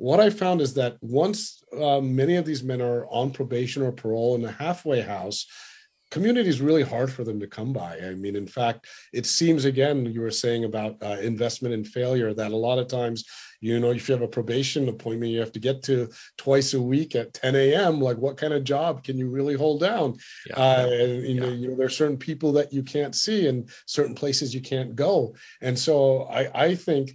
what 0.00 0.18
I 0.18 0.30
found 0.30 0.62
is 0.62 0.72
that 0.74 0.96
once 1.02 1.62
uh, 1.78 2.00
many 2.00 2.36
of 2.36 2.46
these 2.46 2.62
men 2.62 2.80
are 2.80 3.04
on 3.10 3.32
probation 3.32 3.82
or 3.82 3.92
parole 3.92 4.34
in 4.34 4.42
a 4.46 4.50
halfway 4.50 5.02
house, 5.02 5.46
community 6.10 6.48
is 6.48 6.60
really 6.60 6.82
hard 6.82 7.12
for 7.12 7.24
them 7.24 7.38
to 7.40 7.46
come 7.46 7.72
by. 7.72 7.98
I 7.98 8.14
mean, 8.14 8.36
in 8.36 8.46
fact, 8.46 8.86
it 9.12 9.26
seems 9.26 9.64
again, 9.64 10.06
you 10.06 10.20
were 10.20 10.30
saying 10.30 10.64
about 10.64 10.96
uh, 11.02 11.18
investment 11.20 11.74
and 11.74 11.86
failure 11.86 12.34
that 12.34 12.52
a 12.52 12.56
lot 12.56 12.78
of 12.78 12.88
times, 12.88 13.24
you 13.60 13.78
know, 13.78 13.90
if 13.90 14.08
you 14.08 14.14
have 14.14 14.22
a 14.22 14.28
probation 14.28 14.88
appointment, 14.88 15.32
you 15.32 15.40
have 15.40 15.52
to 15.52 15.60
get 15.60 15.82
to 15.84 16.08
twice 16.38 16.74
a 16.74 16.80
week 16.80 17.14
at 17.14 17.34
10 17.34 17.54
a.m. 17.54 18.00
Like, 18.00 18.16
what 18.16 18.38
kind 18.38 18.54
of 18.54 18.64
job 18.64 19.04
can 19.04 19.18
you 19.18 19.28
really 19.28 19.54
hold 19.54 19.80
down? 19.80 20.16
Yeah. 20.46 20.56
Uh, 20.56 20.88
and, 20.90 21.22
you, 21.22 21.34
yeah. 21.34 21.40
know, 21.40 21.48
you 21.50 21.68
know, 21.68 21.76
there 21.76 21.86
are 21.86 21.90
certain 21.90 22.16
people 22.16 22.52
that 22.52 22.72
you 22.72 22.82
can't 22.82 23.14
see 23.14 23.48
and 23.48 23.68
certain 23.86 24.14
places 24.14 24.54
you 24.54 24.62
can't 24.62 24.96
go. 24.96 25.34
And 25.60 25.78
so 25.78 26.22
I, 26.24 26.68
I 26.68 26.74
think 26.74 27.12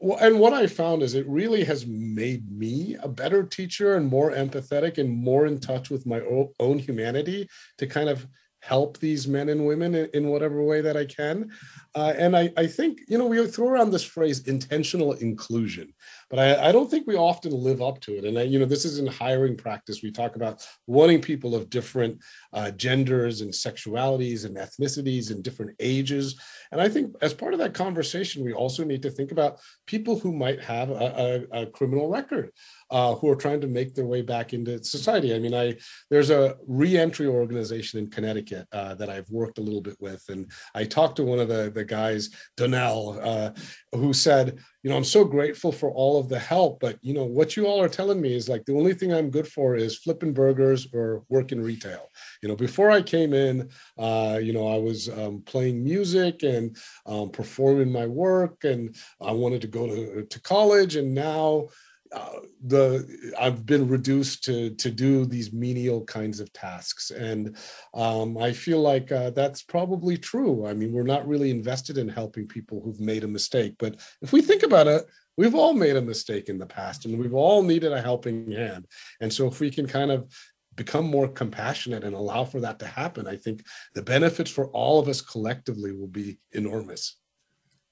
and 0.00 0.38
what 0.38 0.52
I 0.52 0.66
found 0.66 1.02
is 1.02 1.14
it 1.14 1.26
really 1.26 1.64
has 1.64 1.86
made 1.86 2.50
me 2.50 2.96
a 3.02 3.08
better 3.08 3.42
teacher 3.42 3.96
and 3.96 4.06
more 4.06 4.30
empathetic 4.30 4.98
and 4.98 5.10
more 5.10 5.46
in 5.46 5.58
touch 5.58 5.90
with 5.90 6.06
my 6.06 6.20
own 6.60 6.78
humanity 6.78 7.48
to 7.78 7.86
kind 7.86 8.08
of 8.08 8.26
help 8.68 8.98
these 8.98 9.26
men 9.26 9.48
and 9.48 9.66
women 9.66 9.94
in, 9.94 10.10
in 10.12 10.28
whatever 10.28 10.62
way 10.62 10.80
that 10.82 10.96
I 10.96 11.06
can. 11.06 11.50
Uh, 11.94 12.12
and 12.16 12.36
I, 12.36 12.52
I 12.56 12.66
think, 12.66 13.00
you 13.08 13.16
know, 13.16 13.26
we 13.26 13.44
throw 13.46 13.68
around 13.68 13.90
this 13.90 14.04
phrase 14.04 14.46
intentional 14.46 15.14
inclusion 15.14 15.94
but 16.30 16.38
I, 16.38 16.68
I, 16.68 16.72
don't 16.72 16.90
think 16.90 17.06
we 17.06 17.16
often 17.16 17.52
live 17.52 17.80
up 17.80 18.00
to 18.00 18.16
it. 18.18 18.24
And 18.24 18.38
I, 18.38 18.42
you 18.42 18.58
know, 18.58 18.66
this 18.66 18.84
is 18.84 18.98
in 18.98 19.06
hiring 19.06 19.56
practice. 19.56 20.02
We 20.02 20.10
talk 20.10 20.36
about 20.36 20.66
wanting 20.86 21.22
people 21.22 21.54
of 21.54 21.70
different 21.70 22.20
uh, 22.52 22.70
genders 22.72 23.40
and 23.40 23.50
sexualities 23.50 24.44
and 24.44 24.56
ethnicities 24.56 25.30
and 25.30 25.42
different 25.42 25.74
ages. 25.80 26.38
And 26.70 26.80
I 26.80 26.88
think 26.88 27.14
as 27.22 27.32
part 27.32 27.54
of 27.54 27.60
that 27.60 27.74
conversation, 27.74 28.44
we 28.44 28.52
also 28.52 28.84
need 28.84 29.02
to 29.02 29.10
think 29.10 29.32
about 29.32 29.58
people 29.86 30.18
who 30.18 30.32
might 30.32 30.62
have 30.62 30.90
a, 30.90 31.46
a, 31.52 31.62
a 31.62 31.66
criminal 31.66 32.08
record. 32.08 32.52
Uh, 32.90 33.14
who 33.16 33.28
are 33.28 33.36
trying 33.36 33.60
to 33.60 33.66
make 33.66 33.94
their 33.94 34.06
way 34.06 34.22
back 34.22 34.54
into 34.54 34.82
society. 34.82 35.34
I 35.34 35.38
mean, 35.38 35.54
I 35.54 35.76
there's 36.10 36.30
a 36.30 36.56
reentry 36.66 37.26
organization 37.26 37.98
in 37.98 38.08
Connecticut 38.08 38.66
uh, 38.72 38.94
that 38.94 39.10
I've 39.10 39.28
worked 39.30 39.58
a 39.58 39.62
little 39.62 39.82
bit 39.82 39.96
with, 40.00 40.24
and 40.28 40.50
I 40.74 40.84
talked 40.84 41.16
to 41.16 41.22
one 41.22 41.38
of 41.38 41.48
the 41.48 41.70
the 41.70 41.84
guys, 41.84 42.30
Donnell, 42.56 43.20
uh, 43.22 43.50
who 43.94 44.12
said, 44.12 44.58
you 44.82 44.90
know, 44.90 44.96
I'm 44.96 45.04
so 45.04 45.24
grateful 45.24 45.72
for 45.72 45.90
all 45.90 46.18
of 46.18 46.28
the 46.28 46.38
help, 46.38 46.80
but 46.80 46.98
you 47.02 47.12
know, 47.12 47.24
what 47.24 47.56
you 47.56 47.66
all 47.66 47.82
are 47.82 47.88
telling 47.88 48.20
me 48.20 48.34
is 48.34 48.48
like 48.48 48.64
the 48.64 48.74
only 48.74 48.94
thing 48.94 49.12
I'm 49.12 49.30
good 49.30 49.48
for 49.48 49.76
is 49.76 49.98
flipping 49.98 50.32
burgers 50.32 50.86
or 50.94 51.24
work 51.28 51.52
in 51.52 51.60
retail. 51.60 52.08
You 52.42 52.48
know, 52.48 52.56
before 52.56 52.90
I 52.90 53.02
came 53.02 53.34
in, 53.34 53.68
uh, 53.98 54.38
you 54.40 54.52
know, 54.52 54.68
I 54.68 54.78
was 54.78 55.08
um, 55.08 55.42
playing 55.44 55.82
music 55.82 56.42
and 56.42 56.76
um, 57.06 57.30
performing 57.30 57.90
my 57.92 58.06
work, 58.06 58.64
and 58.64 58.96
I 59.20 59.32
wanted 59.32 59.60
to 59.62 59.66
go 59.68 59.86
to, 59.86 60.24
to 60.24 60.40
college, 60.40 60.96
and 60.96 61.12
now 61.12 61.68
uh, 62.12 62.40
the 62.66 63.34
I've 63.38 63.66
been 63.66 63.88
reduced 63.88 64.44
to 64.44 64.70
to 64.70 64.90
do 64.90 65.24
these 65.24 65.52
menial 65.52 66.04
kinds 66.04 66.40
of 66.40 66.52
tasks, 66.52 67.10
and 67.10 67.56
um, 67.94 68.38
I 68.38 68.52
feel 68.52 68.80
like 68.80 69.12
uh, 69.12 69.30
that's 69.30 69.62
probably 69.62 70.16
true. 70.16 70.66
I 70.66 70.74
mean, 70.74 70.92
we're 70.92 71.02
not 71.02 71.28
really 71.28 71.50
invested 71.50 71.98
in 71.98 72.08
helping 72.08 72.46
people 72.46 72.80
who've 72.80 73.00
made 73.00 73.24
a 73.24 73.28
mistake, 73.28 73.74
but 73.78 73.96
if 74.22 74.32
we 74.32 74.42
think 74.42 74.62
about 74.62 74.86
it, 74.86 75.04
we've 75.36 75.54
all 75.54 75.74
made 75.74 75.96
a 75.96 76.02
mistake 76.02 76.48
in 76.48 76.58
the 76.58 76.66
past, 76.66 77.04
and 77.04 77.18
we've 77.18 77.34
all 77.34 77.62
needed 77.62 77.92
a 77.92 78.00
helping 78.00 78.50
hand. 78.50 78.86
And 79.20 79.32
so, 79.32 79.46
if 79.46 79.60
we 79.60 79.70
can 79.70 79.86
kind 79.86 80.10
of 80.10 80.32
become 80.74 81.06
more 81.06 81.28
compassionate 81.28 82.04
and 82.04 82.14
allow 82.14 82.44
for 82.44 82.60
that 82.60 82.78
to 82.78 82.86
happen, 82.86 83.26
I 83.26 83.36
think 83.36 83.64
the 83.94 84.02
benefits 84.02 84.50
for 84.50 84.68
all 84.68 84.98
of 84.98 85.08
us 85.08 85.20
collectively 85.20 85.92
will 85.92 86.08
be 86.08 86.38
enormous. 86.52 87.16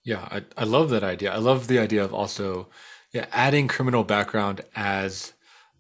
Yeah, 0.04 0.28
I, 0.30 0.44
I 0.56 0.64
love 0.64 0.90
that 0.90 1.02
idea. 1.02 1.32
I 1.32 1.38
love 1.38 1.66
the 1.66 1.80
idea 1.80 2.04
of 2.04 2.14
also 2.14 2.70
yeah, 3.16 3.26
adding 3.32 3.66
criminal 3.66 4.04
background 4.04 4.60
as 4.74 5.32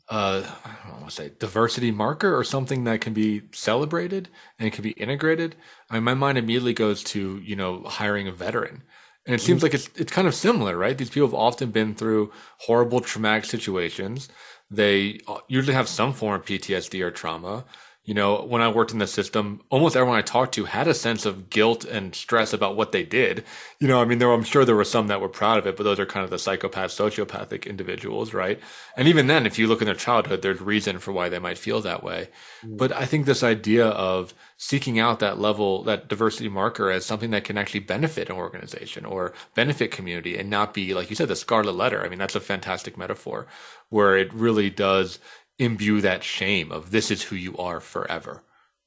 a 0.08 0.42
don't 0.88 1.00
want 1.00 1.10
to 1.10 1.14
say 1.14 1.32
diversity 1.38 1.90
marker 1.90 2.34
or 2.34 2.42
something 2.44 2.84
that 2.84 3.02
can 3.02 3.12
be 3.12 3.42
celebrated 3.52 4.30
and 4.58 4.72
can 4.72 4.82
be 4.82 4.92
integrated. 4.92 5.54
I 5.90 5.94
mean, 5.94 6.04
my 6.04 6.14
mind 6.14 6.38
immediately 6.38 6.72
goes 6.72 7.04
to 7.04 7.38
you 7.44 7.54
know 7.54 7.82
hiring 7.82 8.26
a 8.26 8.32
veteran, 8.32 8.82
and 9.26 9.34
it 9.34 9.42
seems 9.42 9.62
like 9.62 9.74
it's 9.74 9.90
it's 9.96 10.10
kind 10.10 10.26
of 10.26 10.34
similar, 10.34 10.78
right? 10.78 10.96
These 10.96 11.10
people 11.10 11.28
have 11.28 11.34
often 11.34 11.70
been 11.72 11.94
through 11.94 12.32
horrible 12.60 13.00
traumatic 13.00 13.44
situations. 13.44 14.30
They 14.70 15.20
uh, 15.28 15.38
usually 15.46 15.74
have 15.74 15.88
some 15.88 16.14
form 16.14 16.40
of 16.40 16.46
PTSD 16.46 17.02
or 17.02 17.10
trauma. 17.10 17.66
You 18.06 18.14
know, 18.14 18.40
when 18.42 18.62
I 18.62 18.68
worked 18.68 18.92
in 18.92 19.00
the 19.00 19.06
system, 19.08 19.60
almost 19.68 19.96
everyone 19.96 20.16
I 20.16 20.22
talked 20.22 20.54
to 20.54 20.64
had 20.64 20.86
a 20.86 20.94
sense 20.94 21.26
of 21.26 21.50
guilt 21.50 21.84
and 21.84 22.14
stress 22.14 22.52
about 22.52 22.76
what 22.76 22.92
they 22.92 23.02
did. 23.02 23.44
You 23.80 23.88
know, 23.88 24.00
I 24.00 24.04
mean, 24.04 24.20
there, 24.20 24.30
I'm 24.30 24.44
sure 24.44 24.64
there 24.64 24.76
were 24.76 24.84
some 24.84 25.08
that 25.08 25.20
were 25.20 25.28
proud 25.28 25.58
of 25.58 25.66
it, 25.66 25.76
but 25.76 25.82
those 25.82 25.98
are 25.98 26.06
kind 26.06 26.22
of 26.22 26.30
the 26.30 26.38
psychopath, 26.38 26.92
sociopathic 26.92 27.66
individuals, 27.66 28.32
right? 28.32 28.60
And 28.96 29.08
even 29.08 29.26
then, 29.26 29.44
if 29.44 29.58
you 29.58 29.66
look 29.66 29.82
in 29.82 29.86
their 29.86 29.96
childhood, 29.96 30.42
there's 30.42 30.60
reason 30.60 31.00
for 31.00 31.10
why 31.10 31.28
they 31.28 31.40
might 31.40 31.58
feel 31.58 31.80
that 31.80 32.04
way. 32.04 32.28
Mm. 32.64 32.78
But 32.78 32.92
I 32.92 33.06
think 33.06 33.26
this 33.26 33.42
idea 33.42 33.88
of 33.88 34.34
seeking 34.56 35.00
out 35.00 35.18
that 35.18 35.40
level, 35.40 35.82
that 35.82 36.06
diversity 36.06 36.48
marker 36.48 36.92
as 36.92 37.04
something 37.04 37.32
that 37.32 37.42
can 37.42 37.58
actually 37.58 37.80
benefit 37.80 38.30
an 38.30 38.36
organization 38.36 39.04
or 39.04 39.32
benefit 39.56 39.90
community 39.90 40.38
and 40.38 40.48
not 40.48 40.72
be, 40.72 40.94
like 40.94 41.10
you 41.10 41.16
said, 41.16 41.26
the 41.26 41.34
scarlet 41.34 41.74
letter. 41.74 42.04
I 42.04 42.08
mean, 42.08 42.20
that's 42.20 42.36
a 42.36 42.40
fantastic 42.40 42.96
metaphor 42.96 43.48
where 43.88 44.16
it 44.16 44.32
really 44.32 44.70
does 44.70 45.18
imbue 45.58 46.00
that 46.00 46.22
shame 46.22 46.70
of 46.70 46.90
this 46.90 47.10
is 47.10 47.22
who 47.22 47.36
you 47.36 47.56
are 47.56 47.80
forever 47.80 48.42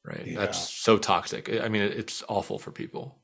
right 0.06 0.28
yeah. 0.28 0.40
that's 0.40 0.70
so 0.70 0.98
toxic 0.98 1.50
i 1.62 1.68
mean 1.68 1.82
it's 1.82 2.24
awful 2.30 2.60
for 2.60 2.72
people 2.72 3.20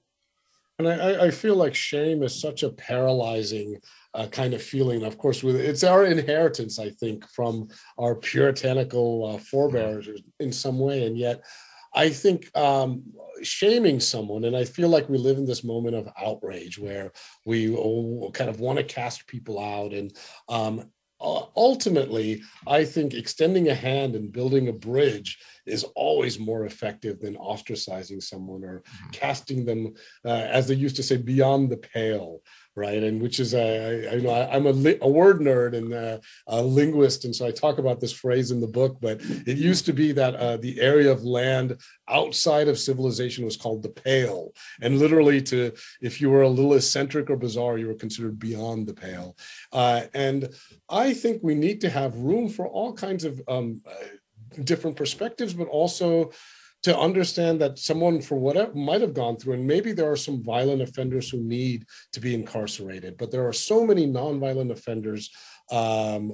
and 0.77 0.87
I, 0.89 1.27
I 1.27 1.31
feel 1.31 1.55
like 1.55 1.73
shame 1.73 2.21
is 2.21 2.39
such 2.39 2.63
a 2.63 2.69
paralyzing 2.69 3.77
uh, 4.13 4.27
kind 4.27 4.53
of 4.53 4.61
feeling. 4.61 5.03
Of 5.03 5.17
course, 5.17 5.41
with 5.41 5.55
it's 5.55 5.83
our 5.83 6.05
inheritance, 6.05 6.79
I 6.79 6.89
think, 6.89 7.25
from 7.29 7.69
our 7.97 8.15
puritanical 8.15 9.35
uh, 9.35 9.37
forebears 9.37 10.09
in 10.39 10.51
some 10.51 10.79
way. 10.79 11.05
And 11.05 11.17
yet, 11.17 11.43
I 11.93 12.09
think 12.09 12.55
um, 12.57 13.03
shaming 13.41 14.01
someone, 14.01 14.43
and 14.43 14.55
I 14.55 14.65
feel 14.65 14.89
like 14.89 15.07
we 15.07 15.17
live 15.17 15.37
in 15.37 15.45
this 15.45 15.63
moment 15.63 15.95
of 15.95 16.09
outrage 16.21 16.77
where 16.77 17.13
we 17.45 17.73
oh, 17.73 18.31
kind 18.33 18.49
of 18.49 18.59
want 18.59 18.77
to 18.77 18.83
cast 18.83 19.27
people 19.27 19.59
out. 19.59 19.93
And 19.93 20.13
um, 20.49 20.91
ultimately, 21.55 22.41
I 22.67 22.85
think 22.85 23.13
extending 23.13 23.69
a 23.69 23.75
hand 23.75 24.15
and 24.15 24.31
building 24.31 24.67
a 24.67 24.73
bridge 24.73 25.39
is 25.65 25.83
always 25.95 26.39
more 26.39 26.65
effective 26.65 27.19
than 27.19 27.35
ostracizing 27.35 28.21
someone 28.21 28.63
or 28.63 28.81
mm-hmm. 28.81 29.09
casting 29.11 29.65
them, 29.65 29.93
uh, 30.23 30.29
as 30.29 30.67
they 30.67 30.75
used 30.75 30.95
to 30.97 31.03
say, 31.03 31.17
beyond 31.17 31.69
the 31.69 31.77
pale 31.77 32.41
right? 32.75 33.01
And 33.01 33.21
which 33.21 33.39
is 33.39 33.55
I, 33.55 34.07
I 34.11 34.15
know 34.15 34.29
I, 34.29 34.55
am 34.55 34.65
a, 34.65 34.71
li- 34.71 34.97
a 35.01 35.09
word 35.09 35.39
nerd 35.39 35.75
and 35.75 35.93
a, 35.93 36.19
a, 36.47 36.61
linguist, 36.61 37.25
and 37.25 37.35
so 37.35 37.45
I 37.45 37.51
talk 37.51 37.77
about 37.77 37.99
this 37.99 38.11
phrase 38.11 38.51
in 38.51 38.59
the 38.59 38.67
book. 38.67 38.97
But 38.99 39.21
it 39.21 39.57
used 39.57 39.85
to 39.85 39.93
be 39.93 40.11
that 40.11 40.35
uh, 40.35 40.57
the 40.57 40.79
area 40.81 41.11
of 41.11 41.23
land 41.23 41.77
outside 42.07 42.67
of 42.67 42.77
civilization 42.77 43.45
was 43.45 43.57
called 43.57 43.81
the 43.81 43.89
Pale, 43.89 44.51
and 44.81 44.99
literally, 44.99 45.41
to 45.43 45.71
if 46.01 46.19
you 46.19 46.29
were 46.29 46.43
a 46.43 46.49
little 46.49 46.73
eccentric 46.73 47.29
or 47.29 47.37
bizarre, 47.37 47.77
you 47.77 47.87
were 47.87 47.95
considered 47.95 48.39
beyond 48.39 48.87
the 48.87 48.93
pale. 48.93 49.37
Uh, 49.71 50.03
and 50.13 50.49
I 50.89 51.13
think 51.13 51.41
we 51.43 51.55
need 51.55 51.81
to 51.81 51.89
have 51.89 52.15
room 52.17 52.49
for 52.49 52.67
all 52.67 52.93
kinds 52.93 53.23
of 53.23 53.41
um, 53.47 53.81
uh, 53.87 53.93
different 54.63 54.95
perspectives, 54.95 55.53
but 55.53 55.67
also 55.67 56.31
to 56.85 56.95
understand 56.95 57.59
that 57.59 57.79
someone 57.79 58.21
for 58.21 58.35
whatever 58.35 58.71
might 58.75 59.01
have 59.01 59.15
gone 59.15 59.35
through 59.35 59.53
and 59.53 59.65
maybe 59.65 59.91
there 59.91 60.11
are 60.11 60.15
some 60.15 60.43
violent 60.43 60.83
offenders 60.83 61.27
who 61.27 61.39
need 61.39 61.83
to 62.13 62.19
be 62.19 62.35
incarcerated 62.35 63.17
but 63.17 63.31
there 63.31 63.47
are 63.47 63.51
so 63.51 63.83
many 63.83 64.05
nonviolent 64.05 64.69
offenders 64.69 65.31
um, 65.71 66.29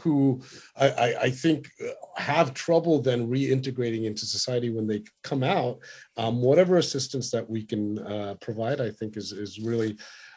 who 0.00 0.42
I, 0.76 1.14
I, 1.22 1.30
think 1.30 1.70
have 2.18 2.52
trouble 2.52 3.00
then 3.00 3.26
reintegrating 3.26 4.04
into 4.04 4.26
society 4.26 4.68
when 4.68 4.86
they 4.86 5.02
come 5.24 5.42
out. 5.42 5.78
Um, 6.18 6.42
whatever 6.42 6.76
assistance 6.76 7.30
that 7.30 7.48
we 7.48 7.64
can 7.64 7.98
uh, 8.00 8.34
provide 8.42 8.82
i 8.82 8.90
think 8.90 9.16
is, 9.16 9.32
is 9.32 9.58
really 9.60 9.96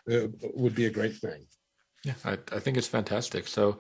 uh, 0.10 0.28
would 0.54 0.74
be 0.74 0.86
a 0.86 0.90
great 0.90 1.18
thing. 1.18 1.46
Yeah 2.06 2.14
I, 2.24 2.38
I 2.54 2.60
think 2.60 2.78
it's 2.78 2.88
fantastic. 2.88 3.46
So 3.50 3.78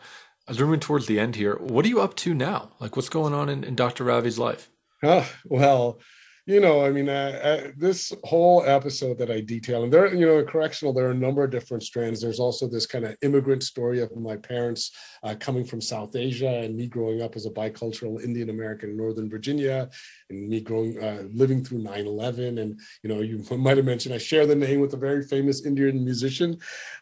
as 0.49 0.59
we're 0.59 0.65
moving 0.65 0.81
towards 0.81 1.05
the 1.05 1.21
end 1.21 1.37
here 1.37 1.55
what 1.61 1.85
are 1.85 1.89
you 1.89 2.01
up 2.01 2.17
to 2.17 2.33
now? 2.33 2.71
Like 2.81 2.97
what's 2.97 3.07
going 3.07 3.33
on 3.33 3.47
in, 3.47 3.63
in 3.63 3.75
dr 3.75 4.03
ravi's 4.03 4.37
life 4.37 4.69
Oh, 5.03 5.29
well, 5.43 5.99
you 6.45 6.59
know, 6.59 6.85
I 6.85 6.91
mean, 6.91 7.07
uh, 7.07 7.39
uh, 7.41 7.71
this 7.77 8.13
whole 8.25 8.63
episode 8.65 9.17
that 9.17 9.31
I 9.31 9.39
detail, 9.39 9.83
and 9.83 9.93
there, 9.93 10.13
you 10.13 10.25
know, 10.25 10.43
correctional, 10.43 10.93
there 10.93 11.07
are 11.07 11.11
a 11.11 11.15
number 11.15 11.41
of 11.41 11.51
different 11.51 11.83
strands. 11.83 12.21
There's 12.21 12.39
also 12.39 12.67
this 12.67 12.85
kind 12.85 13.05
of 13.05 13.15
immigrant 13.21 13.63
story 13.63 14.01
of 14.01 14.13
my 14.15 14.35
parents 14.35 14.91
uh, 15.23 15.35
coming 15.39 15.63
from 15.63 15.79
South 15.79 16.17
Asia 16.17 16.49
and 16.49 16.75
me 16.75 16.87
growing 16.87 17.21
up 17.21 17.37
as 17.37 17.45
a 17.45 17.49
bicultural 17.49 18.21
Indian 18.21 18.49
American 18.49 18.89
in 18.89 18.97
Northern 18.97 19.29
Virginia, 19.29 19.89
and 20.29 20.49
me 20.49 20.59
growing, 20.59 21.01
uh, 21.01 21.23
living 21.33 21.63
through 21.63 21.79
9 21.79 22.07
11. 22.07 22.57
And, 22.57 22.77
you 23.03 23.09
know, 23.09 23.21
you 23.21 23.45
might 23.57 23.77
have 23.77 23.85
mentioned 23.85 24.13
I 24.13 24.17
share 24.17 24.45
the 24.45 24.55
name 24.55 24.81
with 24.81 24.93
a 24.93 24.97
very 24.97 25.23
famous 25.23 25.65
Indian 25.65 26.03
musician. 26.03 26.57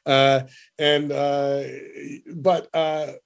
Uh, 0.06 0.42
and, 0.78 1.12
uh, 1.12 1.64
but, 2.36 2.68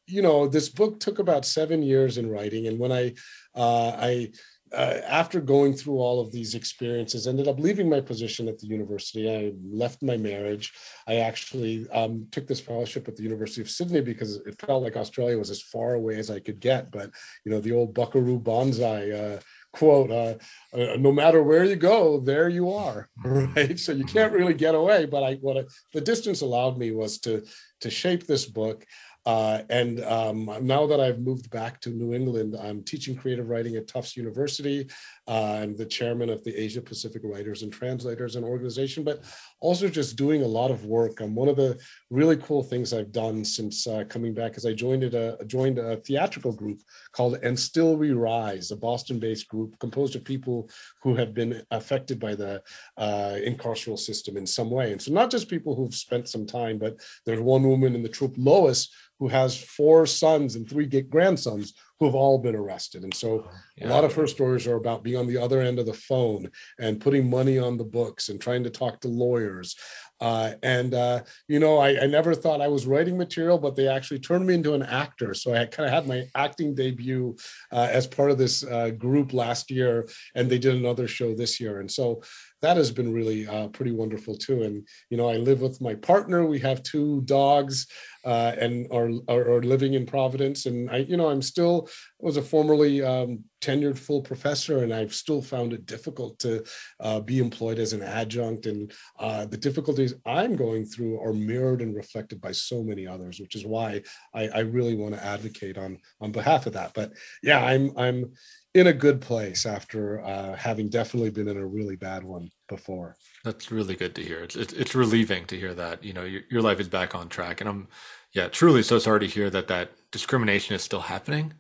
you 0.07 0.21
know, 0.21 0.47
this 0.47 0.69
book 0.69 1.01
took 1.01 1.19
about 1.19 1.45
seven 1.45 1.83
years 1.83 2.17
in 2.17 2.29
writing. 2.29 2.67
And 2.67 2.79
when 2.79 2.93
I, 2.93 3.15
I, 3.53 4.31
uh, 4.75 5.01
after 5.07 5.39
going 5.39 5.73
through 5.73 5.99
all 5.99 6.19
of 6.19 6.31
these 6.31 6.53
experiences, 6.53 7.27
ended 7.27 7.47
up 7.47 7.59
leaving 7.59 7.89
my 7.89 8.01
position 8.01 8.47
at 8.47 8.59
the 8.59 8.67
university. 8.67 9.33
I 9.33 9.53
left 9.63 10.03
my 10.03 10.17
marriage. 10.17 10.73
I 11.07 11.17
actually 11.17 11.89
um, 11.91 12.27
took 12.31 12.45
this 12.45 12.59
fellowship 12.59 13.07
at 13.07 13.15
the 13.15 13.23
University 13.23 13.61
of 13.61 13.69
Sydney 13.69 14.01
because 14.01 14.35
it 14.35 14.59
felt 14.59 14.83
like 14.83 14.97
Australia 14.97 15.37
was 15.37 15.49
as 15.49 15.61
far 15.61 15.93
away 15.93 16.17
as 16.17 16.29
I 16.29 16.39
could 16.39 16.59
get. 16.59 16.91
But 16.91 17.11
you 17.45 17.51
know, 17.51 17.61
the 17.61 17.71
old 17.71 17.93
Buckaroo 17.93 18.39
Banzai 18.39 19.11
uh, 19.11 19.39
quote: 19.71 20.11
uh, 20.11 20.35
uh 20.77 20.97
"No 20.97 21.11
matter 21.11 21.41
where 21.41 21.63
you 21.63 21.77
go, 21.77 22.19
there 22.19 22.49
you 22.49 22.71
are." 22.73 23.09
Right. 23.25 23.79
So 23.79 23.91
you 23.91 24.05
can't 24.05 24.33
really 24.33 24.53
get 24.53 24.75
away. 24.75 25.05
But 25.05 25.23
I, 25.23 25.35
what 25.35 25.57
I, 25.57 25.63
the 25.93 26.01
distance 26.01 26.41
allowed 26.41 26.77
me 26.77 26.91
was 26.91 27.19
to 27.19 27.43
to 27.81 27.89
shape 27.89 28.25
this 28.25 28.45
book. 28.45 28.85
Uh, 29.25 29.63
and 29.69 30.03
um, 30.03 30.49
now 30.61 30.85
that 30.85 30.99
I've 30.99 31.19
moved 31.19 31.49
back 31.49 31.81
to 31.81 31.89
New 31.89 32.13
England, 32.13 32.55
I'm 32.61 32.83
teaching 32.83 33.15
creative 33.15 33.49
writing 33.49 33.75
at 33.75 33.87
Tufts 33.87 34.15
University. 34.15 34.87
Uh, 35.27 35.59
I'm 35.61 35.75
the 35.75 35.85
chairman 35.85 36.29
of 36.29 36.43
the 36.43 36.55
Asia 36.55 36.81
Pacific 36.81 37.21
Writers 37.23 37.63
and 37.63 37.73
Translators 37.73 38.35
and 38.35 38.45
organization, 38.45 39.03
but 39.03 39.23
also 39.59 39.89
just 39.89 40.15
doing 40.15 40.43
a 40.43 40.47
lot 40.47 40.69
of 40.69 40.85
work. 40.85 41.19
Um, 41.21 41.33
one 41.33 41.49
of 41.49 41.55
the 41.55 41.79
really 42.11 42.37
cool 42.37 42.61
things 42.61 42.93
I've 42.93 43.11
done 43.11 43.43
since 43.43 43.87
uh, 43.87 44.03
coming 44.07 44.33
back 44.33 44.55
is 44.57 44.65
I 44.65 44.73
joined 44.73 45.03
a 45.03 45.37
joined 45.47 45.79
a 45.79 45.97
theatrical 45.97 46.51
group 46.51 46.81
called 47.11 47.39
And 47.41 47.59
Still 47.59 47.95
We 47.95 48.11
Rise, 48.11 48.69
a 48.69 48.75
Boston-based 48.75 49.47
group 49.47 49.79
composed 49.79 50.15
of 50.15 50.23
people 50.23 50.69
who 51.01 51.15
have 51.15 51.33
been 51.33 51.63
affected 51.71 52.19
by 52.19 52.35
the 52.35 52.61
uh, 52.97 53.37
incarceral 53.43 53.97
system 53.97 54.37
in 54.37 54.45
some 54.45 54.69
way. 54.69 54.91
And 54.91 55.01
so 55.01 55.11
not 55.11 55.31
just 55.31 55.49
people 55.49 55.75
who've 55.75 55.95
spent 55.95 56.29
some 56.29 56.45
time, 56.45 56.77
but 56.77 56.99
there's 57.25 57.39
one 57.39 57.63
woman 57.63 57.95
in 57.95 58.03
the 58.03 58.09
troupe, 58.09 58.35
Lois, 58.37 58.89
who 59.19 59.27
has 59.27 59.57
four 59.57 60.05
sons 60.05 60.55
and 60.55 60.69
three 60.69 60.85
grandsons 60.85 61.73
who 61.99 62.05
have 62.05 62.15
all 62.15 62.37
been 62.37 62.55
arrested. 62.55 63.03
And 63.03 63.13
so 63.13 63.49
yeah. 63.77 63.87
a 63.87 63.89
lot 63.89 64.03
of 64.03 64.13
her 64.15 64.27
stories 64.27 64.67
are 64.67 64.75
about 64.75 65.03
being 65.03 65.17
on 65.17 65.27
the 65.27 65.37
other 65.37 65.61
end 65.61 65.79
of 65.79 65.85
the 65.85 65.93
phone 65.93 66.49
and 66.79 66.99
putting 66.99 67.29
money 67.29 67.57
on 67.57 67.77
the 67.77 67.85
books 67.85 68.29
and 68.29 68.39
trying 68.39 68.63
to 68.63 68.69
talk 68.69 68.99
to 69.01 69.07
lawyers. 69.07 69.75
Uh, 70.21 70.53
and, 70.63 70.93
uh, 70.93 71.21
you 71.47 71.59
know, 71.59 71.77
I, 71.77 72.03
I, 72.03 72.07
never 72.07 72.33
thought 72.33 72.61
I 72.61 72.69
was 72.69 72.87
writing 72.87 73.17
material, 73.17 73.57
but 73.57 73.75
they 73.75 73.89
actually 73.89 74.19
turned 74.19 74.47
me 74.47 74.53
into 74.53 74.73
an 74.73 74.83
actor. 74.83 75.33
So 75.33 75.53
I 75.53 75.65
kind 75.65 75.87
of 75.87 75.93
had 75.93 76.07
my 76.07 76.25
acting 76.35 76.73
debut 76.73 77.35
uh, 77.73 77.89
as 77.91 78.07
part 78.07 78.31
of 78.31 78.37
this 78.37 78.63
uh, 78.63 78.91
group 78.91 79.33
last 79.33 79.69
year, 79.69 80.07
and 80.33 80.49
they 80.49 80.57
did 80.57 80.75
another 80.75 81.09
show 81.09 81.35
this 81.35 81.59
year. 81.59 81.81
And 81.81 81.91
so 81.91 82.21
that 82.65 82.77
has 82.77 82.91
been 82.91 83.13
really 83.13 83.47
uh, 83.47 83.67
pretty 83.67 83.91
wonderful 83.91 84.35
too. 84.35 84.63
And 84.63 84.87
you 85.11 85.17
know, 85.17 85.29
I 85.29 85.37
live 85.37 85.61
with 85.61 85.79
my 85.81 85.93
partner. 85.93 86.45
We 86.45 86.59
have 86.59 86.81
two 86.81 87.21
dogs, 87.21 87.85
uh, 88.25 88.53
and 88.59 88.87
are, 88.91 89.11
are, 89.27 89.51
are 89.51 89.61
living 89.61 89.93
in 89.93 90.07
Providence. 90.07 90.65
And 90.65 90.89
I, 90.89 90.97
you 90.97 91.15
know, 91.15 91.29
I'm 91.29 91.43
still 91.43 91.87
was 92.19 92.37
a 92.37 92.41
formerly 92.41 93.03
um, 93.03 93.43
tenured 93.61 93.99
full 93.99 94.21
professor, 94.21 94.83
and 94.83 94.91
I've 94.91 95.13
still 95.13 95.43
found 95.43 95.73
it 95.73 95.85
difficult 95.85 96.39
to 96.39 96.63
uh, 96.99 97.19
be 97.19 97.37
employed 97.37 97.77
as 97.77 97.93
an 97.93 98.01
adjunct. 98.01 98.65
And 98.65 98.91
uh, 99.19 99.45
the 99.45 99.57
difficulties 99.57 100.15
I'm 100.25 100.55
going 100.55 100.85
through 100.85 101.21
are 101.21 101.33
mirrored 101.33 101.83
and 101.83 101.95
reflected 101.95 102.41
by 102.41 102.51
so 102.51 102.83
many 102.83 103.05
others, 103.05 103.39
which 103.39 103.55
is 103.55 103.65
why 103.65 104.01
I, 104.33 104.47
I 104.47 104.59
really 104.61 104.95
want 104.95 105.13
to 105.13 105.23
advocate 105.23 105.77
on 105.77 105.99
on 106.19 106.31
behalf 106.31 106.65
of 106.65 106.73
that. 106.73 106.95
But 106.95 107.13
yeah, 107.43 107.63
I'm 107.63 107.91
I'm 107.95 108.33
in 108.75 108.87
a 108.87 108.93
good 108.93 109.21
place 109.21 109.65
after 109.65 110.23
uh, 110.25 110.53
having 110.53 110.89
definitely 110.89 111.29
been 111.29 111.47
in 111.47 111.57
a 111.57 111.65
really 111.65 111.95
bad 111.95 112.23
one 112.23 112.51
before. 112.67 113.15
That's 113.45 113.71
really 113.71 113.95
good 113.95 114.13
to 114.15 114.21
hear. 114.21 114.43
It's 114.43 114.55
it's, 114.55 114.73
it's 114.73 114.93
relieving 114.93 115.45
to 115.45 115.57
hear 115.57 115.73
that 115.73 116.03
you 116.03 116.13
know 116.13 116.23
your, 116.23 116.41
your 116.51 116.61
life 116.61 116.79
is 116.79 116.89
back 116.89 117.15
on 117.15 117.29
track, 117.29 117.61
and 117.61 117.69
I'm 117.69 117.87
yeah 118.33 118.49
truly 118.49 118.83
so 118.83 118.99
sorry 118.99 119.21
to 119.21 119.27
hear 119.27 119.49
that 119.49 119.69
that 119.69 119.91
discrimination 120.11 120.75
is 120.75 120.83
still 120.83 120.99
happening, 120.99 121.53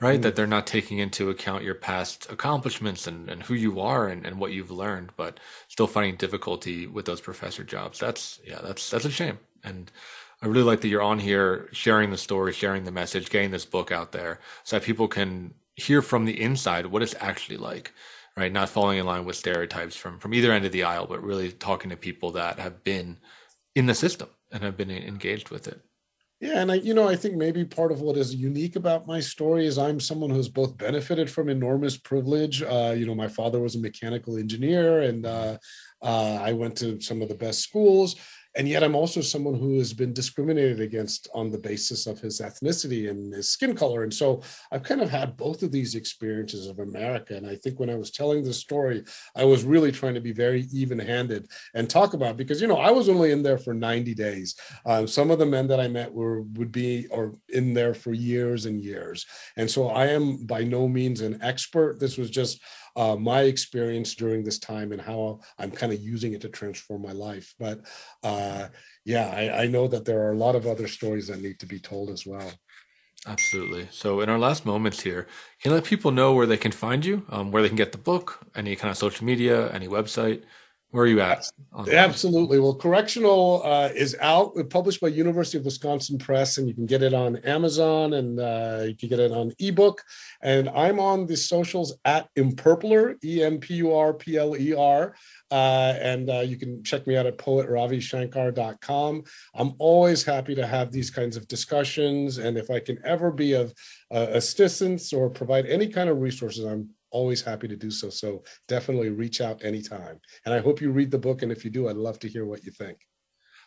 right? 0.00 0.18
Mm. 0.18 0.22
That 0.22 0.34
they're 0.34 0.46
not 0.48 0.66
taking 0.66 0.98
into 0.98 1.30
account 1.30 1.62
your 1.62 1.76
past 1.76 2.26
accomplishments 2.30 3.06
and, 3.06 3.30
and 3.30 3.44
who 3.44 3.54
you 3.54 3.78
are 3.80 4.08
and, 4.08 4.26
and 4.26 4.40
what 4.40 4.52
you've 4.52 4.72
learned, 4.72 5.12
but 5.16 5.38
still 5.68 5.86
finding 5.86 6.16
difficulty 6.16 6.88
with 6.88 7.04
those 7.04 7.20
professor 7.20 7.62
jobs. 7.62 8.00
That's 8.00 8.40
yeah, 8.44 8.58
that's 8.60 8.90
that's 8.90 9.04
a 9.04 9.10
shame. 9.10 9.38
And 9.62 9.92
I 10.42 10.46
really 10.46 10.64
like 10.64 10.80
that 10.80 10.88
you're 10.88 11.02
on 11.02 11.20
here 11.20 11.68
sharing 11.70 12.10
the 12.10 12.18
story, 12.18 12.52
sharing 12.52 12.84
the 12.84 12.90
message, 12.90 13.30
getting 13.30 13.52
this 13.52 13.66
book 13.66 13.92
out 13.92 14.10
there 14.10 14.40
so 14.64 14.76
that 14.76 14.84
people 14.84 15.06
can 15.06 15.54
hear 15.80 16.02
from 16.02 16.24
the 16.24 16.40
inside 16.40 16.86
what 16.86 17.02
it's 17.02 17.14
actually 17.20 17.56
like 17.56 17.92
right? 18.36 18.52
Not 18.52 18.68
falling 18.68 18.98
in 18.98 19.06
line 19.06 19.24
with 19.24 19.36
stereotypes 19.36 19.96
from 19.96 20.18
from 20.18 20.34
either 20.34 20.52
end 20.52 20.64
of 20.64 20.72
the 20.72 20.84
aisle 20.84 21.06
but 21.06 21.22
really 21.22 21.52
talking 21.52 21.90
to 21.90 21.96
people 21.96 22.32
that 22.32 22.58
have 22.58 22.82
been 22.84 23.18
in 23.74 23.86
the 23.86 23.94
system 23.94 24.28
and 24.50 24.62
have 24.62 24.76
been 24.76 24.90
engaged 24.90 25.50
with 25.50 25.68
it. 25.68 25.80
Yeah, 26.40 26.62
and 26.62 26.72
I, 26.72 26.76
you 26.76 26.94
know, 26.94 27.06
I 27.06 27.16
think 27.16 27.36
maybe 27.36 27.66
part 27.66 27.92
of 27.92 28.00
what 28.00 28.16
is 28.16 28.34
unique 28.34 28.76
about 28.76 29.06
my 29.06 29.20
story 29.20 29.66
is 29.66 29.76
I'm 29.76 30.00
someone 30.00 30.30
who's 30.30 30.48
both 30.48 30.78
benefited 30.78 31.30
from 31.30 31.50
enormous 31.50 31.98
privilege. 31.98 32.62
Uh, 32.62 32.94
you 32.96 33.04
know, 33.04 33.14
my 33.14 33.28
father 33.28 33.60
was 33.60 33.74
a 33.74 33.78
mechanical 33.78 34.38
engineer, 34.38 35.02
and 35.02 35.26
uh, 35.26 35.58
uh, 36.00 36.38
I 36.40 36.54
went 36.54 36.76
to 36.78 36.98
some 36.98 37.20
of 37.20 37.28
the 37.28 37.34
best 37.34 37.60
schools 37.60 38.16
and 38.56 38.68
yet 38.68 38.82
i'm 38.82 38.94
also 38.94 39.20
someone 39.20 39.54
who 39.54 39.78
has 39.78 39.92
been 39.92 40.12
discriminated 40.12 40.80
against 40.80 41.28
on 41.34 41.50
the 41.50 41.58
basis 41.58 42.06
of 42.06 42.18
his 42.18 42.40
ethnicity 42.40 43.10
and 43.10 43.32
his 43.32 43.48
skin 43.50 43.74
color. 43.74 44.02
And 44.02 44.12
so 44.12 44.42
i've 44.72 44.82
kind 44.82 45.00
of 45.00 45.10
had 45.10 45.36
both 45.36 45.62
of 45.62 45.72
these 45.72 45.94
experiences 45.94 46.66
of 46.66 46.78
america. 46.78 47.36
And 47.36 47.46
i 47.46 47.56
think 47.56 47.78
when 47.78 47.90
i 47.90 47.94
was 47.94 48.10
telling 48.10 48.42
this 48.42 48.58
story 48.58 49.04
i 49.36 49.44
was 49.44 49.64
really 49.64 49.92
trying 49.92 50.14
to 50.14 50.20
be 50.20 50.32
very 50.32 50.66
even-handed 50.72 51.50
and 51.74 51.88
talk 51.88 52.14
about 52.14 52.36
because 52.36 52.60
you 52.60 52.68
know 52.68 52.78
i 52.78 52.90
was 52.90 53.08
only 53.08 53.32
in 53.32 53.42
there 53.42 53.58
for 53.58 53.74
90 53.74 54.14
days. 54.14 54.56
Um, 54.86 55.06
some 55.06 55.30
of 55.30 55.38
the 55.38 55.46
men 55.46 55.66
that 55.68 55.80
i 55.80 55.88
met 55.88 56.12
were 56.12 56.42
would 56.42 56.72
be 56.72 57.06
or 57.08 57.36
in 57.48 57.74
there 57.74 57.94
for 57.94 58.12
years 58.12 58.66
and 58.66 58.80
years. 58.80 59.26
And 59.56 59.70
so 59.70 59.88
i 59.88 60.06
am 60.06 60.44
by 60.46 60.64
no 60.64 60.88
means 60.88 61.20
an 61.20 61.38
expert. 61.42 62.00
This 62.00 62.16
was 62.16 62.30
just 62.30 62.62
uh, 62.96 63.16
my 63.16 63.42
experience 63.42 64.14
during 64.14 64.44
this 64.44 64.58
time 64.58 64.92
and 64.92 65.00
how 65.00 65.40
I'm 65.58 65.70
kind 65.70 65.92
of 65.92 66.00
using 66.00 66.32
it 66.32 66.40
to 66.42 66.48
transform 66.48 67.02
my 67.02 67.12
life. 67.12 67.54
But 67.58 67.80
uh, 68.22 68.68
yeah, 69.04 69.28
I, 69.28 69.62
I 69.62 69.66
know 69.66 69.88
that 69.88 70.04
there 70.04 70.20
are 70.22 70.32
a 70.32 70.38
lot 70.38 70.54
of 70.54 70.66
other 70.66 70.88
stories 70.88 71.28
that 71.28 71.40
need 71.40 71.58
to 71.60 71.66
be 71.66 71.78
told 71.78 72.10
as 72.10 72.26
well. 72.26 72.52
Absolutely. 73.26 73.86
So, 73.90 74.20
in 74.20 74.30
our 74.30 74.38
last 74.38 74.64
moments 74.64 75.02
here, 75.02 75.26
can 75.60 75.70
you 75.70 75.74
let 75.74 75.84
people 75.84 76.10
know 76.10 76.32
where 76.32 76.46
they 76.46 76.56
can 76.56 76.72
find 76.72 77.04
you, 77.04 77.26
um, 77.28 77.50
where 77.50 77.62
they 77.62 77.68
can 77.68 77.76
get 77.76 77.92
the 77.92 77.98
book, 77.98 78.46
any 78.54 78.74
kind 78.76 78.90
of 78.90 78.96
social 78.96 79.26
media, 79.26 79.70
any 79.72 79.88
website? 79.88 80.42
Where 80.90 81.04
are 81.04 81.06
you 81.06 81.20
at? 81.20 81.48
Absolutely. 81.88 82.58
Well, 82.58 82.74
Correctional 82.74 83.62
uh, 83.64 83.90
is 83.94 84.16
out, 84.20 84.56
published 84.70 85.00
by 85.00 85.08
University 85.08 85.56
of 85.56 85.64
Wisconsin 85.64 86.18
Press, 86.18 86.58
and 86.58 86.66
you 86.66 86.74
can 86.74 86.84
get 86.84 87.02
it 87.02 87.14
on 87.14 87.36
Amazon 87.38 88.14
and 88.14 88.40
uh, 88.40 88.82
you 88.86 88.96
can 88.96 89.08
get 89.08 89.20
it 89.20 89.30
on 89.30 89.52
ebook. 89.60 90.02
And 90.42 90.68
I'm 90.70 90.98
on 90.98 91.26
the 91.26 91.36
socials 91.36 91.94
at 92.04 92.28
Empurpler, 92.36 93.22
E 93.24 93.42
M 93.42 93.58
P 93.58 93.74
U 93.74 93.94
R 93.94 94.12
P 94.12 94.36
L 94.36 94.56
E 94.56 94.74
R. 94.74 95.14
Uh, 95.52 95.94
and 96.00 96.28
uh, 96.28 96.40
you 96.40 96.56
can 96.56 96.82
check 96.82 97.06
me 97.06 97.16
out 97.16 97.26
at 97.26 97.38
poetravishankar.com. 97.38 99.22
I'm 99.54 99.74
always 99.78 100.24
happy 100.24 100.56
to 100.56 100.66
have 100.66 100.90
these 100.90 101.10
kinds 101.10 101.36
of 101.36 101.46
discussions. 101.46 102.38
And 102.38 102.58
if 102.58 102.68
I 102.68 102.80
can 102.80 102.98
ever 103.04 103.30
be 103.30 103.52
of 103.52 103.72
uh, 104.10 104.26
assistance 104.30 105.12
or 105.12 105.30
provide 105.30 105.66
any 105.66 105.86
kind 105.86 106.10
of 106.10 106.20
resources, 106.20 106.64
I'm 106.64 106.90
always 107.10 107.42
happy 107.42 107.68
to 107.68 107.76
do 107.76 107.90
so. 107.90 108.10
So 108.10 108.42
definitely 108.68 109.10
reach 109.10 109.40
out 109.40 109.64
anytime. 109.64 110.20
And 110.44 110.54
I 110.54 110.58
hope 110.58 110.80
you 110.80 110.90
read 110.90 111.10
the 111.10 111.18
book. 111.18 111.42
And 111.42 111.52
if 111.52 111.64
you 111.64 111.70
do, 111.70 111.88
I'd 111.88 111.96
love 111.96 112.18
to 112.20 112.28
hear 112.28 112.46
what 112.46 112.64
you 112.64 112.72
think. 112.72 112.98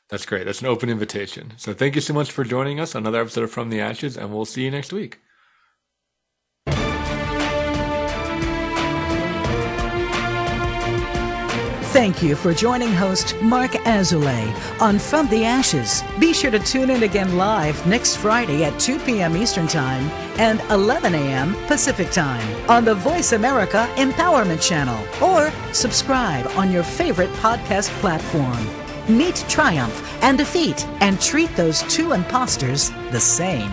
That's 0.09 0.25
great. 0.25 0.45
That's 0.45 0.61
an 0.61 0.67
open 0.67 0.89
invitation. 0.89 1.53
So 1.57 1.73
thank 1.73 1.95
you 1.95 2.01
so 2.01 2.13
much 2.13 2.31
for 2.31 2.43
joining 2.43 2.79
us 2.79 2.93
another 2.93 3.21
episode 3.21 3.45
of 3.45 3.51
From 3.51 3.69
the 3.69 3.79
Ashes, 3.79 4.17
and 4.17 4.33
we'll 4.33 4.45
see 4.45 4.63
you 4.63 4.71
next 4.71 4.91
week. 4.91 5.19
Thank 11.93 12.23
you 12.23 12.35
for 12.35 12.55
joining 12.55 12.91
host 12.91 13.39
Marc 13.39 13.73
Azoulay 13.85 14.51
on 14.81 14.97
From 14.97 15.27
the 15.27 15.45
Ashes. 15.45 16.03
Be 16.19 16.33
sure 16.33 16.49
to 16.49 16.57
tune 16.57 16.89
in 16.89 17.03
again 17.03 17.37
live 17.37 17.85
next 17.85 18.15
Friday 18.15 18.63
at 18.63 18.79
2 18.79 18.97
p.m. 18.97 19.37
Eastern 19.37 19.67
Time 19.67 20.09
and 20.39 20.59
11 20.71 21.13
a.m. 21.13 21.53
Pacific 21.67 22.09
Time 22.09 22.67
on 22.67 22.83
the 22.83 22.95
Voice 22.95 23.33
America 23.33 23.87
Empowerment 23.97 24.59
Channel 24.59 25.05
or 25.23 25.51
subscribe 25.71 26.47
on 26.57 26.71
your 26.71 26.81
favorite 26.81 27.29
podcast 27.33 27.89
platform. 28.01 28.57
Meet 29.07 29.45
triumph 29.47 30.17
and 30.23 30.35
defeat 30.35 30.87
and 30.99 31.21
treat 31.21 31.55
those 31.55 31.83
two 31.83 32.13
imposters 32.13 32.89
the 33.11 33.19
same. 33.19 33.69